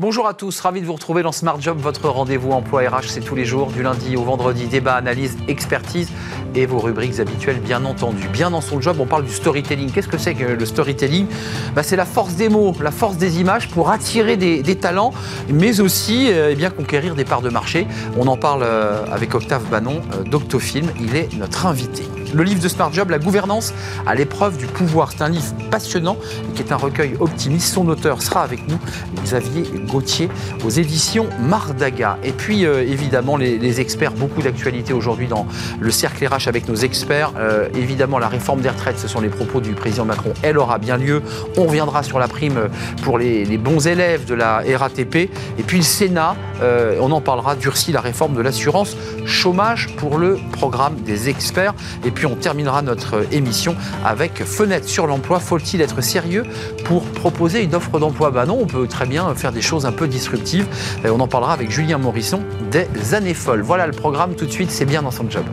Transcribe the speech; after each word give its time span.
Bonjour 0.00 0.28
à 0.28 0.34
tous, 0.34 0.60
ravi 0.60 0.80
de 0.80 0.86
vous 0.86 0.92
retrouver 0.92 1.24
dans 1.24 1.32
Smart 1.32 1.60
Job, 1.60 1.76
votre 1.80 2.08
rendez-vous 2.08 2.52
emploi 2.52 2.82
RH, 2.82 3.08
c'est 3.08 3.20
tous 3.20 3.34
les 3.34 3.44
jours, 3.44 3.72
du 3.72 3.82
lundi 3.82 4.14
au 4.16 4.22
vendredi, 4.22 4.68
débat, 4.68 4.94
analyse, 4.94 5.36
expertise 5.48 6.08
et 6.54 6.66
vos 6.66 6.78
rubriques 6.78 7.18
habituelles, 7.18 7.58
bien 7.58 7.84
entendu. 7.84 8.28
Bien 8.28 8.52
dans 8.52 8.60
son 8.60 8.80
job, 8.80 8.98
on 9.00 9.06
parle 9.06 9.24
du 9.24 9.32
storytelling. 9.32 9.90
Qu'est-ce 9.90 10.06
que 10.06 10.16
c'est 10.16 10.34
que 10.34 10.44
le 10.44 10.66
storytelling? 10.66 11.26
Bah, 11.74 11.82
C'est 11.82 11.96
la 11.96 12.04
force 12.04 12.34
des 12.34 12.48
mots, 12.48 12.76
la 12.80 12.92
force 12.92 13.16
des 13.16 13.40
images 13.40 13.68
pour 13.70 13.90
attirer 13.90 14.36
des, 14.36 14.76
talents, 14.76 15.12
mais 15.48 15.80
aussi 15.80 16.30
euh, 16.30 16.50
eh 16.52 16.54
bien, 16.54 16.70
conquérir 16.70 17.16
des 17.16 17.24
parts 17.24 17.42
de 17.42 17.50
marché. 17.50 17.88
On 18.16 18.28
en 18.28 18.36
parle 18.36 18.62
euh, 18.62 19.04
avec 19.10 19.34
Octave 19.34 19.64
Bannon 19.64 20.00
euh, 20.14 20.22
d'Octofilm, 20.22 20.92
il 21.00 21.16
est 21.16 21.36
notre 21.36 21.66
invité. 21.66 22.04
Le 22.34 22.42
livre 22.42 22.60
de 22.60 22.68
Smart 22.68 22.92
Job, 22.92 23.10
La 23.10 23.18
gouvernance 23.18 23.72
à 24.06 24.14
l'épreuve 24.14 24.58
du 24.58 24.66
pouvoir. 24.66 25.12
C'est 25.12 25.22
un 25.22 25.28
livre 25.30 25.54
passionnant 25.70 26.16
qui 26.54 26.62
est 26.62 26.72
un 26.72 26.76
recueil 26.76 27.14
optimiste. 27.20 27.72
Son 27.72 27.88
auteur 27.88 28.22
sera 28.22 28.42
avec 28.42 28.68
nous, 28.68 28.78
Xavier 29.22 29.64
Gauthier, 29.86 30.28
aux 30.64 30.68
éditions 30.68 31.26
Mardaga. 31.40 32.18
Et 32.22 32.32
puis, 32.32 32.66
euh, 32.66 32.82
évidemment, 32.82 33.36
les, 33.36 33.80
experts, 33.80 34.12
beaucoup 34.12 34.42
d'actualités 34.42 34.92
aujourd'hui 34.92 35.26
dans 35.26 35.46
le 35.80 35.90
cercle 35.90 36.26
RH 36.26 36.48
avec 36.48 36.68
nos 36.68 36.74
experts. 36.74 37.32
Euh, 37.38 37.68
évidemment, 37.74 38.18
la 38.18 38.28
réforme 38.28 38.60
des 38.60 38.68
retraites, 38.68 38.98
ce 38.98 39.08
sont 39.08 39.20
les 39.20 39.28
propos 39.28 39.60
du 39.60 39.72
président 39.72 40.04
Macron. 40.04 40.34
Elle 40.42 40.58
aura 40.58 40.78
bien 40.78 40.96
lieu. 40.96 41.22
On 41.56 41.64
reviendra 41.64 42.02
sur 42.02 42.18
la 42.18 42.28
prime 42.28 42.68
pour 43.02 43.18
les, 43.18 43.58
bons 43.58 43.86
élèves 43.86 44.24
de 44.24 44.34
la 44.34 44.62
RATP. 44.76 45.16
Et 45.16 45.62
puis, 45.66 45.78
le 45.78 45.82
Sénat, 45.84 46.36
euh, 46.62 46.98
on 47.00 47.10
en 47.12 47.20
parlera, 47.20 47.56
durcit 47.56 47.92
la 47.92 48.00
réforme 48.00 48.34
de 48.34 48.40
l'assurance 48.40 48.96
chômage 49.24 49.88
pour 49.96 50.18
le 50.18 50.38
programme 50.52 50.96
des 50.96 51.28
experts. 51.28 51.74
Et 52.04 52.10
on 52.26 52.36
terminera 52.36 52.82
notre 52.82 53.26
émission 53.32 53.76
avec 54.04 54.44
fenêtre 54.44 54.88
sur 54.88 55.06
l'emploi. 55.06 55.40
Faut-il 55.40 55.80
être 55.80 56.00
sérieux 56.00 56.44
pour 56.84 57.04
proposer 57.04 57.62
une 57.62 57.74
offre 57.74 57.98
d'emploi? 57.98 58.30
Ben 58.30 58.46
non, 58.46 58.58
on 58.60 58.66
peut 58.66 58.86
très 58.86 59.06
bien 59.06 59.34
faire 59.34 59.52
des 59.52 59.62
choses 59.62 59.86
un 59.86 59.92
peu 59.92 60.08
disruptives. 60.08 60.66
On 61.04 61.20
en 61.20 61.28
parlera 61.28 61.52
avec 61.52 61.70
Julien 61.70 61.98
Morisson 61.98 62.42
des 62.70 63.14
années 63.14 63.34
folles. 63.34 63.62
Voilà 63.62 63.86
le 63.86 63.92
programme 63.92 64.34
tout 64.34 64.46
de 64.46 64.52
suite, 64.52 64.70
c'est 64.70 64.86
bien 64.86 65.02
dans 65.02 65.10
son 65.10 65.28
job. 65.30 65.44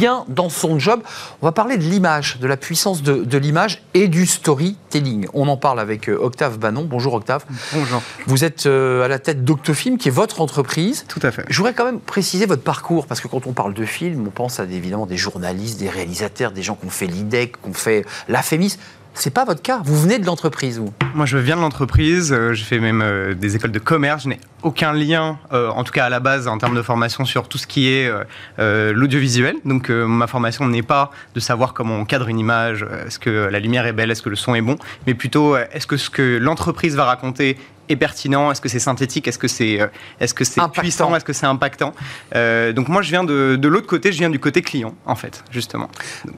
Bien 0.00 0.24
dans 0.28 0.48
son 0.48 0.78
job. 0.78 1.02
On 1.42 1.46
va 1.46 1.52
parler 1.52 1.76
de 1.76 1.82
l'image, 1.82 2.38
de 2.38 2.46
la 2.46 2.56
puissance 2.56 3.02
de, 3.02 3.38
l'image 3.38 3.82
et 3.92 4.08
du 4.08 4.24
storytelling. 4.24 5.26
On 5.34 5.46
en 5.46 5.58
parle 5.58 5.78
avec 5.78 6.08
euh, 6.08 6.16
Octave 6.18 6.58
Bannon. 6.58 6.86
Bonjour 6.88 7.12
Octave. 7.12 7.44
Bonjour. 7.74 8.02
Vous 8.26 8.42
êtes 8.42 8.64
euh, 8.64 9.04
à 9.04 9.08
la 9.08 9.18
tête 9.18 9.44
d'Octofilm, 9.44 9.98
qui 9.98 10.08
est 10.08 10.10
votre 10.10 10.40
entreprise. 10.40 11.04
Tout 11.06 11.20
à 11.22 11.30
fait. 11.30 11.44
Je 11.50 11.56
voudrais 11.58 11.74
quand 11.74 11.84
même 11.84 12.00
préciser 12.00 12.46
votre 12.46 12.62
parcours, 12.62 13.06
parce 13.06 13.20
que 13.20 13.28
quand 13.28 13.46
on 13.46 13.52
parle 13.52 13.74
de 13.74 13.84
film, 13.84 14.26
on 14.26 14.30
pense 14.30 14.58
à 14.58 14.64
évidemment 14.64 15.04
des 15.04 15.18
journalistes, 15.18 15.78
des 15.78 15.90
réalisateurs, 15.90 16.52
des 16.52 16.62
gens 16.62 16.76
qui 16.76 16.86
ont 16.86 16.90
fait 16.90 17.06
l'IDEC, 17.06 17.60
qui 17.60 17.68
ont 17.68 17.74
fait 17.74 18.06
la 18.28 18.40
FEMIS. 18.40 18.78
C'est 19.14 19.34
pas 19.34 19.44
votre 19.44 19.60
cas. 19.60 19.82
Vous 19.84 20.00
venez 20.00 20.18
de 20.18 20.26
l'entreprise, 20.26 20.78
vous 20.78 20.92
Moi, 21.14 21.26
je 21.26 21.36
viens 21.36 21.56
de 21.56 21.60
l'entreprise. 21.60 22.32
Euh, 22.32 22.54
j'ai 22.54 22.64
fait 22.64 22.78
même 22.78 23.02
euh, 23.02 23.34
des 23.34 23.56
écoles 23.56 23.72
de 23.72 23.78
commerce. 23.78 24.22
Je 24.22 24.28
n'ai 24.30 24.40
aucun 24.62 24.92
lien, 24.92 25.38
euh, 25.52 25.68
en 25.70 25.84
tout 25.84 25.92
cas 25.92 26.06
à 26.06 26.08
la 26.08 26.20
base, 26.20 26.48
en 26.48 26.58
termes 26.58 26.76
de 26.76 26.82
formation 26.82 27.24
sur 27.24 27.48
tout 27.48 27.58
ce 27.58 27.66
qui 27.66 27.88
est 27.88 28.10
l'audiovisuel. 28.58 29.56
Donc, 29.64 29.90
ma 29.90 30.26
formation 30.26 30.66
n'est 30.66 30.82
pas 30.82 31.10
de 31.34 31.40
savoir 31.40 31.74
comment 31.74 31.96
on 31.96 32.04
cadre 32.04 32.28
une 32.28 32.38
image, 32.38 32.84
est-ce 33.06 33.18
que 33.18 33.48
la 33.50 33.58
lumière 33.58 33.86
est 33.86 33.92
belle, 33.92 34.10
est-ce 34.10 34.22
que 34.22 34.28
le 34.28 34.36
son 34.36 34.54
est 34.54 34.60
bon, 34.60 34.76
mais 35.06 35.14
plutôt 35.14 35.56
est-ce 35.56 35.86
que 35.86 35.96
ce 35.96 36.10
que 36.10 36.38
l'entreprise 36.38 36.96
va 36.96 37.04
raconter 37.04 37.56
est 37.90 37.96
pertinent 37.96 38.50
Est-ce 38.50 38.60
que 38.60 38.68
c'est 38.68 38.78
synthétique 38.78 39.28
Est-ce 39.28 39.38
que 39.38 39.48
c'est 39.48 39.80
euh, 39.80 39.88
est-ce 40.20 40.32
que 40.32 40.44
c'est 40.44 40.60
puissant 40.72 41.14
Est-ce 41.14 41.24
que 41.24 41.32
c'est 41.32 41.46
impactant 41.46 41.92
euh, 42.34 42.72
Donc 42.72 42.88
moi, 42.88 43.02
je 43.02 43.10
viens 43.10 43.24
de, 43.24 43.56
de 43.56 43.68
l'autre 43.68 43.86
côté, 43.86 44.12
je 44.12 44.18
viens 44.18 44.30
du 44.30 44.38
côté 44.38 44.62
client, 44.62 44.94
en 45.06 45.16
fait, 45.16 45.44
justement. 45.50 45.88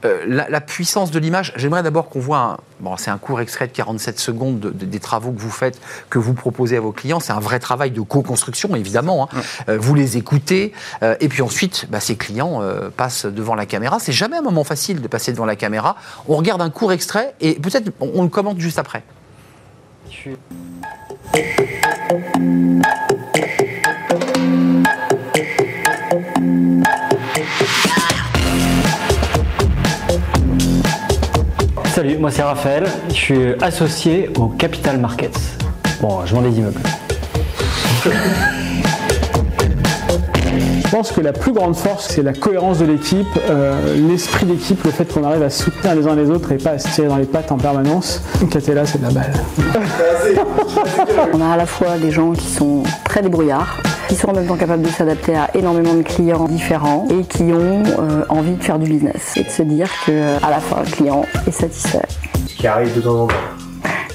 Euh, 0.05 0.23
la, 0.25 0.61
puissance 0.61 1.11
de 1.11 1.19
l'image, 1.19 1.53
j'aimerais 1.55 1.83
d'abord 1.83 2.09
qu'on 2.09 2.19
voit, 2.19 2.37
un, 2.37 2.57
bon, 2.79 2.97
c'est 2.97 3.11
un 3.11 3.17
court 3.17 3.41
extrait 3.41 3.67
de 3.67 3.73
47 3.73 4.19
secondes 4.19 4.71
des 4.73 4.99
travaux 4.99 5.31
que 5.31 5.39
vous 5.39 5.51
faites, 5.51 5.79
que 6.09 6.17
vous 6.19 6.33
proposez 6.33 6.77
à 6.77 6.81
vos 6.81 6.91
clients. 6.91 7.19
C'est 7.19 7.33
un 7.33 7.39
vrai 7.39 7.59
travail 7.59 7.91
de 7.91 8.01
co-construction, 8.13 8.75
évidemment. 8.75 9.27
Hein. 9.33 9.77
vous 9.77 9.95
les 9.95 10.17
écoutez, 10.17 10.73
et 11.19 11.27
puis 11.27 11.41
ensuite, 11.41 11.87
bah, 11.89 11.99
ces 11.99 12.15
clients 12.15 12.61
passent 12.95 13.25
devant 13.25 13.55
la 13.55 13.65
caméra. 13.65 13.97
C'est 13.99 14.11
jamais 14.11 14.37
un 14.37 14.41
moment 14.41 14.63
facile 14.63 15.01
de 15.01 15.07
passer 15.07 15.31
devant 15.31 15.45
la 15.45 15.55
caméra. 15.55 15.95
On 16.27 16.35
regarde 16.35 16.61
un 16.61 16.69
court 16.69 16.91
extrait, 16.93 17.33
et 17.41 17.55
peut-être 17.55 17.91
on, 17.99 18.11
on 18.13 18.23
le 18.23 18.29
commente 18.29 18.59
juste 18.59 18.77
après. 18.77 19.03
Salut, 31.93 32.17
moi 32.17 32.31
c'est 32.31 32.41
Raphaël, 32.41 32.85
je 33.09 33.13
suis 33.13 33.53
associé 33.61 34.29
au 34.37 34.47
Capital 34.47 34.99
Markets. 34.99 35.31
Bon, 36.01 36.25
je 36.25 36.35
vends 36.35 36.41
des 36.41 36.57
immeubles. 36.57 36.81
Je 38.05 38.09
pense 40.91 41.11
que 41.11 41.21
la 41.21 41.31
plus 41.31 41.53
grande 41.53 41.75
force, 41.75 42.09
c'est 42.09 42.21
la 42.21 42.33
cohérence 42.33 42.79
de 42.79 42.85
l'équipe, 42.85 43.25
euh, 43.49 43.95
l'esprit 43.95 44.45
d'équipe, 44.45 44.83
le 44.83 44.91
fait 44.91 45.05
qu'on 45.05 45.23
arrive 45.23 45.41
à 45.41 45.49
soutenir 45.49 45.95
les 45.95 46.05
uns 46.05 46.15
les 46.15 46.29
autres 46.29 46.51
et 46.51 46.57
pas 46.57 46.71
à 46.71 46.79
se 46.79 46.89
tirer 46.89 47.07
dans 47.07 47.15
les 47.15 47.25
pattes 47.25 47.51
en 47.51 47.57
permanence. 47.57 48.21
là, 48.41 48.85
c'est 48.85 48.99
de 48.99 49.03
la 49.03 49.11
balle. 49.11 49.33
On 51.33 51.41
a 51.41 51.53
à 51.53 51.57
la 51.57 51.65
fois 51.65 51.97
des 51.97 52.11
gens 52.11 52.33
qui 52.33 52.45
sont 52.45 52.83
très 53.05 53.21
débrouillards, 53.21 53.81
qui 54.09 54.15
sont 54.15 54.29
en 54.29 54.33
même 54.33 54.47
temps 54.47 54.57
capables 54.57 54.83
de 54.83 54.89
s'adapter 54.89 55.35
à 55.35 55.49
énormément 55.55 55.93
de 55.93 56.03
clients 56.03 56.45
différents 56.45 57.07
et 57.09 57.23
qui 57.23 57.43
ont 57.43 57.83
euh, 57.99 58.25
envie 58.29 58.55
de 58.55 58.63
faire 58.63 58.79
du 58.79 58.89
business 58.89 59.37
et 59.37 59.43
de 59.43 59.49
se 59.49 59.63
dire 59.63 59.89
que 60.05 60.43
à 60.45 60.49
la 60.49 60.59
fois 60.59 60.83
le 60.85 60.91
client 60.91 61.25
est 61.47 61.51
satisfait. 61.51 62.05
Ce 62.47 62.55
qui 62.55 62.67
arrive 62.67 62.93
de 62.95 63.01
temps 63.01 63.23
en 63.23 63.27
temps. 63.27 63.35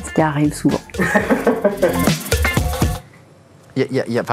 Ce 0.06 0.12
qui 0.12 0.20
arrive 0.20 0.52
souvent. 0.54 0.80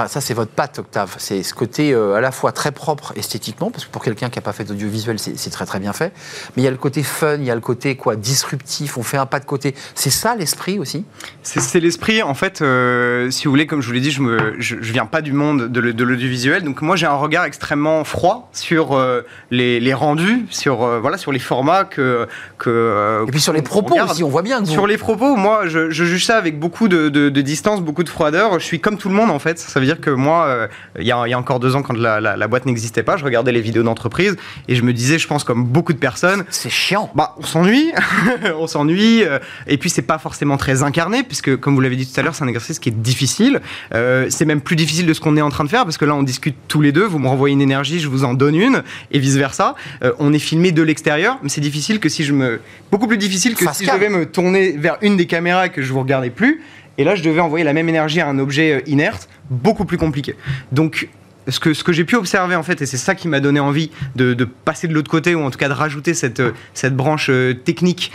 ça, 0.08 0.20
c'est 0.20 0.34
votre 0.34 0.50
patte, 0.50 0.78
Octave. 0.78 1.14
C'est 1.18 1.42
ce 1.42 1.54
côté 1.54 1.92
euh, 1.92 2.14
à 2.14 2.20
la 2.20 2.30
fois 2.30 2.52
très 2.52 2.72
propre 2.72 3.12
esthétiquement, 3.16 3.70
parce 3.70 3.84
que 3.84 3.90
pour 3.90 4.02
quelqu'un 4.02 4.28
qui 4.28 4.38
n'a 4.38 4.42
pas 4.42 4.52
fait 4.52 4.64
d'audiovisuel, 4.64 5.18
c'est 5.18 5.50
très 5.50 5.66
très 5.66 5.78
bien 5.78 5.92
fait. 5.92 6.12
Mais 6.56 6.62
il 6.62 6.64
y 6.64 6.68
a 6.68 6.70
le 6.70 6.76
côté 6.76 7.02
fun, 7.02 7.36
il 7.36 7.44
y 7.44 7.50
a 7.50 7.54
le 7.54 7.60
côté 7.60 7.96
quoi 7.96 8.16
disruptif. 8.16 8.98
On 8.98 9.02
fait 9.02 9.16
un 9.16 9.26
pas 9.26 9.40
de 9.40 9.44
côté. 9.44 9.74
C'est 9.94 10.10
ça 10.10 10.34
l'esprit 10.34 10.78
aussi? 10.78 11.04
C'est 11.42 11.80
l'esprit. 11.80 12.22
En 12.22 12.34
fait, 12.34 12.62
euh, 12.62 13.30
si 13.30 13.44
vous 13.44 13.50
voulez, 13.50 13.66
comme 13.66 13.80
je 13.80 13.86
vous 13.86 13.92
l'ai 13.92 14.00
dit, 14.00 14.10
je 14.10 14.22
ne 14.22 14.54
je, 14.58 14.76
viens 14.76 15.06
pas 15.06 15.22
du 15.22 15.32
monde 15.32 15.68
de 15.68 16.04
l'audiovisuel, 16.04 16.62
donc 16.62 16.82
moi 16.82 16.96
j'ai 16.96 17.06
un 17.06 17.14
regard 17.14 17.44
extrêmement 17.44 18.04
froid 18.04 18.48
sur 18.52 18.92
euh, 18.92 19.22
les, 19.50 19.94
rendus, 19.94 20.46
sur 20.50 20.78
voilà, 21.00 21.18
sur 21.18 21.32
les 21.32 21.38
formats 21.38 21.84
que 21.84 22.26
que. 22.58 23.24
Et 23.26 23.30
puis 23.30 23.40
sur 23.40 23.52
les 23.52 23.62
propos 23.62 23.96
aussi, 24.00 24.22
on 24.24 24.28
voit 24.28 24.42
bien. 24.42 24.64
Sur 24.64 24.86
les 24.86 24.98
propos, 24.98 25.36
moi, 25.36 25.66
je, 25.66 25.90
juge 25.90 26.24
ça 26.24 26.36
avec 26.36 26.58
beaucoup 26.58 26.88
de, 26.88 27.08
de 27.08 27.40
distance, 27.40 27.80
beaucoup 27.80 28.04
de 28.04 28.08
froideur. 28.08 28.58
Je 28.58 28.64
suis 28.64 28.80
comme 28.80 28.96
tout 28.96 29.08
le 29.08 29.14
monde 29.14 29.30
en 29.36 29.38
fait. 29.38 29.58
Ça 29.58 29.78
veut 29.78 29.86
dire 29.86 30.00
que 30.00 30.10
moi, 30.10 30.46
euh, 30.46 30.66
il 30.98 31.06
y, 31.06 31.12
a 31.12 31.38
encore 31.38 31.60
deux 31.60 31.76
ans, 31.76 31.82
quand 31.82 31.96
la, 31.96 32.48
boîte 32.48 32.66
n'existait 32.66 33.02
pas, 33.02 33.16
je 33.16 33.24
regardais 33.24 33.52
les 33.52 33.60
vidéos 33.60 33.82
d'entreprise 33.82 34.36
et 34.66 34.74
je 34.74 34.82
me 34.82 34.92
disais, 34.92 35.18
je 35.18 35.28
pense 35.28 35.44
comme 35.44 35.64
beaucoup 35.64 35.92
de 35.92 35.98
personnes, 35.98 36.44
c'est 36.50 36.70
chiant. 36.70 37.10
Bah, 37.14 37.34
on 37.38 37.42
s'ennuie, 37.42 37.92
on 38.58 38.66
s'ennuie. 38.66 39.22
Euh, 39.22 39.38
et 39.66 39.78
puis 39.78 39.90
c'est 39.90 40.02
pas 40.02 40.18
forcément 40.18 40.56
très 40.56 40.82
incarné, 40.82 41.22
puisque 41.22 41.56
comme 41.56 41.74
vous 41.74 41.80
l'avez 41.80 41.96
dit 41.96 42.06
tout 42.06 42.18
à 42.18 42.22
l'heure, 42.22 42.34
c'est 42.34 42.44
un 42.44 42.48
exercice 42.48 42.78
qui 42.78 42.88
est 42.88 42.98
difficile. 43.00 43.60
Euh, 43.94 44.26
c'est 44.30 44.44
même 44.44 44.60
plus 44.60 44.76
difficile 44.76 45.06
de 45.06 45.14
ce 45.14 45.20
qu'on 45.20 45.36
est 45.36 45.42
en 45.42 45.50
train 45.50 45.64
de 45.64 45.68
faire, 45.68 45.84
parce 45.84 45.98
que 45.98 46.04
là, 46.04 46.14
on 46.14 46.22
discute 46.22 46.56
tous 46.66 46.80
les 46.80 46.92
deux. 46.92 47.04
Vous 47.04 47.18
me 47.18 47.28
renvoyez 47.28 47.52
une 47.52 47.62
énergie, 47.62 48.00
je 48.00 48.08
vous 48.08 48.24
en 48.24 48.34
donne 48.34 48.56
une, 48.56 48.82
et 49.12 49.18
vice 49.18 49.36
versa. 49.36 49.74
on 50.18 50.32
est 50.32 50.38
filmé 50.38 50.72
de 50.72 50.82
l'extérieur, 50.82 51.38
mais 51.42 51.48
c'est 51.48 51.60
difficile 51.60 52.00
que 52.00 52.08
si 52.08 52.24
je 52.24 52.32
me, 52.32 52.60
beaucoup 52.90 53.06
plus 53.06 53.18
difficile 53.18 53.54
que 53.54 53.70
si 53.72 53.84
je 53.84 53.92
devais 53.92 54.08
me 54.08 54.26
tourner 54.26 54.72
vers 54.72 54.96
une 55.02 55.16
des 55.16 55.26
caméras 55.26 55.66
et 55.66 55.70
que 55.70 55.82
je 55.82 55.92
vous 55.92 56.00
regardais 56.00 56.30
plus. 56.30 56.62
Et 56.98 57.04
là, 57.04 57.14
je 57.14 57.22
devais 57.22 57.40
envoyer 57.40 57.64
la 57.64 57.72
même 57.72 57.88
énergie 57.88 58.20
à 58.20 58.28
un 58.28 58.38
objet 58.38 58.72
euh, 58.72 58.80
inerte, 58.86 59.28
beaucoup 59.50 59.84
plus 59.84 59.98
compliqué. 59.98 60.34
Donc, 60.72 61.08
ce 61.48 61.60
que, 61.60 61.74
ce 61.74 61.84
que 61.84 61.92
j'ai 61.92 62.04
pu 62.04 62.16
observer 62.16 62.56
en 62.56 62.64
fait, 62.64 62.82
et 62.82 62.86
c'est 62.86 62.96
ça 62.96 63.14
qui 63.14 63.28
m'a 63.28 63.38
donné 63.38 63.60
envie 63.60 63.92
de, 64.16 64.34
passer 64.44 64.88
de 64.88 64.94
l'autre 64.94 65.10
côté, 65.10 65.36
ou 65.36 65.42
en 65.42 65.50
tout 65.50 65.58
cas 65.58 65.68
de 65.68 65.74
rajouter 65.74 66.12
cette, 66.12 66.40
euh, 66.40 66.50
cette 66.74 66.96
branche 66.96 67.28
euh, 67.30 67.54
technique 67.54 68.10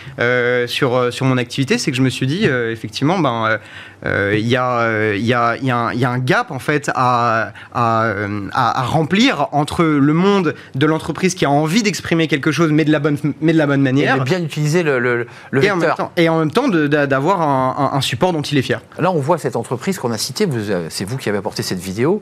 sur, 0.67 1.13
sur 1.13 1.25
mon 1.25 1.37
activité, 1.37 1.77
c'est 1.77 1.91
que 1.91 1.97
je 1.97 2.01
me 2.01 2.09
suis 2.09 2.27
dit, 2.27 2.45
effectivement, 2.45 3.19
ben, 3.19 3.59
il 4.03 4.47
y, 4.47 4.55
a, 4.55 5.15
y, 5.15 5.33
a, 5.33 5.57
y, 5.57 5.71
a 5.71 6.09
un 6.09 6.19
gap 6.19 6.51
en 6.51 6.59
fait 6.59 6.89
à, 6.95 7.53
à, 7.73 8.13
à, 8.51 8.83
remplir 8.83 9.47
entre 9.51 9.83
le 9.83 10.13
monde 10.13 10.55
de 10.75 10.85
l'entreprise 10.85 11.35
qui 11.35 11.45
a 11.45 11.49
envie 11.51 11.83
d'exprimer 11.83 12.27
quelque 12.27 12.51
chose 12.51 12.71
mais 12.71 12.85
de 12.85 12.91
la 12.91 12.99
bonne, 12.99 13.17
mais 13.41 13.53
de 13.53 13.57
la 13.57 13.67
bonne 13.67 13.81
manière. 13.81 14.15
Et 14.15 14.19
de 14.19 14.23
bien 14.23 14.41
utiliser 14.41 14.83
le, 14.83 14.99
le, 14.99 15.27
le 15.51 15.63
et, 15.63 15.71
en 15.71 15.75
même 15.75 15.93
temps, 15.95 16.11
et 16.17 16.29
en 16.29 16.39
même 16.39 16.51
temps 16.51 16.67
d'avoir 16.67 17.41
un, 17.41 17.91
un, 17.93 18.01
support 18.01 18.33
dont 18.33 18.41
il 18.41 18.57
est 18.57 18.61
fier. 18.61 18.81
Là, 18.99 19.11
on 19.11 19.19
voit 19.19 19.37
cette 19.37 19.55
entreprise 19.55 19.99
qu'on 19.99 20.11
a 20.11 20.17
citée, 20.17 20.47
c'est 20.89 21.05
vous 21.05 21.17
qui 21.17 21.29
avez 21.29 21.37
apporté 21.37 21.63
cette 21.63 21.79
vidéo. 21.79 22.21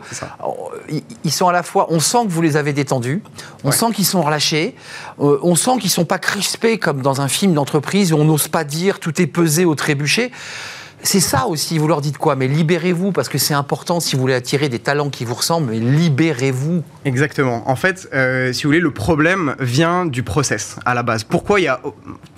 ils 1.23 1.31
sont 1.31 1.47
à 1.47 1.53
la 1.53 1.63
fois, 1.63 1.87
on 1.89 1.99
sent 1.99 2.25
que 2.25 2.31
vous 2.31 2.41
les 2.41 2.57
avez 2.57 2.73
détendus, 2.73 3.21
on 3.63 3.71
sent 3.71 3.87
qu'ils 3.93 4.05
sont 4.05 4.21
relâchés, 4.21 4.75
euh, 5.19 5.39
on 5.41 5.55
sent 5.55 5.77
qu'ils 5.79 5.85
ne 5.85 5.93
sont 5.93 6.05
pas 6.05 6.19
crispés 6.19 6.77
comme 6.77 7.01
dans 7.01 7.21
un 7.21 7.27
film 7.27 7.53
d'entreprise 7.53 8.13
où 8.13 8.17
on 8.17 8.25
n'ose 8.25 8.47
pas 8.47 8.63
dire 8.63 8.99
tout 8.99 9.21
est 9.21 9.27
pesé 9.27 9.65
au 9.65 9.75
trébuchet 9.75 10.31
C'est 11.01 11.21
ça 11.21 11.47
aussi, 11.47 11.77
vous 11.77 11.87
leur 11.87 12.01
dites 12.01 12.17
quoi? 12.17 12.35
Mais 12.35 12.47
libérez-vous, 12.47 13.11
parce 13.13 13.29
que 13.29 13.37
c'est 13.37 13.53
important 13.53 13.99
si 14.01 14.15
vous 14.15 14.21
voulez 14.21 14.33
attirer 14.33 14.67
des 14.67 14.79
talents 14.79 15.09
qui 15.09 15.23
vous 15.23 15.33
ressemblent, 15.33 15.71
mais 15.71 15.79
libérez-vous. 15.79 16.83
Exactement. 17.05 17.69
En 17.69 17.75
fait, 17.77 18.09
euh, 18.13 18.51
si 18.51 18.63
vous 18.63 18.69
voulez, 18.69 18.79
le 18.81 18.91
problème 18.91 19.55
vient 19.59 20.05
du 20.05 20.23
process 20.23 20.75
à 20.85 20.93
la 20.93 21.01
base. 21.03 21.23
Pourquoi 21.23 21.61
il 21.61 21.63
y 21.63 21.67
a. 21.67 21.79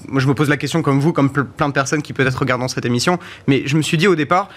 Moi, 0.07 0.21
je 0.21 0.27
me 0.27 0.33
pose 0.35 0.47
la 0.49 0.57
question 0.57 0.81
comme 0.83 0.99
vous, 0.99 1.11
comme 1.11 1.29
ple- 1.29 1.45
plein 1.45 1.69
de 1.69 1.73
personnes 1.73 2.01
qui 2.03 2.13
peut-être 2.13 2.37
regardent 2.37 2.69
cette 2.69 2.85
émission, 2.85 3.17
mais 3.47 3.63
je 3.65 3.75
me 3.77 3.81
suis 3.81 3.97
dit 3.97 4.07
au 4.07 4.15
départ, 4.15 4.49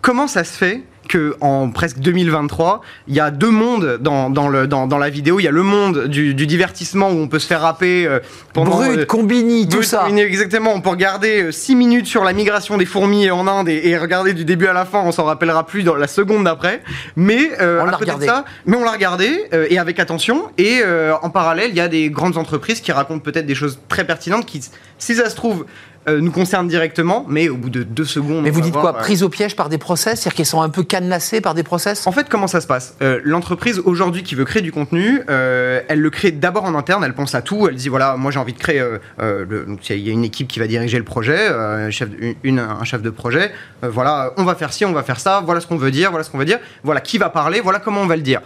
comment 0.00 0.26
ça 0.26 0.44
se 0.44 0.52
fait 0.52 0.82
que 1.08 1.34
en 1.40 1.70
presque 1.70 1.98
2023, 1.98 2.82
il 3.08 3.14
y 3.16 3.20
a 3.20 3.32
deux 3.32 3.50
mondes 3.50 3.98
dans, 4.00 4.30
dans, 4.30 4.46
le, 4.46 4.68
dans, 4.68 4.86
dans 4.86 4.98
la 4.98 5.10
vidéo? 5.10 5.40
Il 5.40 5.42
y 5.42 5.48
a 5.48 5.50
le 5.50 5.64
monde 5.64 6.06
du, 6.06 6.34
du 6.34 6.46
divertissement 6.46 7.08
où 7.08 7.18
on 7.18 7.26
peut 7.26 7.40
se 7.40 7.48
faire 7.48 7.62
rapper 7.62 8.06
euh, 8.06 8.20
pendant. 8.52 8.70
Brut, 8.76 8.98
euh, 9.00 9.06
combini, 9.06 9.66
tout 9.66 9.78
Brut, 9.78 9.88
ça. 9.88 10.02
Combini, 10.02 10.20
Exactement, 10.20 10.72
on 10.72 10.80
peut 10.80 10.90
regarder 10.90 11.50
6 11.50 11.74
minutes 11.74 12.06
sur 12.06 12.22
la 12.22 12.32
migration 12.32 12.76
des 12.76 12.86
fourmis 12.86 13.28
en 13.28 13.48
Inde 13.48 13.68
et, 13.68 13.88
et 13.88 13.98
regarder 13.98 14.34
du 14.34 14.44
début 14.44 14.66
à 14.66 14.72
la 14.72 14.84
fin, 14.84 15.00
on 15.00 15.10
s'en 15.10 15.24
rappellera 15.24 15.66
plus 15.66 15.82
dans 15.82 15.96
la 15.96 16.06
seconde 16.06 16.44
d'après. 16.44 16.80
Mais 17.16 17.50
euh, 17.60 17.82
On 17.82 17.86
l'a 17.86 17.96
regardé. 17.96 18.26
ça, 18.26 18.44
mais 18.66 18.76
on 18.76 18.84
l'a 18.84 18.92
regardé 18.92 19.48
euh, 19.52 19.66
et 19.68 19.80
avec 19.80 19.98
attention. 19.98 20.44
Et 20.58 20.80
euh, 20.84 21.14
en 21.22 21.30
parallèle, 21.30 21.70
il 21.70 21.76
y 21.76 21.80
a 21.80 21.88
des 21.88 22.08
grandes 22.10 22.36
entreprises 22.36 22.80
qui 22.80 22.92
racontent 22.92 23.20
peut-être 23.20 23.46
des 23.46 23.56
choses 23.56 23.80
très 23.88 24.04
pertinentes 24.06 24.46
qui, 24.46 24.62
si 24.98 25.14
ça 25.16 25.28
se 25.28 25.34
trouve, 25.34 25.66
euh, 26.08 26.20
nous 26.20 26.30
concernent 26.30 26.66
directement, 26.68 27.26
mais 27.28 27.48
au 27.50 27.56
bout 27.56 27.68
de 27.70 27.82
deux 27.82 28.04
secondes. 28.04 28.42
Mais 28.42 28.50
vous 28.50 28.60
dites 28.62 28.72
quoi 28.74 28.96
euh, 28.96 29.00
Prise 29.00 29.22
au 29.22 29.28
piège 29.28 29.54
par 29.54 29.68
des 29.68 29.76
process 29.78 30.20
C'est-à-dire 30.20 30.34
qu'ils 30.36 30.46
sont 30.46 30.62
un 30.62 30.70
peu 30.70 30.82
cadenassés 30.82 31.40
par 31.40 31.54
des 31.54 31.62
process 31.62 32.06
en 32.06 32.12
fait, 32.12 32.28
comment 32.28 32.46
ça 32.46 32.60
se 32.60 32.66
passe? 32.66 32.96
Euh, 33.02 33.20
L'entreprise 33.22 33.80
aujourd'hui 33.84 34.22
qui 34.22 34.34
veut 34.34 34.44
créer 34.46 34.62
du 34.62 34.72
contenu, 34.72 35.20
euh, 35.28 35.80
elle 35.88 36.00
le 36.00 36.10
crée 36.10 36.30
d'abord 36.32 36.64
en 36.64 36.74
interne, 36.74 37.04
elle 37.04 37.14
pense 37.14 37.34
à 37.34 37.42
tout, 37.42 37.68
elle 37.68 37.74
dit 37.76 37.88
voilà, 37.90 38.16
moi 38.16 38.30
j'ai 38.30 38.38
envie 38.38 38.54
de 38.54 38.58
créer. 38.58 38.82
le- 39.18 39.64
donc, 39.66 39.88
il 39.90 39.98
y 39.98 40.08
a 40.08 40.12
une 40.12 40.24
équipe 40.24 40.48
qui 40.48 40.58
va 40.58 40.66
diriger 40.66 40.96
le 40.98 41.04
projet, 41.04 41.48
un 41.48 41.90
chef, 41.90 42.08
une- 42.18 42.34
une- 42.44 42.58
un 42.60 42.84
chef 42.84 43.02
de 43.02 43.10
projet. 43.10 43.52
voilà, 43.82 44.32
on 44.38 44.44
va 44.44 44.54
faire 44.54 44.72
ci, 44.72 44.84
on 44.84 44.92
va 44.92 45.02
faire 45.02 45.20
ça, 45.20 45.42
voilà 45.44 45.60
ce 45.60 45.66
qu'on 45.66 45.76
veut 45.76 45.90
dire, 45.90 46.10
voilà 46.10 46.24
ce 46.24 46.30
qu'on 46.30 46.38
veut 46.38 46.44
dire, 46.46 46.60
voilà 46.82 47.00
qui 47.00 47.18
va 47.18 47.28
parler, 47.28 47.60
voilà 47.60 47.78
comment 47.78 48.00
on 48.00 48.06
va 48.06 48.16
le 48.16 48.22
dire. 48.22 48.40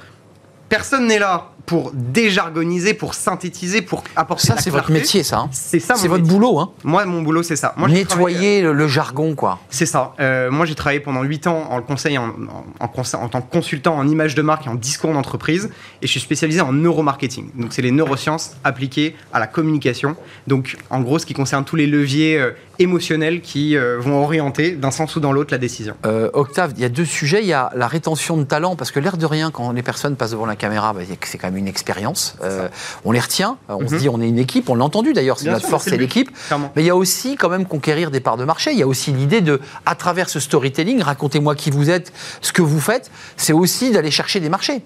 Personne 0.68 1.06
n'est 1.06 1.18
là 1.18 1.50
pour 1.66 1.92
déjargoniser, 1.94 2.94
pour 2.94 3.14
synthétiser, 3.14 3.82
pour 3.82 4.02
apporter 4.16 4.46
Ça, 4.48 4.54
la 4.56 4.60
c'est 4.60 4.70
votre 4.70 4.90
métier, 4.90 5.22
ça. 5.22 5.38
hein. 5.38 5.48
C'est 5.52 5.80
ça 5.80 5.94
C'est 5.94 6.08
votre 6.08 6.22
métier. 6.22 6.34
boulot, 6.38 6.58
hein 6.58 6.70
Moi, 6.84 7.04
mon 7.06 7.22
boulot, 7.22 7.42
c'est 7.42 7.56
ça. 7.56 7.74
Moi, 7.76 7.88
Nettoyer 7.88 8.62
le, 8.62 8.72
le 8.72 8.88
jargon, 8.88 9.34
quoi. 9.34 9.58
c'est 9.70 9.86
ça. 9.86 10.14
Euh, 10.20 10.50
moi, 10.50 10.66
j'ai 10.66 10.74
travaillé 10.74 11.00
pendant 11.00 11.22
8 11.22 11.46
ans 11.46 11.68
en 11.70 11.80
conseil, 11.82 12.18
en, 12.18 12.26
en, 12.28 12.64
en 12.80 12.86
conse- 12.86 13.16
en 13.16 13.28
tant 13.28 13.40
que 13.40 13.50
consultant 13.50 13.96
en 13.96 14.06
image 14.08 14.34
de 14.34 14.42
marque 14.42 14.66
et 14.66 14.68
en 14.68 14.74
discours 14.74 15.12
d'entreprise. 15.12 15.70
Et 16.02 16.06
je 16.06 16.10
suis 16.10 16.20
spécialisé 16.20 16.60
en 16.60 16.72
neuromarketing. 16.72 17.50
Donc, 17.54 17.72
c'est 17.72 17.82
les 17.82 17.90
neurosciences 17.92 18.56
appliquées 18.64 19.16
à 19.32 19.38
la 19.38 19.46
communication. 19.46 20.16
Donc, 20.46 20.76
en 20.90 21.00
gros, 21.00 21.18
ce 21.18 21.26
qui 21.26 21.34
concerne 21.34 21.64
tous 21.64 21.76
les 21.76 21.86
leviers 21.86 22.38
émotionnels 22.78 23.40
qui 23.40 23.76
euh, 23.76 23.98
vont 24.00 24.22
orienter 24.22 24.72
d'un 24.72 24.90
sens 24.90 25.16
ou 25.16 25.20
dans 25.20 25.32
l'autre 25.32 25.52
la 25.52 25.58
décision. 25.58 25.94
Euh, 26.06 26.30
Octave, 26.32 26.72
il 26.76 26.82
y 26.82 26.84
a 26.84 26.88
deux 26.88 27.04
sujets. 27.04 27.40
Il 27.40 27.46
y 27.46 27.52
a 27.52 27.70
la 27.74 27.86
rétention 27.86 28.36
de 28.36 28.44
talent, 28.44 28.76
parce 28.76 28.90
que 28.90 29.00
l'air 29.00 29.16
de 29.16 29.26
rien, 29.26 29.50
quand 29.50 29.72
les 29.72 29.82
personnes 29.82 30.16
passent 30.16 30.32
devant 30.32 30.46
la 30.46 30.56
caméra, 30.56 30.92
bah, 30.92 31.00
c'est 31.24 31.38
quand 31.38 31.48
même 31.48 31.56
une 31.56 31.68
expérience. 31.68 32.36
Euh, 32.42 32.68
on 33.04 33.12
les 33.12 33.20
retient, 33.20 33.56
on 33.68 33.86
se 33.88 33.94
Mhm. 33.94 34.00
dit 34.00 34.08
on 34.08 34.20
est 34.20 34.28
une 34.28 34.38
équipe, 34.38 34.68
on 34.70 34.74
l'a 34.74 34.84
entendu 34.84 35.12
d'ailleurs, 35.12 35.38
c'est 35.38 35.46
notre 35.46 35.60
sûr, 35.60 35.70
force, 35.70 35.84
c'est 35.84 35.96
l'équipe. 35.96 36.30
Mais 36.76 36.82
il 36.82 36.86
y 36.86 36.90
a 36.90 36.96
aussi 36.96 37.36
quand 37.36 37.48
même 37.48 37.66
conquérir 37.66 38.10
des 38.10 38.20
parts 38.20 38.36
de 38.36 38.44
marché. 38.44 38.72
Il 38.72 38.78
y 38.78 38.82
a 38.82 38.86
aussi 38.86 39.12
l'idée 39.12 39.40
de, 39.40 39.60
à 39.86 39.94
travers 39.94 40.28
ce 40.28 40.40
storytelling, 40.40 41.02
racontez-moi 41.02 41.54
qui 41.54 41.70
vous 41.70 41.90
êtes, 41.90 42.12
ce 42.40 42.52
que 42.52 42.62
vous 42.62 42.80
faites, 42.80 43.10
c'est 43.36 43.52
aussi 43.52 43.90
d'aller 43.90 44.10
chercher 44.10 44.40
des 44.40 44.48
marchés. 44.48 44.82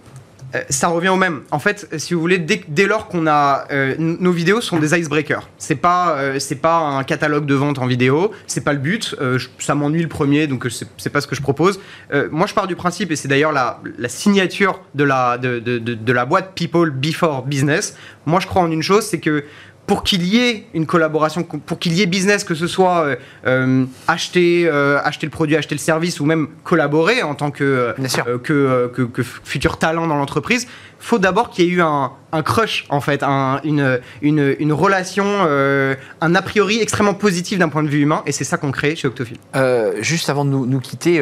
Euh, 0.54 0.62
ça 0.70 0.88
revient 0.88 1.10
au 1.10 1.16
même. 1.16 1.42
En 1.50 1.58
fait, 1.58 1.88
si 1.98 2.14
vous 2.14 2.20
voulez, 2.20 2.38
dès, 2.38 2.86
lors 2.86 3.06
qu'on 3.08 3.26
a 3.26 3.66
euh, 3.70 3.94
nos 3.98 4.32
vidéos 4.32 4.62
sont 4.62 4.78
des 4.78 4.98
icebreakers. 4.98 5.46
C'est 5.58 5.74
pas 5.74 6.16
euh, 6.18 6.38
pas 6.62 6.78
un 6.78 7.04
catalogue 7.04 7.44
de 7.44 7.54
vente 7.54 7.78
en 7.78 7.86
vidéo. 7.86 8.32
C'est 8.46 8.62
pas 8.64 8.72
le 8.72 8.78
but. 8.78 9.14
Ça 9.58 9.74
m'ennuie 9.74 10.02
le 10.02 10.08
premier, 10.08 10.46
donc 10.46 10.66
c'est 10.96 11.10
pas 11.10 11.20
ce 11.20 11.26
que 11.26 11.34
je 11.36 11.42
propose. 11.42 11.78
Moi, 12.30 12.46
je 12.46 12.54
pars 12.54 12.66
du 12.66 12.76
principe 12.76 13.10
et 13.10 13.16
c'est 13.16 13.28
d'ailleurs 13.28 13.52
la, 13.52 13.80
la 13.98 14.08
signature 14.08 14.80
de 14.94 15.04
la 15.04 15.36
de, 15.38 15.58
de, 15.58 15.78
de- 15.78 15.94
de 15.94 16.12
la 16.12 16.24
boîte 16.24 16.52
People 16.54 16.90
Before 16.90 17.44
Business. 17.44 17.96
Moi, 18.24 18.40
je 18.40 18.46
crois 18.46 18.62
en 18.62 18.70
une 18.70 18.82
chose, 18.82 19.04
c'est 19.04 19.20
que 19.20 19.44
pour 19.88 20.04
qu'il 20.04 20.22
y 20.22 20.38
ait 20.38 20.66
une 20.74 20.86
collaboration, 20.86 21.42
pour 21.42 21.78
qu'il 21.80 21.94
y 21.94 22.02
ait 22.02 22.06
business, 22.06 22.44
que 22.44 22.54
ce 22.54 22.66
soit 22.68 23.04
euh, 23.04 23.16
euh, 23.46 23.84
acheter, 24.06 24.68
euh, 24.68 25.00
acheter 25.02 25.26
le 25.26 25.30
produit, 25.30 25.56
acheter 25.56 25.74
le 25.74 25.80
service 25.80 26.20
ou 26.20 26.26
même 26.26 26.46
collaborer 26.62 27.22
en 27.24 27.34
tant 27.34 27.50
que, 27.50 27.94
Bien 27.98 28.08
sûr. 28.08 28.24
que, 28.42 28.92
que, 28.94 29.02
que 29.02 29.22
futur 29.22 29.78
talent 29.78 30.06
dans 30.06 30.16
l'entreprise, 30.16 30.68
faut 31.00 31.18
d'abord 31.18 31.48
qu'il 31.50 31.64
y 31.64 31.68
ait 31.68 31.72
eu 31.72 31.80
un, 31.80 32.12
un 32.32 32.42
crush, 32.42 32.84
en 32.90 33.00
fait, 33.00 33.22
un- 33.22 33.60
une, 33.64 33.98
une, 34.20 34.54
une 34.58 34.72
relation, 34.72 35.24
un 36.20 36.34
a 36.34 36.42
priori 36.42 36.80
extrêmement 36.80 37.14
positif 37.14 37.58
d'un 37.58 37.68
point 37.70 37.82
de 37.82 37.88
vue 37.88 38.00
humain, 38.02 38.22
et 38.26 38.32
c'est 38.32 38.44
ça 38.44 38.58
qu'on 38.58 38.72
crée 38.72 38.94
chez 38.94 39.08
Octophile. 39.08 39.38
Euh, 39.56 39.94
juste 40.00 40.28
avant 40.28 40.44
de 40.44 40.50
nous, 40.50 40.66
nous 40.66 40.80
quitter, 40.80 41.20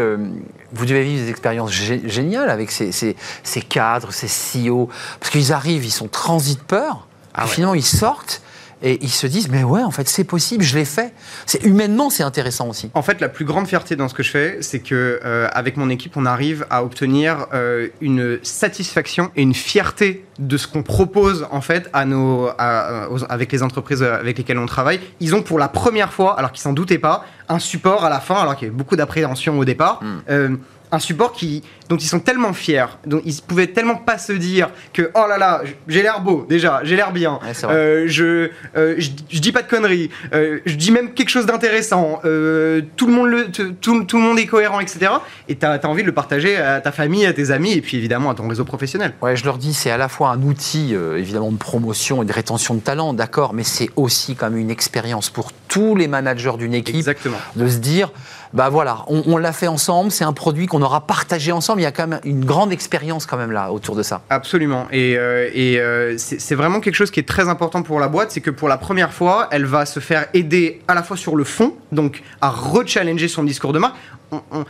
vous 0.72 0.86
devez 0.86 1.04
vivre 1.04 1.22
des 1.24 1.30
expériences 1.30 1.72
gé- 1.72 2.08
géniales 2.08 2.50
avec 2.50 2.70
ces, 2.72 2.90
ces- 2.90 3.14
ces 3.44 3.60
cadres, 3.62 4.12
ces 4.12 4.26
CEO, 4.28 4.88
parce 5.20 5.30
qu'ils 5.30 5.52
arrivent, 5.52 5.84
ils 5.84 5.90
sont 5.92 6.08
transis 6.08 6.56
de 6.56 6.62
peur, 6.62 7.06
Ah 7.34 7.44
ouais. 7.44 7.48
finalement 7.50 7.74
ils 7.74 7.84
sortent 7.84 8.42
et 8.82 8.98
ils 9.02 9.10
se 9.10 9.26
disent 9.26 9.48
mais 9.48 9.64
ouais 9.64 9.82
en 9.82 9.90
fait 9.90 10.08
c'est 10.08 10.24
possible, 10.24 10.62
je 10.64 10.76
l'ai 10.76 10.84
fait. 10.84 11.12
C'est 11.46 11.64
humainement 11.64 12.10
c'est 12.10 12.22
intéressant 12.22 12.68
aussi. 12.68 12.90
En 12.94 13.02
fait, 13.02 13.20
la 13.20 13.28
plus 13.28 13.44
grande 13.44 13.66
fierté 13.66 13.96
dans 13.96 14.08
ce 14.08 14.14
que 14.14 14.22
je 14.22 14.30
fais, 14.30 14.58
c'est 14.60 14.80
que 14.80 15.20
euh, 15.24 15.48
avec 15.52 15.76
mon 15.76 15.88
équipe, 15.90 16.16
on 16.16 16.26
arrive 16.26 16.66
à 16.70 16.82
obtenir 16.84 17.46
euh, 17.54 17.88
une 18.00 18.38
satisfaction 18.42 19.30
et 19.36 19.42
une 19.42 19.54
fierté 19.54 20.24
de 20.38 20.56
ce 20.58 20.66
qu'on 20.68 20.82
propose 20.82 21.46
en 21.50 21.60
fait 21.62 21.88
à 21.94 22.04
nos, 22.04 22.48
à- 22.58 23.08
aux- 23.10 23.24
avec 23.30 23.50
les 23.52 23.62
entreprises 23.62 24.02
avec 24.02 24.36
lesquelles 24.38 24.58
on 24.58 24.66
travaille. 24.66 25.00
Ils 25.20 25.34
ont 25.34 25.42
pour 25.42 25.58
la 25.58 25.68
première 25.68 26.12
fois, 26.12 26.38
alors 26.38 26.52
qu'ils 26.52 26.60
s'en 26.62 26.72
doutaient 26.74 26.98
pas, 26.98 27.24
un 27.48 27.58
support 27.58 28.04
à 28.04 28.10
la 28.10 28.20
fin, 28.20 28.34
alors 28.34 28.56
qu'il 28.56 28.66
y 28.66 28.68
avait 28.68 28.76
beaucoup 28.76 28.96
d'appréhension 28.96 29.58
au 29.58 29.64
départ. 29.64 30.00
euh, 30.28 30.56
un 30.92 30.98
support 30.98 31.32
qui, 31.32 31.62
dont 31.88 31.96
ils 31.96 32.06
sont 32.06 32.20
tellement 32.20 32.52
fiers, 32.52 32.86
dont 33.06 33.20
ils 33.24 33.34
pouvaient 33.42 33.66
tellement 33.66 33.96
pas 33.96 34.18
se 34.18 34.32
dire 34.32 34.70
que 34.92 35.10
oh 35.14 35.24
là 35.28 35.36
là, 35.38 35.62
j'ai 35.88 36.02
l'air 36.02 36.20
beau 36.20 36.46
déjà, 36.48 36.80
j'ai 36.84 36.96
l'air 36.96 37.12
bien, 37.12 37.38
Ouais, 37.42 37.52
euh, 37.64 38.04
je, 38.06 38.50
euh, 38.76 38.94
je, 38.98 39.10
je 39.28 39.38
dis 39.40 39.52
pas 39.52 39.62
de 39.62 39.68
conneries, 39.68 40.10
euh, 40.32 40.60
je 40.64 40.74
dis 40.76 40.90
même 40.92 41.12
quelque 41.12 41.28
chose 41.28 41.46
d'intéressant, 41.46 42.20
tout, 42.22 43.06
le 43.06 43.12
monde 43.12 43.28
le, 43.28 43.50
tout, 43.50 43.72
tout- 44.04 44.16
le 44.16 44.22
monde 44.22 44.38
est 44.38 44.46
cohérent, 44.46 44.80
etc. 44.80 45.12
Et 45.48 45.56
tu 45.56 45.66
as, 45.66 45.80
envie 45.86 46.02
de 46.02 46.06
le 46.06 46.14
partager 46.14 46.56
à 46.56 46.80
ta 46.80 46.92
famille, 46.92 47.26
à 47.26 47.32
tes 47.32 47.50
amis, 47.50 47.72
et 47.72 47.80
puis 47.80 47.96
évidemment 47.96 48.30
à 48.30 48.34
ton 48.34 48.48
réseau 48.48 48.64
professionnel. 48.64 49.12
Ouais, 49.22 49.36
je 49.36 49.44
leur 49.44 49.58
dis, 49.58 49.74
c'est 49.74 49.90
à 49.90 49.96
la 49.96 50.08
fois 50.08 50.30
un 50.30 50.42
outil 50.42 50.94
évidemment 51.16 51.52
de 51.52 51.56
promotion 51.58 52.22
et 52.22 52.26
de 52.26 52.32
rétention 52.32 52.74
de 52.74 52.80
talent, 52.80 53.12
d'accord, 53.12 53.54
mais 53.54 53.64
c'est 53.64 53.90
aussi 53.96 54.34
comme 54.36 54.56
une 54.56 54.70
expérience 54.70 55.30
pour 55.30 55.50
tous 55.68 55.94
les 55.96 56.08
managers 56.08 56.52
d'une 56.58 56.74
équipe 56.74 56.94
Exactement. 56.96 57.36
de 57.56 57.68
se 57.68 57.76
dire, 57.78 58.10
bah 58.56 58.70
voilà, 58.70 59.04
on, 59.08 59.22
on 59.26 59.36
l'a 59.36 59.52
fait 59.52 59.66
ensemble, 59.68 60.10
c'est 60.10 60.24
un 60.24 60.32
produit 60.32 60.66
qu'on 60.66 60.80
aura 60.80 61.06
partagé 61.06 61.52
ensemble. 61.52 61.80
Il 61.80 61.84
y 61.84 61.86
a 61.86 61.92
quand 61.92 62.06
même 62.06 62.20
une 62.24 62.44
grande 62.44 62.72
expérience 62.72 63.26
quand 63.26 63.36
même 63.36 63.52
là 63.52 63.70
autour 63.70 63.94
de 63.96 64.02
ça. 64.02 64.22
Absolument. 64.30 64.86
Et, 64.90 65.16
euh, 65.18 65.50
et 65.52 65.78
euh, 65.78 66.14
c'est 66.16 66.54
vraiment 66.54 66.80
quelque 66.80 66.94
chose 66.94 67.10
qui 67.10 67.20
est 67.20 67.28
très 67.28 67.48
important 67.50 67.82
pour 67.82 68.00
la 68.00 68.08
boîte, 68.08 68.30
c'est 68.32 68.40
que 68.40 68.50
pour 68.50 68.68
la 68.68 68.78
première 68.78 69.12
fois, 69.12 69.48
elle 69.50 69.66
va 69.66 69.84
se 69.84 70.00
faire 70.00 70.26
aider 70.32 70.80
à 70.88 70.94
la 70.94 71.02
fois 71.02 71.18
sur 71.18 71.36
le 71.36 71.44
fond, 71.44 71.74
donc 71.92 72.22
à 72.40 72.48
rechallenger 72.48 73.28
son 73.28 73.44
discours 73.44 73.74
de 73.74 73.78
marque. 73.78 73.96
On, 74.32 74.40
on- 74.50 74.64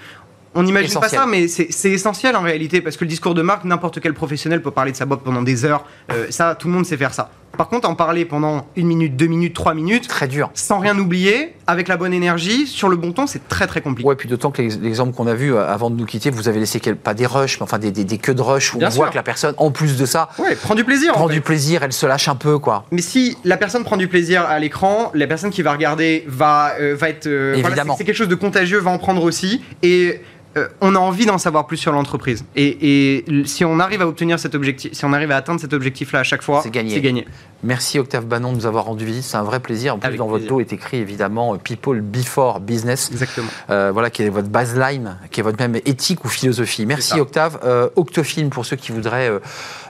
on 0.58 0.62
n'imagine 0.62 0.98
pas 0.98 1.10
ça, 1.10 1.26
mais 1.26 1.48
c'est 1.48 1.66
c'est 1.70 1.90
essentiel 1.90 2.34
en 2.34 2.40
réalité, 2.40 2.80
parce 2.80 2.96
que 2.96 3.04
le 3.04 3.10
discours 3.10 3.34
de 3.34 3.42
marque, 3.42 3.64
n'importe 3.64 4.00
quel 4.00 4.14
professionnel 4.14 4.62
peut 4.62 4.70
parler 4.70 4.90
de 4.90 4.96
sa 4.96 5.04
boîte 5.04 5.20
pendant 5.20 5.42
des 5.42 5.66
heures. 5.66 5.84
Euh, 6.10 6.28
ça, 6.30 6.54
tout 6.54 6.68
le 6.68 6.72
monde 6.72 6.86
sait 6.86 6.96
faire 6.96 7.12
ça. 7.12 7.28
Par 7.56 7.68
contre, 7.68 7.88
en 7.88 7.94
parler 7.94 8.24
pendant 8.24 8.66
une 8.76 8.86
minute, 8.86 9.16
deux 9.16 9.26
minutes, 9.26 9.54
trois 9.54 9.74
minutes, 9.74 10.08
Très 10.08 10.28
dur. 10.28 10.50
sans 10.54 10.78
rien 10.78 10.98
oublier, 10.98 11.54
avec 11.66 11.88
la 11.88 11.96
bonne 11.96 12.12
énergie, 12.12 12.66
sur 12.66 12.88
le 12.88 12.96
bon 12.96 13.12
ton, 13.12 13.26
c'est 13.26 13.48
très 13.48 13.66
très 13.66 13.80
compliqué. 13.80 14.08
Ouais, 14.08 14.14
puis 14.16 14.28
d'autant 14.28 14.50
que 14.50 14.62
l'ex- 14.62 14.78
l'exemple 14.80 15.14
qu'on 15.14 15.26
a 15.26 15.34
vu 15.34 15.54
euh, 15.54 15.66
avant 15.66 15.90
de 15.90 15.96
nous 15.96 16.04
quitter, 16.06 16.30
vous 16.30 16.48
avez 16.48 16.60
laissé 16.60 16.78
pas 16.94 17.14
des 17.14 17.26
rushs, 17.26 17.58
mais 17.58 17.64
enfin 17.64 17.78
des, 17.78 17.90
des, 17.90 18.04
des 18.04 18.18
queues 18.18 18.34
de 18.34 18.42
rush 18.42 18.74
où 18.74 18.78
Bien 18.78 18.88
on 18.88 18.90
voit 18.94 19.08
que 19.08 19.14
la 19.16 19.22
personne, 19.22 19.54
en 19.56 19.70
plus 19.70 19.96
de 19.96 20.06
ça, 20.06 20.28
Ouais, 20.38 20.54
prends 20.56 20.74
du 20.74 20.84
plaisir. 20.84 21.12
en 21.12 21.14
prend 21.14 21.28
fait. 21.28 21.34
du 21.34 21.40
plaisir, 21.40 21.82
elle 21.82 21.92
se 21.92 22.06
lâche 22.06 22.28
un 22.28 22.34
peu, 22.36 22.58
quoi. 22.58 22.84
Mais 22.92 23.02
si 23.02 23.36
la 23.44 23.56
personne 23.56 23.84
prend 23.84 23.96
du 23.96 24.08
plaisir 24.08 24.44
à 24.46 24.58
l'écran, 24.58 25.10
la 25.14 25.26
personne 25.26 25.50
qui 25.50 25.62
va 25.62 25.72
regarder 25.72 26.24
va, 26.28 26.72
euh, 26.80 26.94
va 26.94 27.08
être. 27.08 27.26
euh, 27.26 27.54
Évidemment. 27.54 27.94
c'est 27.96 28.04
quelque 28.04 28.16
chose 28.16 28.28
de 28.28 28.34
contagieux, 28.34 28.78
va 28.78 28.90
en 28.90 28.98
prendre 28.98 29.22
aussi. 29.22 29.62
Et 29.82 30.20
euh, 30.56 30.68
on 30.80 30.94
a 30.94 30.98
envie 30.98 31.26
d'en 31.26 31.38
savoir 31.38 31.66
plus 31.66 31.76
sur 31.76 31.92
l'entreprise. 31.92 32.44
Et, 32.54 33.24
si 33.44 33.64
on 33.64 33.78
arrive 33.80 34.02
à 34.02 34.08
obtenir 34.08 34.38
cet 34.38 34.54
objectif, 34.54 34.92
si 34.92 35.04
on 35.04 35.12
arrive 35.12 35.30
à 35.30 35.36
atteindre 35.36 35.60
cet 35.60 35.72
objectif-là 35.72 36.20
à 36.20 36.24
chaque 36.24 36.42
fois, 36.42 36.60
C'est 36.62 36.70
gagné. 36.70 37.00
Gagné. 37.00 37.26
Merci 37.62 37.98
Octave 37.98 38.26
Bannon 38.26 38.52
de 38.52 38.58
nous 38.58 38.66
avoir 38.66 38.84
rendu 38.84 39.04
visite, 39.04 39.24
c'est 39.24 39.36
un 39.36 39.42
vrai 39.42 39.60
plaisir. 39.60 39.94
En 39.94 39.98
plus, 39.98 40.06
Avec 40.06 40.18
dans 40.18 40.26
votre 40.26 40.46
dos 40.46 40.60
est 40.60 40.72
écrit 40.72 40.98
évidemment 40.98 41.54
euh, 41.54 41.58
People 41.58 42.00
Before 42.00 42.60
Business. 42.60 43.08
Exactement. 43.10 43.48
Euh, 43.70 43.90
voilà, 43.92 44.10
qui 44.10 44.22
est 44.22 44.28
votre 44.28 44.48
baseline, 44.48 45.16
qui 45.30 45.40
est 45.40 45.42
votre 45.42 45.58
même 45.58 45.76
éthique 45.86 46.24
ou 46.24 46.28
philosophie. 46.28 46.84
Merci. 46.86 47.18
Octave. 47.18 47.58
Euh, 47.64 47.88
Octofilm 47.96 48.50
pour 48.50 48.66
ceux 48.66 48.76
qui 48.76 48.92
voudraient 48.92 49.30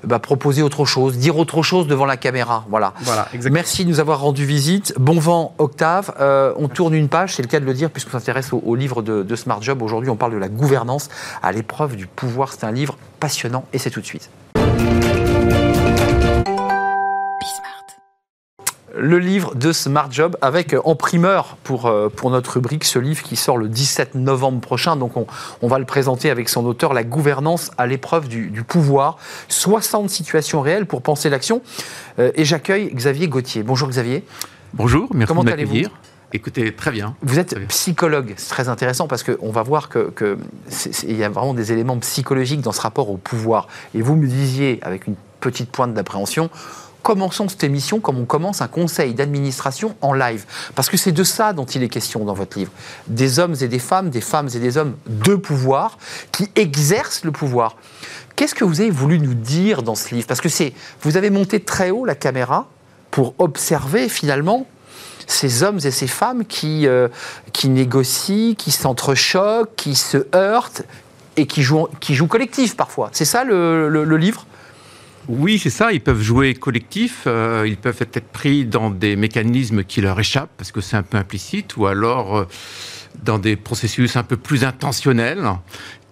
bah, 0.05 0.19
proposer 0.19 0.63
autre 0.63 0.85
chose, 0.85 1.19
dire 1.19 1.37
autre 1.37 1.63
chose 1.63 1.87
devant 1.87 2.07
la 2.07 2.17
caméra. 2.17 2.65
Voilà. 2.71 2.95
Voilà. 3.01 3.29
Merci 3.51 3.85
de 3.85 3.91
nous 3.91 4.01
avoir 4.01 4.21
rendu 4.21 4.47
visite. 4.47 4.95
Bon 4.99 5.19
vent, 5.19 5.55
Octave. 5.59 6.15
On 6.57 6.69
tourne 6.69 6.95
une 6.95 7.09
page, 7.09 7.35
c'est 7.35 7.43
le 7.43 7.49
cas 7.49 7.61
de 7.61 7.67
le 7.67 7.75
dire, 7.75 7.91
puisqu'on 7.91 8.13
s'intéresse 8.13 8.53
au, 8.53 8.63
au 8.65 8.75
livre 8.75 9.03
de, 9.03 9.23
de 9.23 9.37
Smart 9.37 9.61
Job. 9.61 9.83
Aujourd'hui, 9.83 10.09
on 10.09 10.17
parle 10.17 10.33
de 10.33 10.39
la 10.39 10.49
gouvernance 10.57 11.09
à 11.43 11.53
l'épreuve 11.53 11.95
du 11.97 12.07
pouvoir. 12.07 12.53
C'est 12.53 12.65
un 12.65 12.73
livre 12.73 12.97
passionnant 13.21 13.65
et 13.73 13.79
c'est 13.79 13.91
tout 13.91 14.01
de 14.01 14.07
suite. 14.07 14.31
le 18.97 19.19
livre 19.19 19.55
de 19.55 19.73
Smart 19.73 20.11
Job 20.11 20.37
avec 20.41 20.73
euh, 20.73 20.81
en 20.85 20.95
primeur 20.95 21.57
pour, 21.63 21.87
euh, 21.87 22.09
pour 22.09 22.31
notre 22.31 22.55
rubrique 22.55 22.85
ce 22.85 22.99
livre 22.99 23.23
qui 23.23 23.37
sort 23.37 23.59
le 23.59 23.69
17 23.69 24.15
novembre 24.15 24.61
prochain. 24.61 24.97
Donc 24.97 25.17
on, 25.17 25.27
on 25.63 25.69
va 25.69 25.79
le 25.79 25.85
présenter 25.85 26.31
avec 26.31 26.49
son 26.49 26.65
auteur, 26.65 26.95
La 26.95 27.05
gouvernance 27.05 27.71
à 27.79 27.87
l'épreuve 27.87 28.29
du, 28.29 28.49
du 28.51 28.63
pouvoir. 28.63 29.19
60 29.49 30.11
situations 30.11 30.61
réelles 30.61 30.87
pour 30.87 31.03
penser 31.03 31.29
l'action. 31.29 31.63
Euh, 32.19 32.33
et 32.35 32.45
j'accueille 32.45 32.91
Xavier 32.95 33.29
Gauthier. 33.29 33.63
Bonjour 33.63 33.89
Xavier. 33.89 34.25
Bonjour, 34.75 35.09
merci 35.15 35.29
Comment 35.29 35.45
de 35.45 35.51
allez-vous? 35.51 35.75
m'accueillir. 35.75 35.91
Écoutez, 36.33 36.75
très 36.75 36.91
bien. 36.91 37.15
Vous 37.23 37.39
êtes 37.39 37.57
bien. 37.57 37.67
psychologue, 37.69 38.35
c'est 38.37 38.49
très 38.49 38.69
intéressant 38.69 39.07
parce 39.07 39.23
qu'on 39.23 39.51
va 39.51 39.63
voir 39.63 39.89
qu'il 39.89 40.11
que 40.15 40.39
y 41.07 41.23
a 41.23 41.29
vraiment 41.29 41.55
des 41.55 41.73
éléments 41.73 41.99
psychologiques 41.99 42.61
dans 42.61 42.73
ce 42.73 42.81
rapport 42.81 43.11
au 43.11 43.17
pouvoir. 43.17 43.69
Et 43.95 44.03
vous 44.03 44.17
me 44.17 44.27
disiez, 44.27 44.81
avec 44.83 45.07
une 45.07 45.15
petite 45.41 45.71
pointe 45.71 45.95
d'appréhension, 45.95 46.51
commençons 47.03 47.49
cette 47.49 47.63
émission 47.63 48.01
comme 48.01 48.19
on 48.19 48.25
commence 48.25 48.61
un 48.61 48.67
conseil 48.67 49.15
d'administration 49.15 49.95
en 50.01 50.13
live. 50.13 50.45
Parce 50.75 50.89
que 50.89 50.97
c'est 50.97 51.13
de 51.13 51.23
ça 51.23 51.53
dont 51.53 51.65
il 51.65 51.85
est 51.85 51.89
question 51.89 52.25
dans 52.25 52.35
votre 52.35 52.59
livre. 52.59 52.73
Des 53.07 53.39
hommes 53.39 53.55
et 53.61 53.69
des 53.69 53.79
femmes, 53.79 54.11
des 54.11 54.21
femmes 54.21 54.49
et 54.53 54.59
des 54.59 54.77
hommes 54.77 54.97
de 55.07 55.37
pouvoir 55.37 55.97
qui 56.33 56.51
exercent 56.57 57.25
le 57.25 57.31
pouvoir. 57.31 57.77
Qu'est-ce 58.35 58.57
que 58.57 58.65
vous 58.65 58.81
avez 58.81 58.91
voulu 58.91 59.21
nous 59.21 59.35
dire 59.35 59.85
dans 59.85 59.95
ce 59.95 60.13
livre? 60.13 60.27
Parce 60.27 60.41
que 60.41 60.49
c'est, 60.49 60.73
vous 61.03 61.17
avez 61.17 61.31
monté 61.31 61.61
très 61.61 61.91
haut 61.91 62.05
la 62.05 62.17
caméra 62.17 62.67
pour 63.13 63.35
observer 63.39 64.09
finalement 64.09 64.67
ces 65.27 65.63
hommes 65.63 65.79
et 65.85 65.91
ces 65.91 66.07
femmes 66.07 66.45
qui, 66.45 66.87
euh, 66.87 67.09
qui 67.53 67.69
négocient, 67.69 68.55
qui 68.55 68.71
s'entrechoquent, 68.71 69.75
qui 69.77 69.95
se 69.95 70.27
heurtent 70.35 70.83
et 71.37 71.47
qui 71.47 71.63
jouent, 71.63 71.89
qui 72.01 72.15
jouent 72.15 72.29
collectif 72.29 72.77
parfois. 72.77 73.11
C'est 73.13 73.25
ça 73.25 73.45
le, 73.45 73.89
le- 73.89 74.17
livre? 74.17 74.47
Oui, 75.29 75.59
c'est 75.59 75.71
ça, 75.71 75.93
ils 75.93 76.01
peuvent 76.01 76.23
jouer 76.23 76.55
collectif, 76.55 77.25
euh, 77.27 77.65
ils 77.67 77.77
peuvent 77.77 78.01
être 78.01 78.29
pris 78.29 78.65
dans 78.65 78.91
des 78.91 79.17
mécanismes 79.17 79.83
qui 79.83 80.01
leur 80.01 80.19
échappent, 80.21 80.53
parce 80.57 80.71
que 80.71 80.81
c'est 80.81 80.97
un 80.97 81.03
peu 81.03 81.19
implicite, 81.19 81.77
ou 81.77 81.87
alors 81.87 82.37
euh, 82.37 82.45
dans 83.25 83.39
des 83.39 83.57
processus 83.57 84.17
un 84.17 84.23
peu 84.23 84.37
plus 84.37 84.63
intentionnels, 84.63 85.43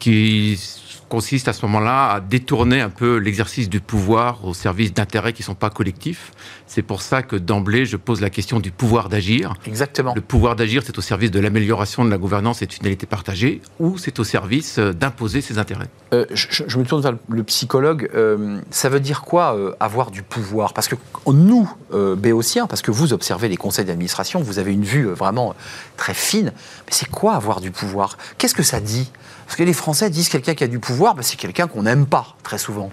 qui 0.00 0.60
consistent 1.08 1.48
à 1.48 1.52
ce 1.52 1.64
moment-là 1.66 2.12
à 2.12 2.20
détourner 2.20 2.80
un 2.80 2.90
peu 2.90 3.16
l'exercice 3.16 3.68
du 3.68 3.80
pouvoir 3.80 4.44
au 4.44 4.54
service 4.54 4.92
d'intérêts 4.92 5.32
qui 5.32 5.42
ne 5.42 5.46
sont 5.46 5.54
pas 5.54 5.70
collectifs. 5.70 6.32
C'est 6.66 6.82
pour 6.82 7.02
ça 7.02 7.22
que 7.22 7.36
d'emblée, 7.36 7.86
je 7.86 7.96
pose 7.96 8.20
la 8.20 8.30
question 8.30 8.60
du 8.60 8.70
pouvoir 8.70 9.08
d'agir. 9.08 9.54
Exactement. 9.66 10.14
Le 10.14 10.20
pouvoir 10.20 10.56
d'agir, 10.56 10.82
c'est 10.84 10.98
au 10.98 11.02
service 11.02 11.30
de 11.30 11.40
l'amélioration 11.40 12.04
de 12.04 12.10
la 12.10 12.18
gouvernance 12.18 12.62
et 12.62 12.66
de 12.66 12.72
finalité 12.72 13.06
partagée, 13.06 13.60
ou 13.78 13.98
c'est 13.98 14.18
au 14.18 14.24
service 14.24 14.78
euh, 14.78 14.92
d'imposer 14.92 15.40
ses 15.40 15.58
intérêts? 15.58 15.88
Euh, 16.12 16.26
je, 16.32 16.78
me 16.78 16.84
tourne 16.84 17.02
vers 17.02 17.14
le 17.28 17.42
psychologue. 17.44 18.10
euh, 18.14 18.60
ça 18.70 18.88
veut 18.88 19.00
dire 19.00 19.22
quoi 19.22 19.56
euh, 19.56 19.72
avoir 19.80 20.10
du 20.10 20.22
pouvoir? 20.22 20.72
Parce 20.72 20.88
que 20.88 20.96
nous, 21.26 21.70
béotiens, 22.16 22.66
parce 22.66 22.82
que 22.82 22.90
vous 22.90 23.12
observez 23.12 23.48
les 23.48 23.56
conseils 23.56 23.84
d'administration, 23.84 24.40
vous 24.40 24.58
avez 24.58 24.72
une 24.72 24.84
vue 24.84 25.06
vraiment 25.06 25.54
très 25.96 26.14
fine. 26.14 26.52
Mais 26.86 26.92
c'est 26.92 27.08
quoi 27.08 27.34
avoir 27.34 27.60
du 27.60 27.70
pouvoir? 27.70 28.18
Qu'est-ce 28.38 28.54
que 28.54 28.62
ça 28.62 28.80
dit? 28.80 29.10
Parce 29.44 29.56
que 29.56 29.62
les 29.62 29.72
Français 29.72 30.10
disent 30.10 30.28
quelqu'un 30.28 30.54
qui 30.54 30.64
a 30.64 30.68
du 30.68 30.78
pouvoir, 30.78 31.14
ben, 31.14 31.22
c'est 31.22 31.36
quelqu'un 31.36 31.66
qu'on 31.66 31.82
n'aime 31.82 32.06
pas 32.06 32.36
très 32.42 32.58
souvent. 32.58 32.90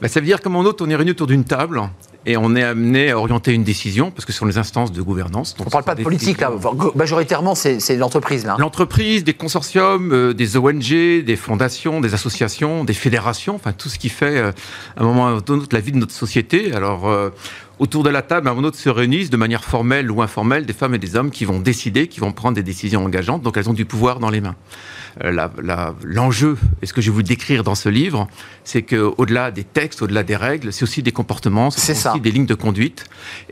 Ben, 0.00 0.08
ça 0.08 0.20
veut 0.20 0.26
dire 0.26 0.40
qu'à 0.40 0.50
mon 0.50 0.64
autre, 0.64 0.84
on 0.86 0.90
est 0.90 0.96
réunis 0.96 1.12
autour 1.12 1.26
d'une 1.26 1.44
table 1.44 1.82
et 2.26 2.36
on 2.36 2.56
est 2.56 2.62
amené 2.62 3.12
à 3.12 3.18
orienter 3.18 3.52
une 3.52 3.62
décision, 3.62 4.10
parce 4.10 4.24
que 4.24 4.32
ce 4.32 4.38
sont 4.38 4.46
les 4.46 4.58
instances 4.58 4.90
de 4.90 5.00
gouvernance. 5.00 5.54
On 5.60 5.64
ne 5.64 5.70
parle 5.70 5.84
pas 5.84 5.94
de 5.94 6.02
politique 6.02 6.40
là. 6.40 6.50
Majoritairement, 6.96 7.54
c'est 7.54 7.78
c'est 7.78 7.96
l'entreprise 7.96 8.44
là. 8.44 8.56
L'entreprise, 8.58 9.22
des 9.22 9.34
consortiums, 9.34 10.12
euh, 10.12 10.34
des 10.34 10.56
ONG, 10.56 11.22
des 11.24 11.36
fondations, 11.36 12.00
des 12.00 12.14
associations, 12.14 12.84
des 12.84 12.94
fédérations, 12.94 13.54
enfin 13.54 13.72
tout 13.72 13.88
ce 13.88 13.98
qui 13.98 14.08
fait 14.08 14.38
euh, 14.38 14.52
à 14.96 15.02
un 15.02 15.04
moment 15.04 15.26
ou 15.26 15.26
à 15.26 15.30
un 15.30 15.36
autre 15.36 15.68
la 15.70 15.80
vie 15.80 15.92
de 15.92 15.98
notre 15.98 16.14
société. 16.14 16.72
Alors 16.72 17.08
euh, 17.08 17.30
autour 17.78 18.02
de 18.02 18.10
la 18.10 18.22
table, 18.22 18.48
à 18.48 18.50
un 18.50 18.54
moment 18.54 18.68
autre 18.68 18.78
se 18.78 18.88
réunissent 18.88 19.30
de 19.30 19.36
manière 19.36 19.64
formelle 19.64 20.10
ou 20.10 20.22
informelle 20.22 20.66
des 20.66 20.72
femmes 20.72 20.94
et 20.94 20.98
des 20.98 21.16
hommes 21.16 21.30
qui 21.30 21.44
vont 21.44 21.60
décider, 21.60 22.08
qui 22.08 22.20
vont 22.20 22.32
prendre 22.32 22.54
des 22.54 22.62
décisions 22.62 23.04
engageantes, 23.04 23.42
donc 23.42 23.56
elles 23.56 23.68
ont 23.68 23.74
du 23.74 23.84
pouvoir 23.84 24.18
dans 24.18 24.30
les 24.30 24.40
mains. 24.40 24.56
Euh, 25.24 25.48
L'enjeu, 26.02 26.56
et 26.82 26.86
ce 26.86 26.92
que 26.92 27.00
je 27.00 27.10
vais 27.10 27.14
vous 27.14 27.22
décrire 27.22 27.64
dans 27.64 27.74
ce 27.74 27.88
livre, 27.88 28.28
c'est 28.64 28.82
qu'au-delà 28.82 29.50
des 29.50 29.64
textes, 29.64 30.02
au-delà 30.02 30.22
des 30.22 30.36
règles, 30.36 30.72
c'est 30.72 30.82
aussi 30.82 31.02
des 31.02 31.12
comportements, 31.12 31.70
ce 31.70 31.80
C'est 31.80 31.94
ça. 31.94 32.12
aussi 32.12 32.20
des 32.20 32.30
lignes 32.30 32.46
de 32.46 32.54
conduite. 32.54 33.04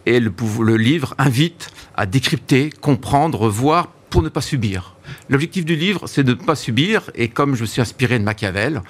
Et 0.07 0.21
le 0.21 0.77
livre 0.77 1.15
invite 1.19 1.71
à 1.97 2.07
décrypter, 2.07 2.71
comprendre, 2.81 3.49
voir 3.49 3.89
pour 4.15 4.23
ne 4.23 4.29
pas 4.29 4.41
subir. 4.43 4.95
L'objectif 5.29 5.65
du 5.65 5.75
livre, 5.75 6.07
c'est 6.07 6.23
de 6.23 6.35
ne 6.35 6.41
pas 6.41 6.55
subir. 6.55 7.11
Et 7.17 7.27
comme 7.27 7.57
je 7.57 7.63
me 7.63 7.67
suis 7.67 7.81
inspiré 7.83 8.17
de 8.21 8.23
Machiavel, 8.23 8.81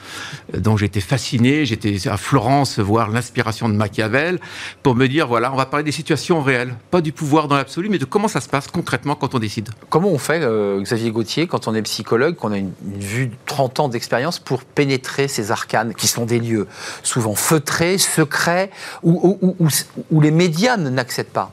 euh, 0.54 0.60
dont 0.60 0.76
j'étais 0.76 1.00
fasciné, 1.00 1.64
j'étais 1.64 2.06
à 2.08 2.18
Florence 2.18 2.78
voir 2.78 3.08
l'inspiration 3.08 3.70
de 3.70 3.74
Machiavel, 3.74 4.38
pour 4.82 4.94
me 4.94 5.06
dire, 5.08 5.26
voilà, 5.26 5.50
on 5.50 5.56
va 5.56 5.64
parler 5.64 5.82
des 5.82 5.92
situations 5.92 6.42
réelles. 6.42 6.74
Pas 6.90 7.00
du 7.00 7.10
pouvoir 7.12 7.48
dans 7.48 7.56
l'absolu, 7.56 7.88
mais 7.88 7.96
de 7.96 8.04
comment 8.04 8.28
ça 8.28 8.42
se 8.42 8.50
passe 8.50 8.66
concrètement 8.66 9.14
quand 9.14 9.34
on 9.34 9.38
décide. 9.38 9.70
Comment 9.88 10.10
on 10.10 10.18
fait, 10.18 10.42
euh, 10.42 10.82
Xavier 10.82 11.10
Gauthier, 11.10 11.46
quand 11.46 11.68
on 11.68 11.74
est 11.74 11.80
psychologue, 11.80 12.34
qu'on 12.34 12.52
a 12.52 12.58
une, 12.58 12.72
vue 12.98 13.28
de 13.28 13.34
30 13.46 13.80
ans 13.80 13.88
d'expérience 13.88 14.38
pour 14.38 14.62
pénétrer 14.62 15.26
ces 15.26 15.50
arcanes, 15.52 15.94
qui 15.94 16.06
sont 16.06 16.26
des 16.26 16.38
lieux 16.38 16.68
souvent 17.02 17.34
feutrés, 17.34 17.96
secrets, 17.96 18.70
où- 19.02 19.38
où- 19.40 19.68
où 20.10 20.20
les 20.20 20.30
médias 20.30 20.76
n'accèdent 20.76 21.28
pas? 21.28 21.50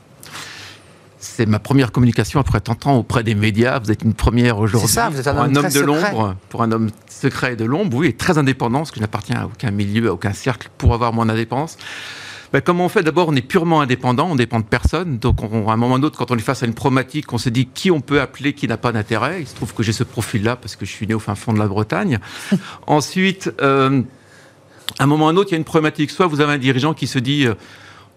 C'est 1.24 1.46
ma 1.46 1.60
première 1.60 1.92
communication 1.92 2.40
après 2.40 2.58
30 2.60 2.86
ans 2.88 2.96
auprès 2.96 3.22
des 3.22 3.36
médias. 3.36 3.78
Vous 3.78 3.92
êtes 3.92 4.02
une 4.02 4.12
première 4.12 4.58
aujourd'hui. 4.58 4.88
C'est 4.88 4.94
ça, 4.94 5.08
vous 5.08 5.20
êtes 5.20 5.28
un 5.28 5.54
homme 5.54 5.68
de 5.68 5.80
l'ombre, 5.80 6.34
pour 6.48 6.62
un 6.64 6.72
homme 6.72 6.90
secret 7.08 7.52
et 7.52 7.56
de 7.56 7.64
l'ombre, 7.64 7.96
oui, 7.98 8.08
et 8.08 8.12
très 8.12 8.38
indépendant, 8.38 8.78
parce 8.78 8.90
que 8.90 8.96
je 8.96 9.02
n'appartiens 9.02 9.36
à 9.42 9.44
aucun 9.46 9.70
milieu, 9.70 10.08
à 10.08 10.12
aucun 10.14 10.32
cercle 10.32 10.68
pour 10.78 10.92
avoir 10.94 11.12
mon 11.12 11.28
indépendance. 11.28 11.78
Ben, 12.52 12.60
comment 12.60 12.86
on 12.86 12.88
fait 12.88 13.04
D'abord, 13.04 13.28
on 13.28 13.36
est 13.36 13.40
purement 13.40 13.80
indépendant, 13.82 14.28
on 14.32 14.34
dépend 14.34 14.58
de 14.58 14.64
personne. 14.64 15.18
Donc, 15.18 15.42
on- 15.44 15.68
à 15.70 15.74
un 15.74 15.76
moment 15.76 15.94
ou 15.94 15.98
d'autre, 16.00 16.18
quand 16.18 16.32
on 16.32 16.36
est 16.36 16.40
face 16.40 16.64
à 16.64 16.66
une 16.66 16.74
problématique, 16.74 17.32
on 17.32 17.38
se 17.38 17.48
dit 17.50 17.66
qui 17.72 17.92
on 17.92 18.00
peut 18.00 18.20
appeler, 18.20 18.52
qui 18.52 18.66
n'a 18.66 18.76
pas 18.76 18.90
d'intérêt. 18.90 19.42
Il 19.42 19.46
se 19.46 19.54
trouve 19.54 19.72
que 19.74 19.84
j'ai 19.84 19.92
ce 19.92 20.02
profil-là 20.04 20.56
parce 20.56 20.74
que 20.74 20.84
je 20.84 20.90
suis 20.90 21.06
né 21.06 21.14
au 21.14 21.20
fin 21.20 21.36
fond 21.36 21.52
de 21.52 21.58
la 21.60 21.68
Bretagne. 21.68 22.18
Ensuite, 22.88 23.50
euh, 23.62 24.02
à 24.98 25.04
un 25.04 25.06
moment 25.06 25.26
ou 25.26 25.28
à 25.28 25.30
un 25.30 25.36
autre, 25.36 25.50
il 25.50 25.52
y 25.52 25.54
a 25.54 25.58
une 25.58 25.64
problématique. 25.64 26.10
Soit 26.10 26.26
vous 26.26 26.40
avez 26.40 26.52
un 26.52 26.58
dirigeant 26.58 26.94
qui 26.94 27.06
se 27.06 27.18
dit 27.20 27.46
euh, 27.46 27.54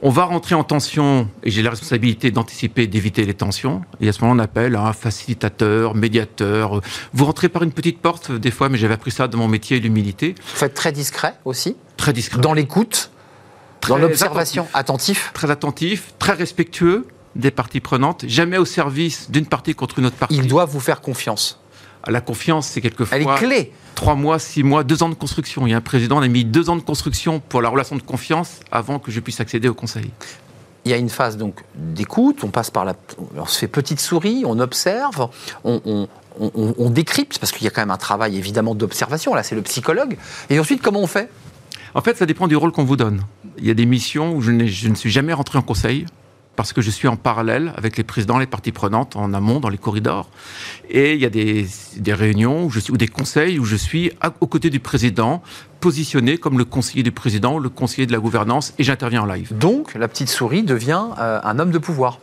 on 0.06 0.10
va 0.10 0.26
rentrer 0.26 0.54
en 0.54 0.64
tension 0.64 1.28
et 1.42 1.50
j'ai 1.50 1.64
la 1.64 1.72
responsabilité 1.72 2.30
d'anticiper, 2.30 2.86
d'éviter 2.86 3.26
les 3.26 3.34
tensions. 3.34 3.82
Et 4.00 4.08
à 4.08 4.14
ce 4.14 4.22
moment, 4.22 4.36
on 4.36 4.40
appelle 4.40 4.76
un 4.76 4.94
facilitateur, 4.94 5.96
médiateur. 5.96 6.80
Vous 7.12 7.26
rentrez 7.26 7.50
par 7.50 7.64
une 7.64 7.72
petite 7.72 8.00
porte, 8.00 8.32
des 8.32 8.52
fois, 8.52 8.70
mais 8.70 8.78
j'avais 8.78 8.94
appris 8.94 9.10
ça 9.10 9.28
de 9.28 9.36
mon 9.36 9.48
métier, 9.48 9.80
l'humilité. 9.80 10.36
Vous 10.38 10.58
faites 10.58 10.76
très 10.76 10.92
discret 10.92 11.34
aussi, 11.44 11.76
Très 11.98 12.14
discret. 12.14 12.40
dans 12.40 12.54
l'écoute, 12.54 13.10
dans 13.88 13.98
l'observation, 13.98 14.68
attentif. 14.76 15.32
Très 15.34 15.50
attentif, 15.50 16.14
très 16.20 16.34
respectueux 16.34 17.08
des 17.36 17.50
parties 17.50 17.80
prenantes, 17.80 18.26
jamais 18.28 18.60
au 18.60 18.66
service 18.66 19.32
d'une 19.32 19.48
partie 19.48 19.74
contre 19.74 19.98
une 19.98 20.06
autre 20.06 20.18
partie. 20.18 20.36
Ils 20.36 20.46
doivent 20.48 20.70
vous 20.70 20.80
faire 20.80 21.02
confiance. 21.02 21.60
La 22.08 22.22
confiance, 22.22 22.68
c'est 22.68 22.82
quelquefois 22.82 23.18
Elle 23.18 23.24
est 23.24 23.38
clé. 23.38 23.72
Trois 23.96 24.16
mois, 24.16 24.38
six 24.40 24.64
mois, 24.64 24.84
deux 24.84 25.02
ans 25.04 25.10
de 25.10 25.16
construction. 25.16 25.66
Il 25.66 25.72
y 25.72 25.74
a 25.74 25.78
un 25.78 25.82
président, 25.82 26.18
on 26.18 26.22
a 26.22 26.28
mis 26.28 26.46
deux 26.46 26.70
ans 26.70 26.76
de 26.76 26.82
construction 26.82 27.40
pour 27.40 27.62
la 27.62 27.70
relation 27.70 27.96
de 27.96 28.02
confiance 28.02 28.60
avant 28.72 29.00
que 29.00 29.12
je 29.12 29.20
puisse 29.20 29.40
accéder 29.40 29.68
au 29.70 29.74
conseil. 29.74 30.12
Il 30.86 30.92
y 30.92 30.94
a 30.94 30.98
une 30.98 31.10
phase 31.10 31.38
donc 31.38 31.64
d'écoute, 31.76 32.44
on 32.44 32.50
passe 32.50 32.70
par 32.70 32.86
la, 32.86 32.94
on 33.36 33.46
se 33.46 33.58
fait 33.58 33.68
petite 33.68 34.00
souris, 34.00 34.44
on 34.46 34.60
observe, 34.60 35.30
on, 35.64 35.82
on- 35.86 36.08
on- 36.40 36.76
on 36.78 36.90
décrypte 36.90 37.40
parce 37.40 37.52
qu'il 37.54 37.64
y 37.64 37.68
a 37.68 37.72
quand 37.72 37.82
même 37.82 37.92
un 37.92 37.98
travail 37.98 38.38
évidemment 38.38 38.76
d'observation. 38.76 39.34
Là, 39.34 39.42
c'est 39.42 39.56
le 39.56 39.62
psychologue. 39.62 40.18
Et 40.50 40.60
ensuite, 40.60 40.82
comment 40.82 41.00
on 41.00 41.08
fait? 41.08 41.30
En 41.96 42.02
fait, 42.02 42.18
ça 42.18 42.26
dépend 42.26 42.48
du 42.48 42.58
rôle 42.58 42.74
qu'on 42.74 42.84
vous 42.84 42.98
donne. 42.98 43.22
Il 43.58 43.66
y 43.66 43.72
a 43.72 43.74
des 43.74 43.86
missions 43.86 44.36
où 44.36 44.42
je, 44.42 44.52
je 44.68 44.90
ne 44.90 44.96
suis 44.96 45.10
jamais 45.10 45.32
rentré 45.32 45.58
en 45.58 45.62
conseil 45.62 46.06
parce 46.56 46.74
que 46.74 46.82
je 46.82 46.90
suis 46.90 47.08
en 47.08 47.16
parallèle 47.16 47.74
avec 47.76 47.98
les 47.98 48.04
présidents, 48.04 48.38
les 48.38 48.48
parties 48.48 48.72
prenantes 48.72 49.16
en 49.16 49.34
amont, 49.34 49.60
dans 49.60 49.70
les 49.70 49.78
corridors. 49.78 50.30
Et 50.90 51.14
il 51.14 51.20
y 51.22 51.26
a 51.26 51.30
des, 51.30 51.68
des 51.98 52.14
réunions 52.14 52.66
où 52.66 52.70
je 52.70 52.80
suis, 52.80 52.94
ou 52.94 52.98
des 52.98 53.08
conseils 53.08 53.60
où 53.60 53.66
je 53.66 53.76
suis 53.76 54.12
à- 54.22 54.34
aux 54.42 54.48
côtés 54.48 54.70
du 54.70 54.80
président, 54.80 55.42
positionné 55.80 56.38
comme 56.38 56.58
le 56.58 56.66
conseiller 56.66 57.04
du 57.04 57.12
président, 57.12 57.60
le 57.60 57.70
conseiller 57.70 58.08
de 58.08 58.12
la 58.12 58.20
gouvernance, 58.20 58.74
et 58.80 58.84
j'interviens 58.84 59.24
en 59.24 59.26
live. 59.26 59.56
Donc, 59.58 59.94
la 59.96 60.08
petite 60.08 60.30
souris 60.30 60.64
devient 60.64 61.04
euh, 61.20 61.40
un 61.44 61.60
homme 61.60 61.72
de 61.72 61.78
pouvoir. 61.78 62.20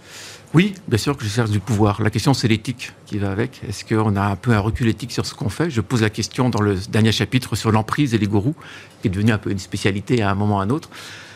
Oui, 0.54 0.74
bien 0.86 0.98
sûr 0.98 1.16
que 1.16 1.24
je 1.24 1.30
cherche 1.30 1.48
du 1.50 1.60
pouvoir. 1.60 2.02
La 2.02 2.10
question, 2.10 2.34
c'est 2.34 2.46
l'éthique 2.46 2.92
qui 3.06 3.16
va 3.18 3.30
avec. 3.30 3.62
Est-ce 3.66 3.86
qu'on 3.86 4.16
a 4.16 4.22
un 4.22 4.36
peu 4.36 4.52
un 4.52 4.58
recul 4.58 4.86
éthique 4.86 5.12
sur 5.12 5.24
ce 5.24 5.34
qu'on 5.34 5.48
fait? 5.48 5.70
Je 5.70 5.80
pose 5.80 6.02
la 6.02 6.10
question 6.10 6.50
dans 6.50 6.60
le 6.60 6.76
dernier 6.90 7.10
chapitre 7.12 7.56
sur 7.56 7.72
l'emprise 7.72 8.12
et 8.12 8.18
les 8.18 8.26
gourous, 8.26 8.54
qui 9.00 9.08
est 9.08 9.10
devenu 9.10 9.32
un 9.32 9.38
peu 9.38 9.50
une 9.50 9.58
spécialité 9.58 10.20
à 10.20 10.30
un 10.30 10.34
moment 10.34 10.56
ou 10.56 10.60
à 10.60 10.64
un 10.64 10.68
autre. 10.70 10.90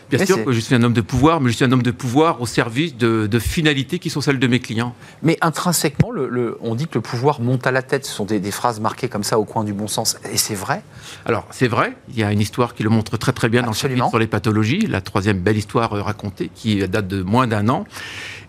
Bien 0.08 0.20
Mais 0.20 0.26
sûr 0.26 0.44
que 0.44 0.52
je 0.52 0.60
suis 0.60 0.74
un 0.74 0.82
homme 0.82 0.92
de 0.92 1.00
pouvoir, 1.00 1.40
mais 1.40 1.50
je 1.50 1.56
suis 1.56 1.64
un 1.64 1.72
homme 1.72 1.82
de 1.82 1.90
pouvoir 1.90 2.40
au 2.40 2.46
service 2.46 2.96
de, 2.96 3.26
de 3.26 3.38
finalités 3.40 3.98
qui 3.98 4.08
sont 4.08 4.20
celles 4.20 4.38
de 4.38 4.46
mes 4.46 4.60
clients. 4.60 4.94
Mais 5.22 5.36
intrinsèquement, 5.40 6.10
le- 6.12 6.28
le- 6.28 6.58
on 6.60 6.74
dit 6.76 6.86
que 6.86 6.94
le 6.94 7.00
pouvoir 7.00 7.40
monte 7.40 7.66
à 7.66 7.72
la 7.72 7.82
tête. 7.82 8.06
Ce 8.06 8.12
sont 8.12 8.24
des, 8.24 8.38
des 8.38 8.50
phrases 8.52 8.78
marquées 8.78 9.08
comme 9.08 9.24
ça 9.24 9.38
au 9.38 9.44
coin 9.44 9.64
du 9.64 9.72
bon 9.72 9.88
sens. 9.88 10.16
Et 10.32 10.36
c'est 10.36 10.54
vrai? 10.54 10.82
Alors, 11.24 11.46
c'est 11.50 11.66
vrai, 11.68 11.96
il 12.08 12.18
y 12.18 12.22
a 12.22 12.30
une 12.30 12.40
histoire 12.40 12.74
qui 12.74 12.82
le 12.84 12.90
montre 12.90 13.16
très 13.16 13.32
très 13.32 13.48
bien 13.48 13.62
dans 13.62 13.68
le 13.68 13.74
chapitre 13.74 14.08
sur 14.08 14.18
les 14.18 14.26
pathologies, 14.28 14.86
la 14.86 15.00
troisième 15.00 15.40
belle 15.40 15.56
histoire 15.56 15.92
euh, 15.94 16.02
racontée, 16.02 16.50
qui 16.54 16.86
date 16.88 17.08
de 17.08 17.22
moins 17.22 17.46
d'un 17.48 17.68
an. 17.68 17.84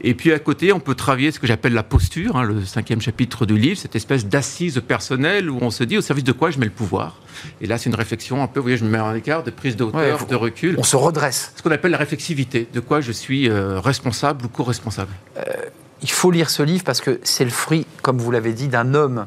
Et 0.01 0.13
puis 0.13 0.31
à 0.31 0.39
côté, 0.39 0.71
on 0.73 0.79
peut 0.79 0.95
travailler 0.95 1.31
ce 1.31 1.39
que 1.39 1.47
j'appelle 1.47 1.73
la 1.73 1.83
posture, 1.83 2.35
hein, 2.35 2.43
le 2.43 2.63
cinquième 2.65 3.01
chapitre 3.01 3.45
du 3.45 3.57
livre, 3.57 3.79
cette 3.79 3.95
espèce 3.95 4.25
d'assise 4.25 4.81
personnelle 4.87 5.49
où 5.49 5.57
on 5.61 5.71
se 5.71 5.83
dit 5.83 5.97
au 5.97 6.01
service 6.01 6.23
de 6.23 6.31
quoi 6.31 6.51
je 6.51 6.59
mets 6.59 6.65
le 6.65 6.71
pouvoir? 6.71 7.19
Et 7.61 7.67
là, 7.67 7.77
c'est 7.77 7.89
une 7.89 7.95
réflexion 7.95 8.41
un 8.41 8.47
peu, 8.47 8.59
vous 8.59 8.65
voyez, 8.65 8.77
je 8.77 8.85
me 8.85 8.89
mets 8.89 8.99
en 8.99 9.13
écart, 9.13 9.43
de 9.43 9.51
prise 9.51 9.75
de 9.75 9.83
hauteur, 9.83 10.21
Ouais, 10.21 10.27
de 10.27 10.35
recul. 10.35 10.75
On 10.77 10.83
se 10.83 10.95
redresse. 10.95 11.53
Ce 11.55 11.61
qu'on 11.61 11.71
appelle 11.71 11.91
la 11.91 11.97
réflexivité, 11.97 12.67
de 12.71 12.79
quoi 12.79 13.01
je 13.01 13.11
suis 13.11 13.49
euh, 13.49 13.79
responsable 13.79 14.45
ou 14.45 14.49
co-responsable. 14.49 15.11
Il 16.03 16.11
faut 16.11 16.29
lire 16.29 16.49
ce 16.49 16.61
livre 16.61 16.83
parce 16.83 17.01
que 17.01 17.19
c'est 17.23 17.43
le 17.43 17.49
fruit, 17.49 17.87
comme 18.03 18.19
vous 18.19 18.29
l'avez 18.29 18.53
dit, 18.53 18.67
d'un 18.67 18.93
homme 18.93 19.25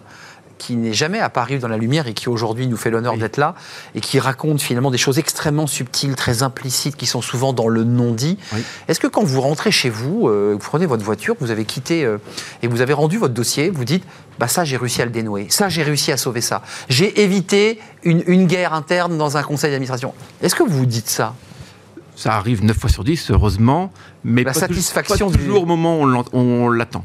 qui 0.61 0.77
n'est 0.77 0.93
jamais 0.93 1.19
apparu 1.19 1.59
dans 1.59 1.67
la 1.69 1.77
lumière 1.79 2.07
et 2.07 2.13
qui 2.15 2.29
aujourd'hui 2.29 2.67
nous 2.69 2.77
fait 2.77 2.91
l'honneur 2.91 3.15
Oui. 3.15 3.19
d'être 3.19 3.39
là 3.39 3.55
et 3.95 4.01
qui 4.01 4.21
raconte 4.21 4.61
finalement 4.63 4.91
des 4.93 4.99
choses 4.99 5.19
extrêmement 5.19 5.67
subtiles, 5.67 6.15
très 6.15 6.43
implicites, 6.45 6.97
qui 6.97 7.07
sont 7.07 7.23
souvent 7.23 7.53
dans 7.53 7.67
le 7.67 7.83
non-dit. 7.83 8.39
Oui. 8.53 8.63
Est-ce 8.87 9.01
que 9.01 9.07
quand 9.09 9.25
vous 9.25 9.41
rentrez 9.41 9.73
chez 9.73 9.91
vous, 9.91 10.29
euh, 10.29 10.53
vous 10.53 10.59
prenez 10.59 10.87
votre 10.87 11.03
voiture, 11.05 11.35
vous 11.41 11.51
avez 11.51 11.65
quitté 11.65 12.05
euh, 12.05 12.19
et 12.63 12.69
vous 12.69 12.83
avez 12.83 12.93
rendu 12.93 13.19
votre 13.19 13.35
dossier, 13.35 13.71
vous 13.71 13.85
dites 13.85 14.05
bah 14.39 14.49
ça 14.49 14.65
j'ai 14.65 14.77
réussi 14.77 15.03
à 15.03 15.07
le 15.07 15.11
dénouer, 15.11 15.47
ça 15.51 15.69
j'ai 15.69 15.83
réussi 15.83 16.13
à 16.13 16.17
sauver 16.17 16.41
ça, 16.43 16.63
j'ai 16.89 17.23
évité 17.23 17.79
une, 18.05 18.23
une 18.27 18.47
guerre 18.47 18.73
interne 18.75 19.19
dans 19.19 19.37
un 19.37 19.43
conseil 19.43 19.71
d'administration. 19.71 20.15
Est-ce 20.43 20.55
que 20.55 20.63
vous 20.63 20.87
dites 20.87 21.09
ça? 21.09 21.35
Ça 22.17 22.35
arrive 22.35 22.63
9 22.65 22.77
fois 22.79 22.91
sur 22.91 23.03
10, 23.03 23.31
heureusement, 23.31 23.93
mais 24.25 24.43
La 24.45 24.53
pas, 24.53 24.61
satisfaction 24.61 25.31
pas 25.31 25.37
du- 25.37 25.45
toujours 25.45 25.63
au 25.63 25.67
moment 25.67 26.01
où 26.01 26.05
on 26.39 26.69
l'attend. 26.69 27.03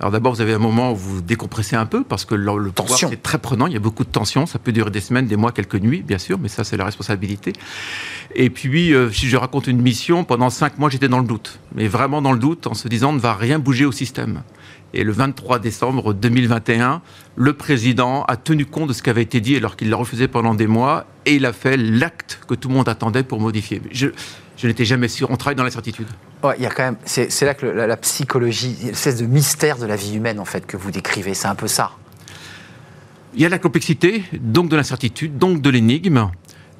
Alors 0.00 0.12
d'abord, 0.12 0.32
vous 0.32 0.40
avez 0.40 0.52
un 0.52 0.58
moment 0.58 0.92
où 0.92 0.96
vous 0.96 1.20
décompressez 1.20 1.74
un 1.74 1.86
peu, 1.86 2.04
parce 2.04 2.24
que 2.24 2.36
le, 2.36 2.56
le 2.58 2.70
pouvoir, 2.70 2.98
c'est 2.98 3.22
très 3.22 3.38
prenant, 3.38 3.66
il 3.66 3.72
y 3.72 3.76
a 3.76 3.80
beaucoup 3.80 4.04
de 4.04 4.10
tension, 4.10 4.46
ça 4.46 4.60
peut 4.60 4.70
durer 4.70 4.90
des 4.90 5.00
semaines, 5.00 5.26
des 5.26 5.36
mois, 5.36 5.50
quelques 5.50 5.74
nuits, 5.74 6.02
bien 6.02 6.18
sûr, 6.18 6.38
mais 6.38 6.48
ça, 6.48 6.62
c'est 6.62 6.76
la 6.76 6.84
responsabilité. 6.84 7.52
Et 8.36 8.48
puis, 8.48 8.94
euh, 8.94 9.10
si 9.10 9.28
je 9.28 9.36
raconte 9.36 9.66
une 9.66 9.82
mission, 9.82 10.22
pendant 10.22 10.50
5 10.50 10.78
mois, 10.78 10.88
j'étais 10.88 11.08
dans 11.08 11.18
le 11.18 11.26
doute, 11.26 11.58
mais 11.74 11.88
vraiment 11.88 12.22
dans 12.22 12.32
le 12.32 12.38
doute, 12.38 12.68
en 12.68 12.74
se 12.74 12.86
disant, 12.86 13.10
on 13.10 13.14
ne 13.14 13.18
va 13.18 13.34
rien 13.34 13.58
bouger 13.58 13.84
au 13.84 13.92
système. 13.92 14.42
Et 14.94 15.02
le 15.02 15.12
23 15.12 15.58
décembre 15.58 16.14
2021, 16.14 17.02
le 17.34 17.52
président 17.52 18.22
a 18.24 18.36
tenu 18.36 18.66
compte 18.66 18.88
de 18.88 18.92
ce 18.92 19.02
qui 19.02 19.10
avait 19.10 19.22
été 19.22 19.40
dit 19.40 19.56
alors 19.56 19.76
qu'il 19.76 19.90
l'a 19.90 19.96
refusé 19.96 20.28
pendant 20.28 20.54
des 20.54 20.66
mois 20.66 21.06
et 21.26 21.34
il 21.34 21.44
a 21.44 21.52
fait 21.52 21.76
l'acte 21.76 22.40
que 22.48 22.54
tout 22.54 22.68
le 22.68 22.74
monde 22.74 22.88
attendait 22.88 23.22
pour 23.22 23.38
modifier. 23.38 23.82
Je, 23.92 24.08
je 24.56 24.66
n'étais 24.66 24.86
jamais 24.86 25.08
sûr. 25.08 25.30
On 25.30 25.36
travaille 25.36 25.56
dans 25.56 25.64
l'incertitude. 25.64 26.06
Ouais, 26.42 26.54
il 26.56 26.62
y 26.62 26.66
a 26.66 26.70
quand 26.70 26.84
même, 26.84 26.96
c'est 27.04 27.44
là 27.44 27.54
que 27.54 27.66
la, 27.66 27.96
psychologie, 27.96 28.76
il 28.78 28.82
y 28.82 28.84
a 28.84 28.88
une 28.88 28.94
espèce 28.94 29.16
de 29.16 29.26
mystère 29.26 29.76
de 29.76 29.86
la 29.86 29.96
vie 29.96 30.14
humaine 30.14 30.38
en 30.38 30.44
fait 30.44 30.66
que 30.66 30.76
vous 30.76 30.92
décrivez, 30.92 31.34
c'est 31.34 31.48
un 31.48 31.56
peu 31.56 31.66
ça. 31.66 31.92
Il 33.34 33.42
y 33.42 33.46
a 33.46 33.48
la 33.48 33.58
complexité, 33.58 34.22
donc 34.32 34.68
de 34.68 34.76
l'incertitude, 34.76 35.36
donc 35.36 35.60
de 35.60 35.70
l'énigme. 35.70 36.30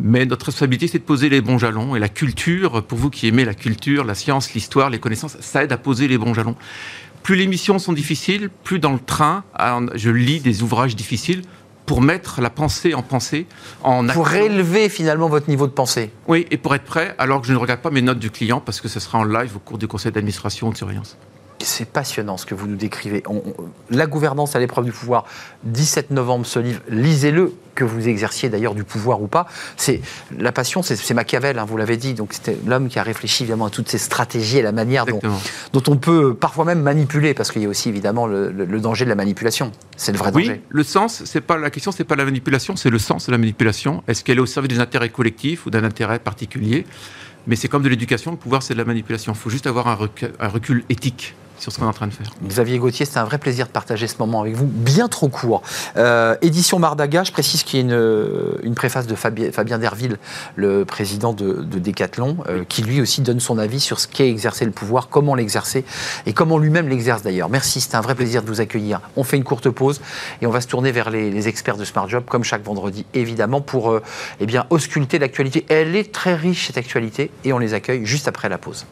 Mais 0.01 0.25
notre 0.27 0.47
responsabilité, 0.47 0.87
c'est 0.87 0.99
de 0.99 1.05
poser 1.05 1.29
les 1.29 1.41
bons 1.41 1.59
jalons. 1.59 1.97
Et 1.97 1.99
la 1.99 2.09
culture, 2.09 2.85
pour 2.85 2.99
vous 2.99 3.11
qui 3.11 3.27
aimez 3.27 3.45
la 3.45 3.55
culture, 3.55 4.05
la 4.05 4.15
science, 4.15 4.55
l'histoire, 4.55 4.91
les 4.91 5.01
connaissances, 5.01 5.37
ça 5.41 5.65
aide 5.65 5.73
à 5.73 5.77
poser 5.77 6.07
les 6.07 6.19
bons 6.19 6.35
jalons. 6.35 6.55
Plus 7.25 7.35
les 7.35 7.49
missions 7.49 7.81
sont 7.81 7.93
difficiles, 7.93 8.49
plus 8.63 8.79
dans 8.79 8.93
le 8.93 9.01
train, 9.01 9.45
je 9.95 10.11
lis 10.11 10.41
des 10.41 10.63
ouvrages 10.63 10.95
difficiles 10.95 11.43
pour 11.89 12.03
mettre 12.03 12.41
la 12.43 12.51
pensée 12.51 12.93
en 12.95 13.03
pensée, 13.03 13.47
en 13.83 14.07
Pour 14.09 14.29
action. 14.29 14.45
élever 14.45 14.89
finalement 14.91 15.29
votre 15.29 15.49
niveau 15.49 15.67
de 15.67 15.73
pensée. 15.73 16.11
Oui, 16.29 16.47
et 16.51 16.59
pour 16.59 16.75
être 16.75 16.85
prêt, 16.85 17.15
alors 17.19 17.41
que 17.41 17.47
je 17.47 17.53
ne 17.55 17.59
regarde 17.59 17.81
pas 17.81 17.91
mes 17.91 18.03
notes 18.03 18.19
du 18.19 18.31
client, 18.31 18.61
parce 18.61 18.81
que 18.83 18.89
ce 18.89 19.01
sera 19.01 19.19
en 19.19 19.25
live 19.25 19.57
au 19.57 19.59
cours 19.59 19.79
du 19.79 19.89
conseil 19.89 20.13
d'administration 20.13 20.69
ou 20.69 20.73
de 20.73 20.77
surveillance. 20.77 21.17
C'est 21.61 21.89
passionnant 21.89 22.37
ce 22.37 22.47
que 22.47 22.55
vous 22.55 22.69
nous 22.69 22.77
décrivez. 22.77 23.23
On- 23.27 23.43
on- 23.45 23.55
la 23.91 24.07
gouvernance 24.07 24.55
à 24.55 24.61
l'épreuve 24.61 24.85
du 24.85 24.93
pouvoir, 24.93 25.25
17 25.65 26.11
novembre 26.13 26.47
ce 26.47 26.61
livre, 26.61 26.81
lisez-le, 26.89 27.53
que 27.75 27.83
vous 27.85 28.09
exerciez 28.09 28.49
d'ailleurs 28.49 28.75
du 28.75 28.85
pouvoir 28.85 29.21
ou 29.23 29.27
pas. 29.27 29.47
C'est 29.77 30.01
La 30.39 30.53
passion, 30.53 30.83
c'est 30.83 31.15
Machiavel, 31.15 31.59
hein, 31.59 31.65
vous 31.65 31.77
l'avez 31.77 31.97
dit, 31.97 32.15
donc 32.15 32.33
c'était 32.33 32.57
l'homme 32.67 32.89
qui 32.89 32.99
a 32.99 33.03
réfléchi 33.03 33.43
évidemment 33.43 33.67
à 33.67 33.71
toutes 33.71 33.89
ces 33.89 33.99
stratégies 33.99 34.59
et 34.59 34.63
la 34.63 34.71
manière 34.73 35.05
dont, 35.07 35.21
on 35.89 35.97
peut 35.97 36.35
parfois 36.35 36.65
même 36.65 36.81
manipuler, 36.83 37.35
parce 37.35 37.51
qu'il 37.51 37.63
y 37.63 37.67
a 37.67 37.69
aussi 37.69 37.89
évidemment 37.89 38.27
le, 38.27 38.51
le- 38.53 38.65
le 38.65 38.81
danger 38.81 39.05
de 39.05 39.11
la 39.11 39.17
manipulation. 39.17 39.73
C'est 39.97 40.13
le 40.13 40.19
vrai 40.19 40.31
Oui, 40.35 40.47
danger. 40.47 40.63
le 40.69 40.83
sens, 40.85 41.23
c'est 41.25 41.41
pas 41.41 41.57
la 41.57 41.71
question, 41.71 41.91
c'est 41.93 42.05
pas 42.05 42.17
la 42.17 42.25
manipulation, 42.25 42.77
c'est 42.77 42.91
le 42.91 42.99
sens 42.99 43.27
de 43.27 43.33
la 43.33 43.39
manipulation. 43.39 44.03
Est-ce 44.09 44.23
qu'elle 44.23 44.39
est 44.39 44.43
au 44.43 44.47
service 44.47 44.73
des 44.75 44.81
intérêts 44.81 45.09
collectifs 45.11 45.67
ou 45.67 45.71
d'un 45.71 45.83
intérêt 45.85 46.19
particulier? 46.21 46.87
Mais 47.47 47.57
c'est 47.57 47.69
comme 47.69 47.83
de 47.83 47.89
l'éducation, 47.89 48.31
le 48.33 48.37
pouvoir 48.37 48.63
c'est 48.63 48.75
de 48.75 48.79
la 48.79 48.85
manipulation. 48.85 49.33
Il 49.33 49.39
faut 49.39 49.51
juste 49.51 49.67
avoir 49.67 49.89
un 49.89 49.95
recul, 49.95 50.33
un 50.39 50.49
recul 50.49 50.85
éthique 50.89 51.35
sur 51.59 51.73
ce 51.73 51.79
qu'on 51.79 51.87
est 51.87 51.89
en 51.89 51.93
train 51.93 52.07
de 52.07 52.13
faire. 52.13 52.27
Xavier 52.47 52.79
Gauthier, 52.79 53.07
c'était 53.07 53.19
un 53.19 53.25
vrai 53.25 53.39
plaisir 53.39 53.67
de 53.67 53.73
partager 53.73 54.07
ce 54.07 54.17
moment 54.19 54.41
avec 54.41 54.55
vous, 54.55 54.67
bien 54.67 55.09
trop 55.09 55.29
court. 55.29 55.63
Euh, 55.97 56.37
édition 56.43 56.79
Mardaga, 56.79 57.25
je 57.25 57.33
précise 57.33 57.63
qu'il 57.63 57.79
y 57.79 57.83
a 57.83 57.85
une, 57.85 58.59
une 58.63 58.75
préface 58.75 59.07
de 59.07 59.15
Fabien, 59.15 59.51
Fabien 59.53 59.79
Derville, 59.79 60.19
le 60.57 60.85
président 60.85 61.33
de, 61.33 61.63
de 61.63 61.79
Decathlon, 61.79 62.39
euh, 62.49 62.65
qui 62.69 62.83
lui 62.83 63.01
aussi 63.01 63.21
donne 63.21 63.41
son 63.41 63.59
avis 63.59 63.81
sur 63.81 64.01
ce 64.01 64.09
qu'est 64.09 64.29
exercer 64.29 64.65
le 64.65 64.71
pouvoir, 64.71 65.09
comment 65.09 65.35
l'exercer 65.35 65.85
et 66.27 66.33
comment 66.33 66.59
lui-même 66.59 66.89
l'exerce 66.89 67.23
d'ailleurs. 67.23 67.49
Merci, 67.49 67.81
c'était 67.81 67.97
un 67.97 68.01
vrai 68.01 68.15
plaisir 68.15 68.43
de 68.43 68.49
vous 68.49 68.61
accueillir. 68.61 69.01
On 69.17 69.25
fait 69.25 69.37
une 69.37 69.45
courte 69.45 69.71
pause 69.71 70.01
et 70.41 70.47
on 70.47 70.51
va 70.51 70.61
se 70.61 70.69
tourner 70.69 70.93
vers 70.93 71.11
les, 71.11 71.31
les 71.31 71.49
experts 71.49 71.77
de 71.77 71.85
Smart 71.85 72.09
Job, 72.09 72.25
comme 72.27 72.45
chaque 72.45 72.65
vendredi, 72.65 73.07
évidemment, 73.15 73.61
pour 73.61 73.91
euh, 73.91 74.03
eh 74.41 74.47
bien, 74.47 74.67
ausculter 74.71 75.19
l'actualité. 75.19 75.67
Elle 75.69 75.97
est 75.97 76.13
très 76.13 76.35
riche, 76.35 76.67
cette 76.69 76.79
actualité, 76.79 77.31
et 77.45 77.53
on 77.53 77.59
les 77.59 77.75
accueille 77.75 78.05
juste 78.05 78.29
après 78.29 78.49
la 78.49 78.59
pause. 78.59 78.87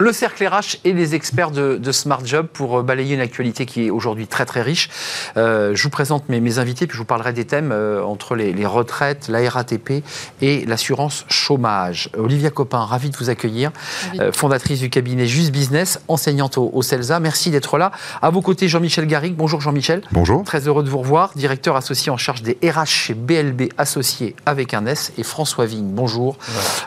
Le 0.00 0.14
cercle 0.14 0.46
RH 0.46 0.78
et 0.84 0.94
les 0.94 1.14
experts 1.14 1.50
de, 1.50 1.76
de 1.76 1.92
Smart 1.92 2.24
Job 2.24 2.46
pour 2.50 2.78
euh, 2.78 2.82
balayer 2.82 3.16
une 3.16 3.20
actualité 3.20 3.66
qui 3.66 3.84
est 3.84 3.90
aujourd'hui 3.90 4.26
très 4.26 4.46
très 4.46 4.62
riche. 4.62 4.88
Euh, 5.36 5.74
je 5.74 5.82
vous 5.82 5.90
présente 5.90 6.30
mes, 6.30 6.40
mes 6.40 6.58
invités, 6.58 6.86
puis 6.86 6.96
je 6.96 7.02
vous 7.02 7.06
parlerai 7.06 7.34
des 7.34 7.44
thèmes 7.44 7.70
euh, 7.70 8.02
entre 8.02 8.34
les, 8.34 8.54
les 8.54 8.64
retraites, 8.64 9.28
la 9.28 9.46
RATP 9.50 10.02
et 10.40 10.64
l'assurance 10.64 11.26
chômage. 11.28 12.08
Olivia 12.16 12.48
Copin, 12.48 12.82
ravi 12.82 13.10
de 13.10 13.16
vous 13.18 13.28
accueillir, 13.28 13.72
euh, 14.20 14.32
fondatrice 14.32 14.80
du 14.80 14.88
cabinet 14.88 15.26
Just 15.26 15.52
Business, 15.52 16.00
enseignante 16.08 16.56
au, 16.56 16.70
au 16.72 16.80
CELSA. 16.80 17.20
Merci 17.20 17.50
d'être 17.50 17.76
là. 17.76 17.92
À 18.22 18.30
vos 18.30 18.40
côtés, 18.40 18.68
Jean-Michel 18.68 19.06
Garrigue. 19.06 19.34
Bonjour 19.36 19.60
Jean-Michel. 19.60 20.00
Bonjour. 20.12 20.44
Très 20.44 20.66
heureux 20.66 20.82
de 20.82 20.88
vous 20.88 21.00
revoir, 21.00 21.32
directeur 21.36 21.76
associé 21.76 22.10
en 22.10 22.16
charge 22.16 22.40
des 22.40 22.56
RH 22.62 22.86
chez 22.86 23.12
BLB 23.12 23.64
Associés 23.76 24.34
avec 24.46 24.72
un 24.72 24.86
S 24.86 25.12
et 25.18 25.24
François 25.24 25.66
Vigne. 25.66 25.90
Bonjour. 25.90 26.38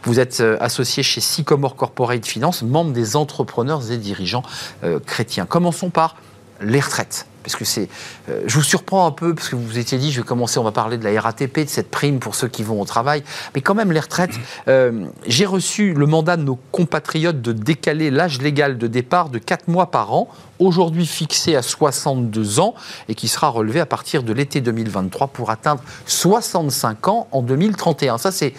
Vous 0.04 0.20
êtes 0.20 0.40
euh, 0.40 0.58
associé 0.60 1.04
chez 1.04 1.22
Sycomore 1.22 1.76
Corporate 1.76 2.26
Finance, 2.26 2.64
membre 2.64 2.92
des 2.92 3.03
entrepreneurs 3.16 3.92
et 3.92 3.98
dirigeants 3.98 4.44
euh, 4.84 5.00
chrétiens. 5.00 5.46
Commençons 5.46 5.90
par 5.90 6.16
les 6.62 6.80
retraites. 6.80 7.28
Parce 7.44 7.56
que 7.56 7.66
c'est, 7.66 7.90
euh, 8.30 8.42
je 8.48 8.56
vous 8.56 8.64
surprends 8.64 9.06
un 9.06 9.12
peu 9.12 9.36
parce 9.36 9.50
que 9.50 9.56
vous 9.56 9.66
vous 9.66 9.78
étiez 9.78 9.98
dit, 9.98 10.12
je 10.12 10.22
vais 10.22 10.26
commencer, 10.26 10.60
on 10.60 10.64
va 10.64 10.72
parler 10.72 10.98
de 10.98 11.04
la 11.04 11.20
RATP, 11.20 11.60
de 11.60 11.70
cette 11.70 11.92
prime 11.92 12.20
pour 12.20 12.36
ceux 12.36 12.48
qui 12.48 12.64
vont 12.64 12.80
au 12.82 12.86
travail, 12.86 13.24
mais 13.54 13.62
quand 13.62 13.76
même 13.76 13.92
les 13.92 14.00
retraites. 14.00 14.32
euh, 14.70 15.06
j'ai 15.28 15.46
reçu 15.46 15.94
le 15.94 16.06
mandat 16.06 16.38
de 16.38 16.44
nos 16.44 16.58
compatriotes 16.72 17.42
de 17.42 17.52
décaler 17.52 18.12
l'âge 18.12 18.42
légal 18.42 18.78
de 18.78 18.88
départ 18.88 19.30
de 19.30 19.40
4 19.40 19.68
mois 19.68 19.92
par 19.92 20.14
an, 20.14 20.30
aujourd'hui 20.60 21.06
fixé 21.06 21.56
à 21.56 21.62
62 21.62 22.62
ans 22.62 22.76
et 23.10 23.16
qui 23.16 23.28
sera 23.28 23.50
relevé 23.50 23.82
à 23.82 23.86
partir 23.86 24.24
de 24.24 24.32
l'été 24.32 24.62
2023 24.62 25.28
pour 25.28 25.50
atteindre 25.50 25.84
65 26.06 27.08
ans 27.10 27.28
en 27.32 27.42
2031. 27.42 28.18
Ça, 28.18 28.32
c'est, 28.32 28.54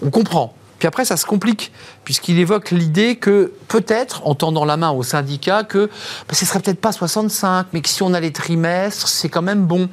on 0.00 0.10
comprend. 0.10 0.54
Puis 0.78 0.86
après, 0.88 1.04
ça 1.04 1.16
se 1.16 1.26
complique, 1.26 1.72
puisqu'il 2.04 2.38
évoque 2.38 2.70
l'idée 2.70 3.16
que 3.16 3.52
peut-être, 3.68 4.26
en 4.26 4.34
tendant 4.34 4.64
la 4.64 4.76
main 4.76 4.90
au 4.90 5.02
syndicat, 5.02 5.64
que 5.64 5.86
bah, 6.28 6.34
ce 6.34 6.46
serait 6.46 6.60
peut-être 6.60 6.80
pas 6.80 6.92
65, 6.92 7.66
mais 7.72 7.80
que 7.80 7.88
si 7.88 8.02
on 8.02 8.14
a 8.14 8.20
les 8.20 8.32
trimestres, 8.32 9.08
c'est 9.08 9.28
quand 9.28 9.42
même 9.42 9.64
bon. 9.64 9.88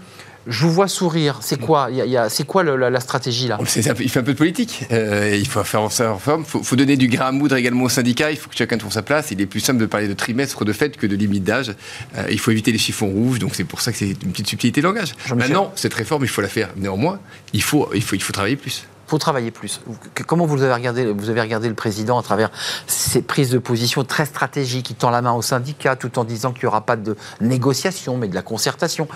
Je 0.47 0.63
vous 0.63 0.71
vois 0.71 0.87
sourire. 0.87 1.39
C'est 1.41 1.59
quoi, 1.59 1.87
il 1.89 1.97
y 1.97 2.01
a- 2.01 2.05
il 2.05 2.11
y 2.11 2.17
a- 2.17 2.29
c'est 2.29 2.43
quoi 2.45 2.61
le- 2.61 2.75
la, 2.75 2.91
la 2.91 2.99
stratégie 2.99 3.47
là? 3.47 3.57
Peu- 3.95 4.03
il 4.03 4.09
fait 4.11 4.19
un 4.19 4.23
peu 4.23 4.33
de 4.33 4.37
politique. 4.37 4.85
Euh, 4.91 5.35
il 5.35 5.47
faut 5.47 5.63
faire 5.63 5.81
en 5.81 5.89
forme. 5.89 6.41
Il 6.41 6.45
faut, 6.47 6.61
faut 6.61 6.75
donner 6.75 6.97
du 6.97 7.07
grain 7.07 7.25
à 7.29 7.31
moudre 7.31 7.55
également 7.55 7.85
au 7.85 7.89
syndicat. 7.89 8.29
Il 8.29 8.37
faut 8.37 8.47
que 8.51 8.55
chacun 8.55 8.77
trouve 8.77 8.91
sa 8.91 9.01
place. 9.01 9.31
Il 9.31 9.41
est 9.41 9.47
plus 9.47 9.59
simple 9.59 9.79
de 9.79 9.87
parler 9.87 10.07
de 10.07 10.13
trimestre 10.13 10.63
de 10.63 10.71
fait 10.71 10.97
que 10.97 11.07
de 11.07 11.15
limite 11.15 11.43
d'âge. 11.43 11.73
Euh, 12.15 12.27
il 12.29 12.39
faut 12.39 12.51
éviter 12.51 12.71
les 12.71 12.77
chiffons 12.77 13.07
rouges. 13.07 13.39
Donc 13.39 13.55
c'est 13.55 13.63
pour 13.63 13.81
ça 13.81 13.91
que 13.91 13.97
c'est 13.97 14.09
une 14.09 14.31
petite 14.33 14.47
subtilité 14.49 14.81
de 14.81 14.85
langage. 14.85 15.13
Maintenant, 15.35 15.71
cette 15.75 15.95
réforme, 15.95 16.21
il 16.25 16.29
faut 16.29 16.41
la 16.41 16.47
faire. 16.47 16.69
Néanmoins, 16.77 17.17
il 17.53 17.63
faut, 17.63 17.89
il 17.95 18.03
faut, 18.03 18.15
il 18.15 18.21
faut 18.21 18.31
travailler 18.33 18.55
plus. 18.55 18.83
Faut 19.07 19.17
travailler 19.17 19.51
plus. 19.51 19.81
Comment 20.27 20.45
vous 20.45 20.61
avez 20.63 20.73
regardé, 20.73 21.11
vous 21.11 21.29
avez 21.29 21.41
regardé 21.41 21.67
le 21.67 21.75
président 21.75 22.19
à 22.19 22.23
travers 22.23 22.49
ces 22.87 23.21
prises 23.21 23.49
de 23.49 23.59
position 23.59 24.03
très 24.03 24.25
stratégiques, 24.25 24.85
qui 24.87 24.95
tend 24.95 25.09
la 25.09 25.21
main 25.21 25.33
au 25.33 25.41
syndicat 25.41 25.95
tout 25.95 26.17
en 26.19 26.23
disant 26.23 26.51
qu'il 26.51 26.63
n'y 26.63 26.67
aura 26.67 26.81
pas 26.81 26.95
de 26.95 27.15
négociation, 27.41 28.17
mais 28.17 28.27
de 28.27 28.35
la 28.35 28.41
concertation. 28.41 29.07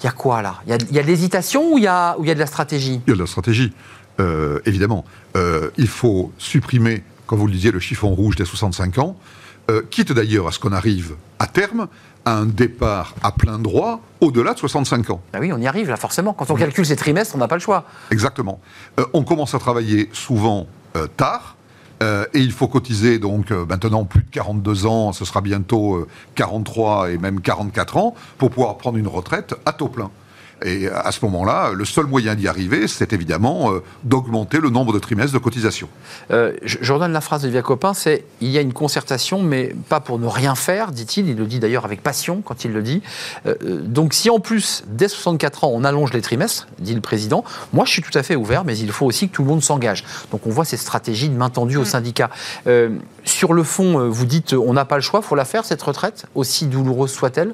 Il 0.00 0.04
y 0.04 0.08
a 0.08 0.12
quoi 0.12 0.42
là? 0.42 0.60
Il 0.66 0.70
y 0.70 0.98
a, 0.98 1.02
de 1.02 1.06
l'hésitation 1.06 1.72
ou 1.72 1.78
il 1.78 1.84
y 1.84 1.86
a, 1.86 2.16
il 2.20 2.26
y 2.26 2.30
a 2.30 2.34
de 2.34 2.38
la 2.38 2.46
stratégie? 2.46 3.00
Il 3.06 3.10
y 3.10 3.12
a 3.12 3.16
de 3.16 3.20
la 3.20 3.26
stratégie, 3.26 3.72
euh, 4.20 4.60
évidemment. 4.66 5.04
Euh, 5.36 5.70
il 5.76 5.88
faut 5.88 6.32
supprimer, 6.38 7.02
comme 7.26 7.38
vous 7.38 7.46
le 7.46 7.52
disiez, 7.52 7.72
le 7.72 7.80
chiffon 7.80 8.14
rouge 8.14 8.36
des 8.36 8.44
65 8.44 8.98
ans, 8.98 9.16
euh, 9.70 9.82
quitte 9.90 10.12
d'ailleurs 10.12 10.46
à 10.46 10.52
ce 10.52 10.58
qu'on 10.58 10.72
arrive 10.72 11.16
à 11.38 11.46
terme 11.46 11.88
à 12.26 12.36
un 12.36 12.44
départ 12.44 13.14
à 13.22 13.32
plein 13.32 13.58
droit 13.58 14.00
au-delà 14.20 14.52
de 14.52 14.58
65 14.58 15.10
ans. 15.10 15.22
Ben 15.32 15.38
oui, 15.40 15.52
on 15.52 15.58
y 15.58 15.66
arrive 15.66 15.88
là 15.88 15.96
forcément. 15.96 16.34
Quand 16.34 16.50
on 16.50 16.56
calcule 16.56 16.84
ces 16.84 16.96
trimestres, 16.96 17.34
on 17.34 17.38
n'a 17.38 17.48
pas 17.48 17.54
le 17.54 17.60
choix. 17.62 17.84
Exactement. 18.10 18.60
Euh, 19.00 19.06
on 19.14 19.22
commence 19.22 19.54
à 19.54 19.58
travailler 19.58 20.10
souvent 20.12 20.66
euh, 20.96 21.06
tard, 21.16 21.54
Euh, 22.02 22.26
et 22.34 22.40
il 22.40 22.52
faut 22.52 22.68
cotiser 22.68 23.18
donc 23.18 23.50
euh, 23.50 23.64
maintenant 23.64 24.04
plus 24.04 24.22
de 24.22 24.28
42 24.30 24.84
ans, 24.84 25.12
ce 25.12 25.24
sera 25.24 25.40
bientôt 25.40 25.94
euh, 25.94 26.06
43 26.34 27.10
et 27.10 27.16
même 27.16 27.40
44 27.40 27.96
ans, 27.96 28.14
pour 28.36 28.50
pouvoir 28.50 28.76
prendre 28.76 28.98
une 28.98 29.08
retraite 29.08 29.54
à 29.64 29.72
taux 29.72 29.88
plein. 29.88 30.10
Et 30.64 30.88
à 30.88 31.12
ce 31.12 31.22
moment-là, 31.26 31.72
le 31.74 31.84
seul 31.84 32.06
moyen 32.06 32.34
d'y 32.34 32.48
arriver, 32.48 32.88
c'est 32.88 33.12
évidemment 33.12 33.72
euh, 33.72 33.82
d'augmenter 34.04 34.58
le 34.58 34.70
nombre 34.70 34.94
de 34.94 34.98
trimestres 34.98 35.34
de 35.34 35.38
cotisation. 35.38 35.86
Euh, 36.30 36.54
je, 36.62 36.92
redonne 36.92 37.12
la 37.12 37.20
phrase 37.20 37.42
d'Olivia 37.42 37.60
Copin, 37.60 37.92
c'est 37.92 38.24
il 38.40 38.48
y 38.48 38.56
a 38.56 38.62
une 38.62 38.72
concertation, 38.72 39.42
mais 39.42 39.74
pas 39.90 40.00
pour 40.00 40.18
ne 40.18 40.26
rien 40.26 40.54
faire, 40.54 40.92
dit-il. 40.92 41.28
Il 41.28 41.36
le 41.36 41.44
dit 41.44 41.60
d'ailleurs 41.60 41.84
avec 41.84 42.02
passion 42.02 42.40
quand 42.42 42.64
il 42.64 42.72
le 42.72 42.82
dit. 42.82 43.02
Euh, 43.46 43.54
donc 43.82 44.14
si 44.14 44.30
en 44.30 44.40
plus, 44.40 44.82
dès 44.86 45.08
64 45.08 45.64
ans, 45.64 45.72
on 45.74 45.84
allonge 45.84 46.14
les 46.14 46.22
trimestres, 46.22 46.68
dit 46.78 46.94
le 46.94 47.02
président, 47.02 47.44
moi 47.74 47.84
je 47.84 47.90
suis 47.90 48.02
tout 48.02 48.16
à 48.16 48.22
fait 48.22 48.36
ouvert, 48.36 48.64
mais 48.64 48.78
il 48.78 48.90
faut 48.92 49.04
aussi 49.04 49.28
que 49.28 49.34
tout 49.34 49.42
le 49.42 49.48
monde 49.48 49.62
s'engage. 49.62 50.04
Donc 50.30 50.46
on 50.46 50.50
voit 50.50 50.64
ces 50.64 50.78
stratégies 50.78 51.28
de 51.28 51.36
main 51.36 51.50
tendue 51.50 51.76
aux 51.76 51.84
syndicats. 51.84 52.30
Euh, 52.66 52.96
sur 53.24 53.52
le 53.52 53.62
fond, 53.62 54.08
vous 54.08 54.24
dites 54.24 54.54
on 54.54 54.72
n'a 54.72 54.86
pas 54.86 54.96
le 54.96 55.02
choix, 55.02 55.20
il 55.22 55.26
faut 55.26 55.34
la 55.34 55.44
faire 55.44 55.66
cette 55.66 55.82
retraite, 55.82 56.26
aussi 56.34 56.66
douloureuse 56.66 57.10
soit-elle? 57.10 57.52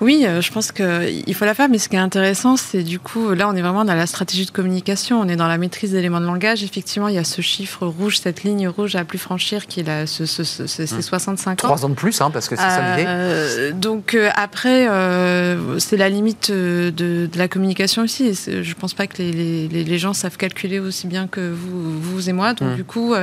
Oui, 0.00 0.24
euh, 0.26 0.40
je 0.40 0.50
pense 0.50 0.72
qu'il 0.72 1.34
faut 1.34 1.44
la 1.44 1.54
faire, 1.54 1.68
mais 1.68 1.78
ce 1.78 1.88
qui 1.88 1.96
est 1.96 2.00
intéressant, 2.00 2.56
c'est 2.56 2.82
du 2.82 2.98
coup, 2.98 3.30
là, 3.34 3.48
on 3.48 3.54
est 3.54 3.60
vraiment 3.62 3.84
dans 3.84 3.94
la 3.94 4.06
stratégie 4.06 4.46
de 4.46 4.50
communication, 4.50 5.20
on 5.20 5.28
est 5.28 5.36
dans 5.36 5.46
la 5.48 5.58
maîtrise 5.58 5.92
d'éléments 5.92 6.20
de 6.20 6.26
langage. 6.26 6.62
Effectivement, 6.64 7.08
il 7.08 7.14
y 7.14 7.18
a 7.18 7.24
ce 7.24 7.42
chiffre 7.42 7.86
rouge, 7.86 8.18
cette 8.18 8.42
ligne 8.44 8.68
rouge 8.68 8.96
à 8.96 9.04
plus 9.04 9.18
franchir, 9.18 9.66
qui 9.66 9.80
est 9.80 9.82
la, 9.82 10.06
ce, 10.06 10.24
ce- 10.26 10.44
ce- 10.44 10.66
ce- 10.66 10.86
ces 10.86 11.02
65 11.02 11.50
ans. 11.52 11.54
Trois 11.56 11.84
ans 11.84 11.88
de 11.90 11.94
plus, 11.94 12.20
hein, 12.20 12.30
parce 12.30 12.48
que 12.48 12.56
c'est 12.56 12.62
ça 12.62 12.96
l'idée. 12.96 13.04
Euh, 13.08 13.72
donc 13.72 14.14
euh, 14.14 14.30
après, 14.34 14.88
euh, 14.88 15.78
c'est 15.78 15.96
la 15.96 16.08
limite 16.08 16.50
de, 16.50 16.90
de 16.96 17.28
la 17.38 17.48
communication 17.48 18.02
aussi. 18.02 18.26
Et 18.48 18.62
je 18.62 18.74
pense 18.74 18.94
pas 18.94 19.06
que 19.06 19.18
les, 19.18 19.32
les- 19.32 19.68
les- 19.68 19.84
les 19.84 19.98
gens 19.98 20.14
savent 20.14 20.36
calculer 20.36 20.78
aussi 20.80 21.06
bien 21.06 21.26
que 21.26 21.40
vous, 21.52 22.00
vous 22.00 22.28
et 22.28 22.32
moi. 22.32 22.54
Donc 22.54 22.70
Mm. 22.70 22.76
du 22.76 22.84
coup, 22.84 23.14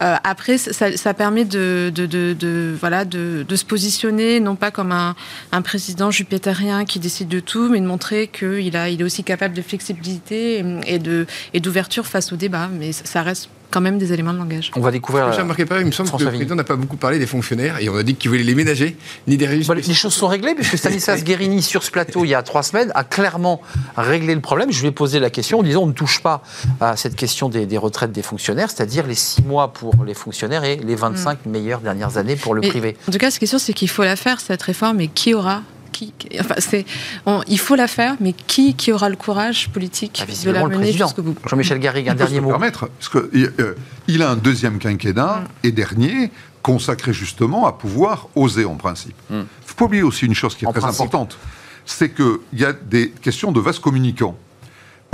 après, 0.00 0.58
ça, 0.58 0.96
ça 0.96 1.14
permet 1.14 1.44
de, 1.44 1.90
de, 1.94 2.06
de- 2.06 2.34
de- 2.38 2.74
voilà, 2.78 3.04
de, 3.04 3.44
de 3.48 3.56
se 3.56 3.64
positionner, 3.64 4.40
non 4.40 4.56
pas 4.56 4.70
comme 4.70 4.92
un, 4.92 5.14
un 5.52 5.55
président 5.62 6.10
jupitérien 6.10 6.84
qui 6.84 6.98
décide 6.98 7.28
de 7.28 7.40
tout, 7.40 7.68
mais 7.68 7.80
de 7.80 7.86
montrer 7.86 8.28
qu'il 8.28 8.58
il 8.58 9.00
est 9.00 9.04
aussi 9.04 9.24
capable 9.24 9.54
de 9.54 9.62
flexibilité 9.62 10.64
et 10.86 10.98
de 10.98 11.26
et 11.52 11.60
d'ouverture 11.60 12.06
face 12.06 12.32
au 12.32 12.36
débat. 12.36 12.68
Mais 12.72 12.92
ça 12.92 13.22
reste 13.22 13.48
quand 13.70 13.80
même 13.80 13.98
des 13.98 14.12
éléments 14.12 14.32
de 14.32 14.38
langage. 14.38 14.70
On 14.76 14.80
va 14.80 14.90
découvrir. 14.90 15.32
J'ai 15.32 15.42
remarqué 15.42 15.64
pas, 15.64 15.80
il 15.80 15.86
me 15.86 15.90
semble 15.90 16.06
que 16.06 16.10
François 16.10 16.30
le 16.30 16.36
président 16.36 16.54
n'a 16.54 16.64
pas 16.64 16.76
beaucoup 16.76 16.96
parlé 16.96 17.18
des 17.18 17.26
fonctionnaires 17.26 17.78
et 17.80 17.88
on 17.88 17.96
a 17.96 18.02
dit 18.02 18.14
qu'il 18.14 18.30
voulait 18.30 18.42
les 18.42 18.54
ménager, 18.54 18.96
ni 19.26 19.36
des 19.36 19.46
régimes 19.46 19.66
Bah, 19.66 19.74
les 19.74 19.94
choses 19.94 20.14
sont 20.14 20.28
réglées, 20.28 20.54
puisque 20.54 20.78
Stanislas 20.78 21.24
Guérini, 21.24 21.62
sur 21.62 21.82
ce 21.82 21.90
plateau, 21.90 22.24
il 22.24 22.28
y 22.28 22.34
a 22.34 22.42
trois 22.42 22.62
semaines, 22.62 22.92
a 22.94 23.04
clairement 23.04 23.60
réglé 23.96 24.34
le 24.34 24.40
problème. 24.40 24.72
Je 24.72 24.80
lui 24.80 24.88
ai 24.88 24.92
posé 24.92 25.20
la 25.20 25.30
question 25.30 25.60
en 25.60 25.62
disant 25.62 25.82
on 25.82 25.86
ne 25.86 25.92
touche 25.92 26.22
pas 26.22 26.42
à 26.80 26.96
cette 26.96 27.16
question 27.16 27.48
des, 27.48 27.66
des 27.66 27.78
retraites 27.78 28.12
des 28.12 28.22
fonctionnaires, 28.22 28.70
c'est-à-dire 28.70 29.06
les 29.06 29.14
six 29.14 29.42
mois 29.42 29.72
pour 29.72 30.04
les 30.04 30.14
fonctionnaires 30.14 30.64
et 30.64 30.76
les 30.76 30.94
25 30.94 31.46
meilleures 31.46 31.80
dernières 31.80 32.18
années 32.18 32.36
pour 32.36 32.54
le 32.54 32.60
Mais, 32.60 32.68
privé. 32.68 32.96
En 33.08 33.12
tout 33.12 33.18
cas, 33.18 33.30
ce 33.30 33.38
qui 33.38 33.44
est 33.44 33.48
sûr, 33.48 33.60
c'est 33.60 33.72
qu'il 33.72 33.88
faut 33.88 34.04
la 34.04 34.16
faire, 34.16 34.40
cette 34.40 34.62
réforme, 34.62 35.00
et 35.00 35.08
qui 35.08 35.34
aura 35.34 35.62
qui, 35.96 36.12
qui- 36.18 36.38
enfin, 36.40 36.54
c'est, 36.58 36.84
on- 37.24 37.42
il 37.48 37.58
faut 37.58 37.74
la 37.74 37.88
faire, 37.88 38.16
mais 38.20 38.32
qui, 38.34 38.74
qui 38.74 38.92
aura 38.92 39.08
le 39.08 39.16
courage 39.16 39.70
politique 39.70 40.22
Ah, 40.22 40.44
de 40.46 40.50
la 40.50 40.66
mener 40.66 40.92
jusqu'au 40.92 41.22
bout 41.22 41.34
Jean-Michel 41.48 41.78
Garrigue, 41.78 42.08
un 42.08 42.12
Il 42.12 42.18
dernier 42.18 42.36
le 42.36 42.42
mot. 42.42 42.50
permettre, 42.50 42.88
parce 42.88 43.08
que, 43.08 43.30
euh, 43.34 43.74
il 44.06 44.22
a 44.22 44.30
un 44.30 44.36
deuxième 44.36 44.78
quinquennat 44.78 45.44
et 45.62 45.72
dernier 45.72 46.30
consacré 46.62 47.12
justement 47.12 47.66
à 47.66 47.72
pouvoir 47.72 48.28
oser 48.34 48.64
en 48.64 48.74
principe. 48.74 49.14
Il 49.30 49.36
Mm. 49.36 49.40
ne 49.40 49.44
faut 49.64 49.74
pas 49.76 49.84
oublier 49.86 50.02
aussi 50.02 50.26
une 50.26 50.34
chose 50.34 50.54
qui 50.54 50.64
est 50.64 50.68
En 50.68 50.72
très 50.72 50.80
principe. 50.80 51.00
importante, 51.06 51.38
c'est 51.86 52.10
qu'il 52.14 52.38
y 52.52 52.64
a 52.64 52.72
des 52.72 53.10
questions 53.10 53.52
de 53.52 53.60
vases 53.60 53.78
communicants. 53.78 54.36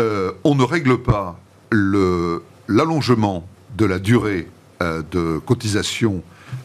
Euh, 0.00 0.32
on 0.44 0.54
ne 0.54 0.64
règle 0.64 0.98
pas 1.02 1.38
le- 1.70 2.42
l'allongement 2.68 3.46
de 3.76 3.84
la 3.84 3.98
durée 3.98 4.48
euh, 4.82 5.02
de 5.12 5.38
cotisation 5.38 6.22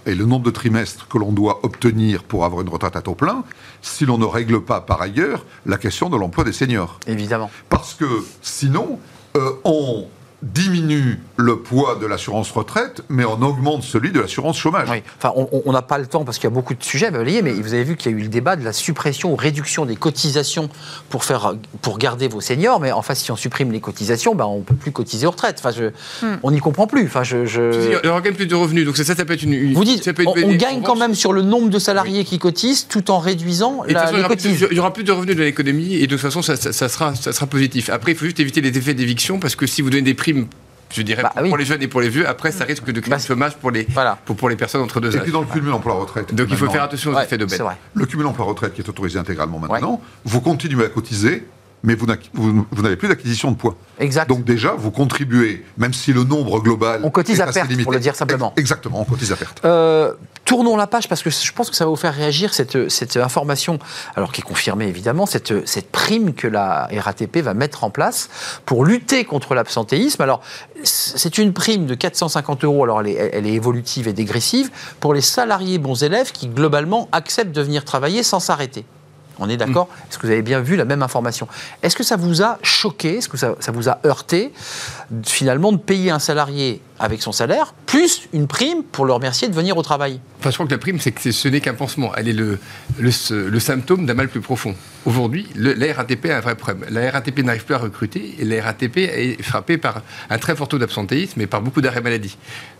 et 0.08 0.16
le 0.16 0.26
nombre 0.26 0.46
de 0.46 0.52
trimestres 0.52 1.08
que 1.08 1.18
l'on 1.18 1.32
doit 1.32 1.60
obtenir 1.64 2.24
pour 2.24 2.46
avoir 2.46 2.62
une 2.62 2.70
retraite 2.70 2.96
à 2.96 3.02
taux 3.02 3.14
plein 3.14 3.44
si 3.82 4.06
l'on 4.06 4.18
ne 4.18 4.26
règle 4.26 4.62
pas 4.62 4.82
par 4.82 5.02
ailleurs 5.02 5.46
la 5.66 5.78
question 5.78 6.10
de 6.10 6.18
l'emploi 6.18 6.44
des 6.44 6.54
seniors. 6.54 7.00
Évidemment. 7.08 7.52
Parce 7.70 7.94
que 7.94 8.06
sinon, 8.42 9.00
euh, 9.36 9.52
on 9.66 10.08
diminue 10.44 11.20
le 11.36 11.58
poids 11.58 11.98
de 12.00 12.06
l'assurance 12.06 12.52
retraite, 12.52 13.02
mais 13.10 13.26
on 13.26 13.42
augmente 13.42 13.84
celui 13.84 14.12
de 14.12 14.20
l'assurance 14.20 14.58
chômage. 14.58 14.88
Oui. 14.90 15.02
Enfin, 15.18 15.34
on- 15.36 15.72
n'a 15.72 15.82
pas 15.82 15.98
le 15.98 16.08
temps 16.08 16.24
parce 16.26 16.38
qu'il 16.38 16.46
y 16.46 16.52
a 16.52 16.56
beaucoup 16.56 16.74
de 16.74 16.84
sujets 16.84 17.08
à 17.08 17.12
balayer, 17.12 17.42
mais 17.42 17.52
vous 17.54 17.74
avez 17.74 17.84
vu 17.84 17.96
qu'il 17.98 18.12
y 18.12 18.16
a 18.16 18.18
eu 18.18 18.22
le 18.22 18.28
débat 18.30 18.56
de 18.56 18.64
la 18.64 18.74
suppression 18.74 19.32
ou 19.32 19.36
réduction 19.36 19.86
des 19.86 19.96
cotisations 19.96 20.70
pour, 21.10 21.24
faire, 21.24 21.54
pour 21.82 21.98
garder 22.00 22.28
vos 22.28 22.42
seniors. 22.42 22.80
Mais 22.80 22.92
enfin, 22.92 23.14
si 23.14 23.32
on 23.32 23.36
supprime 23.36 23.72
les 23.72 23.80
cotisations, 23.80 24.34
ben, 24.36 24.46
on 24.46 24.60
ne 24.60 24.64
peut 24.64 24.76
plus 24.76 24.92
cotiser 24.92 25.28
aux 25.28 25.32
retraites. 25.32 25.58
Enfin, 25.60 25.72
je, 25.76 25.92
On 26.44 26.52
n'y 26.52 26.60
comprend 26.60 26.88
plus. 26.88 27.06
Enfin, 27.06 27.24
je, 27.24 27.46
je- 27.46 27.98
Il 28.02 28.06
y 28.06 28.10
aura 28.10 28.20
quand 28.20 28.26
même 28.26 28.36
plus 28.36 28.48
de 28.48 28.56
revenus, 28.56 28.86
donc 28.86 28.98
ça, 28.98 29.04
ça, 29.04 29.16
ça 29.16 29.26
peut 29.26 29.34
être 29.34 29.44
une. 29.44 29.54
une- 29.54 29.74
Vous 29.74 29.84
dites, 29.84 30.04
ça 30.04 30.14
peut 30.14 30.24
être 30.24 30.32
on, 30.44 30.56
gagne 30.56 30.80
en 30.80 30.82
quand 30.82 30.96
même 30.96 31.14
sur 31.16 31.34
le 31.34 31.42
nombre 31.42 31.70
de 31.70 31.80
salariés 31.80 32.24
qui 32.26 32.40
cotisent 32.40 32.88
tout 32.88 33.12
en 33.12 33.20
réduisant 33.20 33.84
Et 33.88 33.94
la, 33.94 34.02
façon, 34.02 34.14
il 34.14 34.16
y 34.16 34.20
les 34.20 34.26
aura 34.26 34.36
plus- 34.36 34.44
cotises. 34.50 34.68
il 34.72 34.78
y 34.78 34.80
aura 34.80 34.94
plus 34.94 35.04
de 35.04 35.12
revenus 35.12 35.36
de 35.36 35.44
l'économie 35.44 35.96
et 35.96 36.08
de 36.08 36.16
toute 36.16 36.20
façon, 36.22 36.42
ça, 36.42 36.56
ça- 36.56 36.74
ça 36.74 36.90
sera, 36.90 37.14
ça 37.16 37.34
sera 37.34 37.46
positif. 37.48 37.90
Après, 37.90 38.12
il 38.14 38.18
faut 38.18 38.26
juste 38.26 38.40
éviter 38.40 38.62
les 38.62 38.76
effets 38.78 38.94
d'éviction 38.94 39.40
parce 39.40 39.56
que 39.56 39.66
si 39.68 39.82
vous 39.82 39.90
donnez 39.90 40.02
des 40.04 40.14
je 40.90 41.02
dirais, 41.02 41.22
Bah 41.24 41.32
pour, 41.34 41.44
oui. 41.44 41.50
pour 41.50 41.58
les 41.58 41.66
jeunes 41.66 41.82
et 41.82 41.88
pour 41.88 42.02
les 42.02 42.10
vieux, 42.10 42.28
après, 42.28 42.52
ça 42.52 42.64
risque 42.64 42.86
de 42.92 43.00
créer 43.02 43.12
Bah, 43.12 43.20
chômage 43.20 43.56
pour 43.58 43.72
les, 43.72 43.86
Voilà. 43.90 44.18
pour, 44.26 44.36
pour 44.36 44.50
les 44.50 44.56
personnes 44.56 44.82
entre 44.82 45.00
deux 45.02 45.12
Et 45.14 45.18
âges. 45.18 45.24
puis 45.24 45.32
dans 45.32 45.42
le 45.42 45.48
cumul 45.48 45.72
emploi-retraite. 45.74 46.34
Donc 46.34 46.48
il 46.50 46.56
faut 46.58 46.70
faire 46.70 46.84
attention 46.84 47.12
aux 47.12 47.16
Ouais, 47.16 47.24
effets 47.26 47.38
de 47.38 47.46
c'est 47.48 47.62
vrai. 47.64 47.76
Le 47.94 48.06
cumul 48.06 48.26
emploi-retraite 48.26 48.74
qui 48.74 48.82
est 48.82 48.90
autorisé 48.90 49.20
intégralement 49.20 49.60
maintenant, 49.60 50.02
vous 50.24 50.42
continuez 50.42 50.86
à 50.86 50.90
cotiser, 50.90 51.46
mais 51.84 51.96
vous 51.96 52.06
n'acqui- 52.06 52.30
vous- 52.34 52.66
vous 52.72 52.82
n'avez 52.82 52.96
plus 52.96 53.08
d'acquisition 53.08 53.52
de 53.52 53.56
poids. 53.56 53.76
Exact. 54.00 54.28
Donc 54.30 54.44
déjà, 54.44 54.74
vous 54.74 54.92
contribuez, 54.92 55.64
même 55.78 55.94
si 55.94 56.14
le 56.14 56.24
nombre 56.24 56.60
global. 56.60 57.02
On 57.04 57.10
cotise 57.10 57.40
est 57.40 57.44
à 57.44 57.52
perte, 57.52 57.84
pour 57.84 57.92
le 57.92 58.00
dire 58.00 58.16
simplement. 58.16 58.54
Ex- 58.56 58.62
Exactement, 58.62 59.02
on 59.02 59.06
cotise 59.06 59.32
à 59.32 59.36
perte. 59.36 59.62
Euh, 59.66 60.14
tournons 60.46 60.76
la 60.78 60.88
page 60.88 61.08
parce 61.08 61.24
que 61.24 61.30
je 61.30 61.52
pense 61.54 61.70
que 61.70 61.76
ça 61.76 61.86
va 61.86 61.90
vous 61.90 61.96
faire 61.96 62.14
réagir 62.14 62.54
cette, 62.54 62.90
cette 62.90 63.18
information, 63.18 63.80
alors 64.16 64.32
qui 64.32 64.42
est 64.42 64.44
confirmée 64.44 64.88
évidemment, 64.88 65.26
cette, 65.26 65.68
cette 65.68 65.92
prime 65.92 66.34
que 66.34 66.48
la 66.48 66.90
RATP 66.96 67.38
va 67.38 67.54
mettre 67.54 67.84
en 67.84 67.90
place 67.90 68.30
pour 68.66 68.84
lutter 68.86 69.24
contre 69.26 69.56
l'absentéisme. 69.56 70.22
Alors, 70.22 70.42
c'est 70.84 71.38
une 71.38 71.54
prime 71.54 71.86
de 71.86 71.96
450 71.96 72.64
euros, 72.64 72.84
alors 72.84 73.02
elle 73.02 73.08
est, 73.08 73.30
elle 73.34 73.48
est 73.48 73.54
évolutive 73.54 74.08
et 74.08 74.14
dégressive, 74.14 74.70
pour 75.00 75.14
les 75.14 75.22
salariés 75.22 75.78
bons 75.80 76.04
élèves 76.04 76.32
qui 76.32 76.48
globalement 76.48 77.08
acceptent 77.12 77.56
de 77.56 77.62
venir 77.62 77.84
travailler 77.86 78.24
sans 78.24 78.40
s'arrêter. 78.40 78.86
On 79.40 79.50
est 79.50 79.58
d'accord 79.58 79.88
Est-ce 80.10 80.18
que 80.18 80.26
vous 80.28 80.32
avez 80.32 80.42
bien 80.42 80.62
vu 80.62 80.76
la 80.76 80.86
même 80.86 81.04
information? 81.04 81.48
Est-ce 81.84 81.96
que 81.96 82.04
ça 82.04 82.16
vous 82.16 82.42
a 82.42 82.58
choqué? 82.64 83.18
Est-ce 83.18 83.30
que 83.30 83.38
ça, 83.38 83.56
ça 83.60 83.72
vous 83.72 83.90
a 83.90 84.00
heurté 84.06 84.52
finalement 85.24 85.72
de 85.72 85.78
payer 85.78 86.12
un 86.12 86.20
salarié 86.20 86.82
avec 87.00 87.22
son 87.22 87.32
salaire 87.32 87.74
plus 87.86 88.28
une 88.34 88.48
prime 88.48 88.84
pour 88.84 89.06
le 89.06 89.14
remercier 89.14 89.48
de 89.48 89.54
venir 89.54 89.78
au 89.78 89.82
travail 89.82 90.20
Enfin, 90.40 90.52
je 90.52 90.56
crois 90.56 90.68
que 90.68 90.72
la 90.72 90.78
prime, 90.78 91.00
c'est 91.00 91.12
que 91.12 91.32
ce 91.32 91.48
n'est 91.48 91.62
qu'un 91.62 91.74
pansement. 91.74 92.12
Elle 92.16 92.28
est 92.28 92.34
le, 92.34 92.60
le, 93.00 93.10
le 93.50 93.60
symptôme 93.60 94.06
d'un 94.06 94.14
mal 94.14 94.30
plus 94.30 94.40
profond. 94.42 94.76
Aujourd'hui, 95.06 95.48
la 95.56 95.94
RATP 95.94 96.28
a 96.28 96.38
un 96.38 96.42
vrai 96.42 96.54
problème. 96.56 96.88
La 96.92 97.10
RATP 97.10 97.40
n'arrive 97.44 97.66
plus 97.66 97.74
à 97.74 97.80
recruter 97.80 98.36
et 98.40 98.46
la 98.46 98.62
RATP 98.62 98.98
est 98.98 99.42
frappée 99.42 99.78
par 99.80 100.04
un 100.30 100.38
très 100.38 100.56
fort 100.56 100.68
taux 100.68 100.78
d'absentéisme 100.78 101.42
et 101.42 101.48
par 101.48 101.62
beaucoup 101.62 101.82
d'arrêts 101.82 102.02
maladie. 102.02 102.38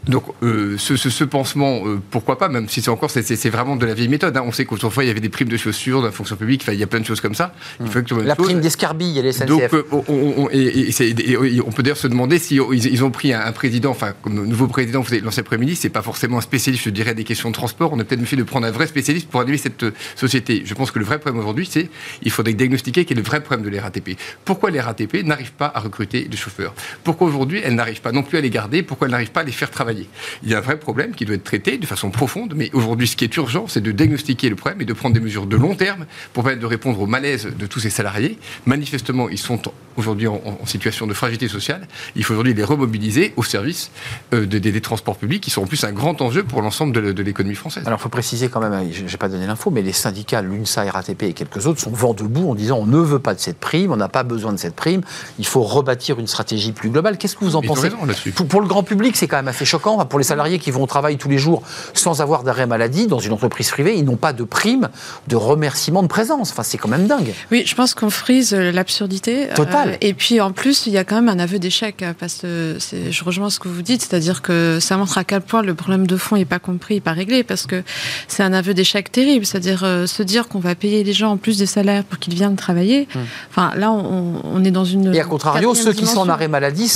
Donc, 0.08 0.26
euh, 0.44 0.76
ce, 0.78 0.96
ce- 0.98 1.10
ce 1.10 1.24
pansement, 1.24 1.82
euh, 1.88 2.00
pourquoi 2.12 2.38
pas, 2.38 2.48
même 2.48 2.70
si 2.70 2.82
c'est 2.82 2.90
encore, 2.92 3.10
c'est- 3.10 3.50
vraiment 3.50 3.76
de 3.76 3.86
la 3.88 3.94
vieille 3.96 4.08
méthode. 4.10 4.36
hein. 4.38 4.44
On 4.46 4.52
sait 4.52 4.66
qu'autrefois, 4.66 5.04
il 5.04 5.08
y 5.08 5.10
avait 5.10 5.20
des 5.20 5.30
primes 5.30 5.50
de 5.50 5.58
chaussures 5.58 6.00
dans 6.02 6.06
la 6.08 6.12
fonction 6.12 6.36
publique, 6.36 6.64
il 6.68 6.76
y 6.76 6.84
a 6.84 6.88
plein 6.88 7.00
de 7.00 7.06
choses 7.06 7.22
comme 7.22 7.34
ça. 7.36 7.54
Il 7.80 7.88
faut 7.88 8.02
que 8.04 8.14
La 8.16 8.36
prime 8.36 8.60
d'escarbille 8.62 9.18
et 9.18 9.22
les 9.24 9.32
SNCF. 9.34 9.48
donc, 9.48 9.74
euh, 9.74 9.84
on, 9.92 10.04
on- 10.08 10.34
on- 10.44 10.50
et- 10.52 10.58
et 10.90 10.92
c'est- 10.92 11.10
et 11.20 11.62
on 11.66 11.72
peut 11.72 11.82
d'ailleurs 11.82 11.98
se 11.98 12.08
demander 12.08 12.38
si 12.40 12.58
ils, 12.72 12.86
ils 12.86 13.04
ont 13.04 13.12
pris 13.12 13.34
un, 13.34 13.42
un 13.42 13.52
président, 13.52 13.92
enfin, 13.92 14.07
comme 14.22 14.46
nouveau 14.46 14.68
président, 14.68 15.04
l'ancien 15.24 15.44
Premier 15.44 15.62
ministre, 15.62 15.84
c'est 15.84 15.90
pas 15.90 16.02
forcément 16.02 16.38
un 16.38 16.42
spécialiste, 16.42 16.84
je 16.84 16.90
dirais, 16.90 17.14
des 17.14 17.24
questions 17.24 17.50
de 17.50 17.54
transport. 17.54 17.94
On 17.94 18.00
a 18.00 18.04
peut-être 18.04 18.24
fait 18.26 18.36
de 18.36 18.44
prendre 18.44 18.68
un 18.68 18.72
vrai 18.72 18.88
spécialiste 18.88 19.30
pour 19.30 19.42
animer 19.42 19.58
cette 19.58 19.84
euh, 19.84 19.94
société. 20.16 20.64
Je 20.66 20.74
pense 20.74 20.92
que 20.92 21.00
le 21.00 21.06
vrai 21.06 21.20
problème 21.20 21.40
aujourd'hui, 21.42 21.68
c'est 21.70 21.90
il 22.22 22.32
faudrait 22.32 22.54
diagnostiquer 22.54 23.06
quel 23.06 23.18
est 23.18 23.22
le 23.22 23.26
vrai 23.26 23.42
problème 23.42 23.70
de 23.70 23.76
l'RATP. 23.76 24.18
Pourquoi 24.46 24.72
les 24.72 24.80
RATP 24.80 25.24
n'arrivent 25.24 25.54
pas 25.54 25.72
à 25.74 25.80
recruter 25.80 26.26
des 26.26 26.38
chauffeurs? 26.38 26.74
Pourquoi 27.04 27.28
aujourd'hui 27.28 27.62
elles 27.64 27.76
n'arrivent 27.76 28.02
pas 28.02 28.12
non 28.12 28.24
plus 28.24 28.38
à 28.38 28.42
les 28.42 28.50
garder? 28.50 28.84
Pourquoi 28.84 29.08
elles 29.08 29.12
n'arrivent 29.12 29.32
pas 29.32 29.42
à 29.42 29.46
les 29.46 29.52
faire 29.52 29.72
travailler? 29.72 30.08
Il 30.44 30.50
y 30.50 30.54
a 30.54 30.58
un 30.58 30.62
vrai 30.62 30.78
problème 30.78 31.14
qui 31.16 31.26
doit 31.26 31.36
être 31.36 31.44
traité 31.44 31.78
de 31.78 31.86
façon 31.86 32.10
profonde, 32.12 32.54
mais 32.56 32.70
aujourd'hui, 32.74 33.08
ce 33.08 33.16
qui 33.16 33.24
est 33.24 33.36
urgent, 33.38 33.68
c'est 33.68 33.82
de 33.82 33.92
diagnostiquer 33.92 34.50
le 34.50 34.56
problème 34.56 34.82
et 34.82 34.86
de 34.86 34.94
prendre 34.94 35.14
des 35.14 35.22
mesures 35.22 35.46
de 35.46 35.56
long 35.56 35.76
terme 35.76 36.06
pour 36.34 36.44
permettre 36.44 36.62
de 36.62 36.68
répondre 36.68 37.00
au 37.00 37.08
malaise 37.08 37.48
de 37.58 37.68
tous 37.68 37.80
ces 37.80 37.90
salariés. 37.90 38.38
Manifestement, 38.66 39.30
ils 39.30 39.38
sont 39.38 39.62
aujourd'hui 39.96 40.28
en 40.28 40.66
situation 40.66 41.08
de 41.08 41.14
fragilité 41.14 41.48
sociale. 41.48 41.88
Il 42.16 42.24
faut 42.24 42.34
aujourd'hui 42.34 42.54
les 42.54 42.64
remobiliser 42.64 43.34
au 43.36 43.44
service 43.44 43.92
euh, 44.34 44.46
de- 44.46 44.58
des- 44.60 44.72
des 44.72 44.82
transports 44.82 45.16
publics, 45.18 45.42
qui 45.44 45.50
sont 45.52 45.64
en 45.64 45.68
plus 45.68 45.84
un 45.84 45.92
grand 45.92 46.22
enjeu 46.22 46.44
pour 46.44 46.62
l'ensemble 46.62 46.94
de, 46.94 47.12
de 47.12 47.24
l'économie. 47.24 47.56
française. 47.56 47.84
Alors, 47.86 48.00
il 48.00 48.04
faut 48.04 48.10
préciser 48.10 48.50
quand 48.50 48.60
même, 48.60 48.74
hein, 48.74 48.84
je 48.92 49.04
n'ai 49.04 49.18
pas 49.18 49.30
donné 49.30 49.48
l'info, 49.48 49.72
mais 49.72 49.82
les 49.82 49.94
syndicats, 49.94 50.42
l'UNSA, 50.42 50.90
RATP 50.92 51.24
et 51.24 51.34
quelques 51.34 51.66
autres 51.68 51.80
sont 51.82 51.92
vent 51.92 52.14
debout 52.14 52.50
en 52.50 52.56
disant 52.56 52.78
on 52.80 52.86
ne 52.86 52.98
veut 53.00 53.20
pas 53.20 53.34
de 53.34 53.40
cette 53.40 53.58
prime, 53.60 53.92
on 53.92 53.98
n'a 53.98 54.10
pas 54.10 54.24
besoin 54.24 54.52
de 54.54 54.58
cette 54.58 54.76
prime, 54.76 55.02
il 55.40 55.46
faut 55.46 55.62
rebâtir 55.64 56.20
une 56.20 56.28
stratégie 56.28 56.72
plus 56.72 56.90
globale. 56.90 57.18
Qu'est-ce 57.18 57.36
que 57.36 57.44
vous 57.46 57.56
en 57.56 57.62
Ils 57.62 57.70
ont 57.70 57.74
pensez 57.76 57.90
pour, 58.36 58.48
pour 58.48 58.62
le 58.62 58.68
grand 58.68 58.84
public, 58.84 59.16
c'est 59.16 59.28
quand 59.28 59.38
même 59.38 59.48
assez 59.48 59.66
choquant. 59.66 59.96
Enfin, 59.96 60.06
Pour 60.06 60.20
les 60.20 60.26
salariés 60.26 60.60
qui 60.60 60.72
vont 60.72 60.84
au 60.84 60.88
travail 60.88 61.18
tous 61.18 61.30
les 61.30 61.38
jours 61.38 61.64
sans 61.94 62.22
avoir 62.22 62.44
d'arrêt 62.44 62.68
maladie 62.68 63.08
dans 63.08 63.20
une 63.20 63.34
entreprise 63.34 63.70
privée, 63.70 63.96
ils 63.98 64.04
n'ont 64.06 64.16
pas 64.18 64.34
de 64.34 64.44
prime, 64.44 64.90
de 65.28 65.36
remerciement 65.36 66.04
de 66.04 66.08
présence. 66.08 66.52
Enfin, 66.52 66.64
c'est 66.64 66.78
quand 66.78 66.90
même 66.90 67.08
dingue. 67.08 67.34
Oui, 67.52 67.64
je 67.66 67.76
pense 67.76 67.94
qu'on 67.94 68.10
frise 68.10 68.54
euh, 68.54 68.72
l'absurdité. 68.72 69.48
Total. 69.56 69.90
Euh, 69.92 69.98
et 70.02 70.14
puis 70.14 70.42
en 70.42 70.52
plus, 70.52 70.86
il 70.88 70.94
y 70.94 70.98
a 70.98 71.04
quand 71.04 71.16
même 71.16 71.30
un 71.30 71.40
aveu 71.40 71.60
d'échec, 71.60 72.02
euh, 72.02 72.14
parce 72.18 72.36
que 72.36 72.78
je 73.10 73.24
rejoins 73.24 73.50
ce 73.50 73.60
que 73.60 73.68
vous 73.68 73.82
dites, 73.88 74.02
c'est-à-dire 74.02 74.42
que 74.42 74.78
ça 74.80 74.98
montre 74.98 75.18
à 75.18 75.24
quel 75.24 75.42
point 75.42 75.62
le 75.64 75.74
problème 75.74 76.06
de 76.06 76.18
fond 76.18 76.36
n'est 76.38 76.46
pas 76.46 76.60
compris, 76.60 77.00
pas 77.00 77.14
réglé, 77.14 77.44
parce 77.44 77.66
que 77.66 77.84
c'est 78.28 78.44
un 78.44 78.54
aveu 78.54 78.74
d'échec 78.74 79.12
terrible. 79.12 79.46
C'est-à-dire 79.46 79.84
euh, 79.84 80.06
se 80.08 80.22
dire 80.24 80.48
qu'on 80.48 80.60
va 80.60 80.76
payer 80.76 81.04
les 81.04 81.14
gens 81.14 81.32
en 81.32 81.38
plus 81.38 81.58
des 81.58 81.66
salaires 81.66 82.04
pour 82.04 82.20
qu'ils 82.20 82.36
viennent 82.36 82.56
travailler. 82.56 83.08
Enfin, 83.50 83.72
là, 83.76 83.92
on, 83.92 84.42
on 84.44 84.64
est 84.64 84.72
dans 84.72 84.86
une. 84.86 85.14
Et 85.16 85.20
à 85.20 85.24
contrario, 85.26 85.74
ceux 85.76 85.94
qui 85.94 86.06
sont 86.06 86.20
en 86.20 86.30
arrêt 86.30 86.48
maladie, 86.48 86.92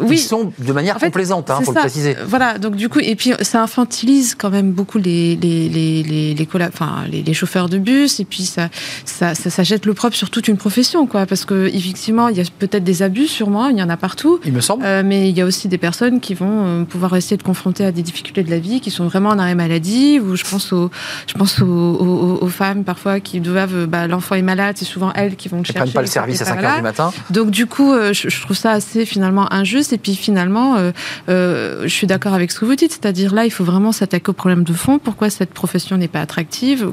Oui. 0.00 0.16
ils 0.16 0.18
sont 0.18 0.52
de 0.58 0.72
manière 0.72 0.96
En 0.96 0.98
fait, 0.98 1.06
complaisante, 1.06 1.50
il 1.60 1.64
faut 1.64 1.72
le 1.72 1.80
préciser. 1.80 2.16
Voilà, 2.26 2.58
donc 2.58 2.76
du 2.76 2.88
coup, 2.88 2.98
et 3.00 3.14
puis 3.16 3.32
ça 3.42 3.62
infantilise 3.62 4.34
quand 4.34 4.50
même 4.50 4.72
beaucoup 4.72 4.98
les, 4.98 5.36
les, 5.36 5.68
les, 5.68 6.02
les, 6.02 6.34
les, 6.34 6.46
colla- 6.46 6.68
enfin, 6.72 7.04
les, 7.10 7.22
les 7.22 7.34
chauffeurs 7.34 7.68
de 7.68 7.78
bus, 7.78 8.20
et 8.20 8.24
puis 8.24 8.44
ça, 8.44 8.68
ça, 9.04 9.34
ça, 9.34 9.50
ça 9.50 9.62
jette 9.62 9.86
l'opprobre 9.86 10.14
sur 10.14 10.30
toute 10.30 10.48
une 10.48 10.56
profession, 10.56 11.06
quoi, 11.06 11.26
parce 11.26 11.44
que 11.44 11.68
effectivement, 11.72 12.28
il 12.28 12.36
y 12.36 12.40
a 12.40 12.44
peut-être 12.58 12.84
des 12.84 13.02
abus, 13.02 13.26
sûrement, 13.28 13.68
il 13.68 13.78
y 13.78 13.82
en 13.82 13.88
a 13.88 13.96
partout. 13.96 14.40
Il 14.44 14.52
me 14.52 14.60
semble. 14.60 14.84
Euh, 14.84 15.02
mais 15.04 15.28
il 15.28 15.36
y 15.36 15.40
a 15.40 15.46
aussi 15.46 15.68
des 15.68 15.78
personnes 15.78 16.20
qui 16.20 16.29
vont 16.34 16.64
euh, 16.66 16.84
pouvoir 16.84 17.16
essayer 17.16 17.36
de 17.36 17.42
confronter 17.42 17.84
à 17.84 17.92
des 17.92 18.02
difficultés 18.02 18.42
de 18.42 18.50
la 18.50 18.58
vie, 18.58 18.80
qui 18.80 18.90
sont 18.90 19.06
vraiment 19.06 19.30
en 19.30 19.38
arrêt 19.38 19.54
maladie, 19.54 20.20
ou 20.20 20.36
je 20.36 20.44
pense 20.44 20.72
aux, 20.72 20.90
je 21.26 21.34
pense 21.34 21.60
aux, 21.60 21.66
aux- 21.66 22.38
aux 22.42 22.48
femmes 22.48 22.84
parfois 22.84 23.20
qui 23.20 23.40
doivent, 23.40 23.74
euh, 23.74 23.86
bah, 23.86 24.06
l'enfant 24.06 24.34
est 24.34 24.42
malade, 24.42 24.76
c'est 24.78 24.84
souvent 24.84 25.12
elles 25.14 25.36
qui 25.36 25.48
vont 25.48 25.58
le 25.58 25.64
chercher. 25.64 25.80
prennent 25.80 25.92
pas 25.92 26.00
le 26.02 26.06
service 26.06 26.42
à 26.42 26.44
ça, 26.44 26.54
5 26.54 26.60
et 26.60 26.64
h 26.66 26.76
du 26.76 26.82
matin. 26.82 27.12
Donc 27.30 27.50
du 27.50 27.66
coup, 27.66 27.92
euh, 27.92 28.12
je, 28.12 28.40
trouve 28.40 28.56
ça 28.56 28.72
assez 28.72 29.04
finalement 29.06 29.52
injuste. 29.52 29.92
Et 29.92 29.98
puis 29.98 30.14
finalement, 30.16 30.76
euh, 30.76 30.92
euh, 31.28 31.82
je 31.82 31.88
suis 31.88 32.06
d'accord 32.06 32.34
avec 32.34 32.50
ce 32.50 32.60
que 32.60 32.64
vous 32.64 32.74
dites, 32.76 32.92
c'est-à-dire 32.92 33.34
là, 33.34 33.44
il 33.44 33.50
faut 33.50 33.64
vraiment 33.64 33.92
s'attaquer 33.92 34.30
au 34.30 34.34
problème 34.34 34.64
de 34.64 34.72
fond. 34.72 34.98
Pourquoi 34.98 35.30
cette 35.30 35.50
profession 35.50 35.96
n'est 35.96 36.08
pas 36.08 36.20
attractive? 36.20 36.90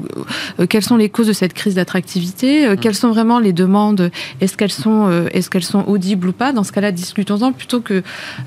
Quelles 0.68 0.84
sont 0.84 0.96
les 0.96 1.08
causes 1.08 1.26
de 1.28 1.32
cette 1.32 1.54
crise 1.54 1.74
d'attractivité? 1.74 2.66
Euh, 2.66 2.76
Quelles 2.80 2.94
sont 2.94 3.10
vraiment 3.10 3.38
les 3.38 3.52
demandes? 3.52 4.10
Est-ce 4.40 4.56
qu'elles 4.56 4.70
sont, 4.72 5.10
est-ce 5.32 5.50
qu'elles 5.50 5.64
sont 5.64 5.84
audibles 5.86 6.28
ou 6.28 6.32
pas? 6.32 6.52
Dans 6.52 6.64
ce 6.64 6.72
cas-là, 6.72 6.92
discutons-en 6.92 7.52
plutôt 7.52 7.80
que 7.80 8.02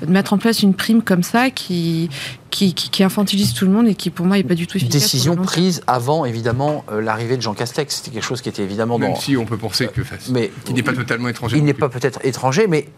de 0.06 0.10
mettre 0.12 0.32
en 0.32 0.38
place 0.38 0.62
une 0.62 0.74
prime 0.82 1.02
comme 1.02 1.22
ça 1.22 1.50
qui 1.50 2.10
qui, 2.50 2.74
qui, 2.74 2.90
qui 2.90 3.04
infantilise 3.04 3.54
tout 3.54 3.64
le 3.64 3.70
monde 3.70 3.86
et 3.86 3.94
qui 3.94 4.10
pour 4.10 4.26
moi 4.26 4.36
n'est 4.36 4.42
pas 4.42 4.56
du 4.56 4.66
tout 4.66 4.76
efficace. 4.76 5.00
Décision 5.00 5.36
prise 5.36 5.80
avant, 5.86 6.24
évidemment, 6.24 6.84
euh, 6.90 7.00
l'arrivée 7.00 7.36
de 7.36 7.42
Jean 7.42 7.54
Castex. 7.54 7.96
C'était 7.96 8.10
quelque 8.10 8.24
chose 8.24 8.42
qui 8.42 8.48
était 8.48 8.62
évidemment 8.62 8.98
Même 8.98 9.12
dans. 9.12 9.20
si 9.20 9.36
on 9.36 9.46
peut 9.46 9.56
penser 9.56 9.86
que 9.86 10.02
Mais 10.30 10.50
qu'il 10.64 10.74
n'est 10.74 10.82
pas 10.82 10.92
totalement 10.92 11.28
étranger. 11.28 11.56
il 11.56 11.64
n'est 11.64 11.72
pas 11.72 11.88
peut-être 11.88 12.18
étranger, 12.24 12.66
mais 12.66 12.88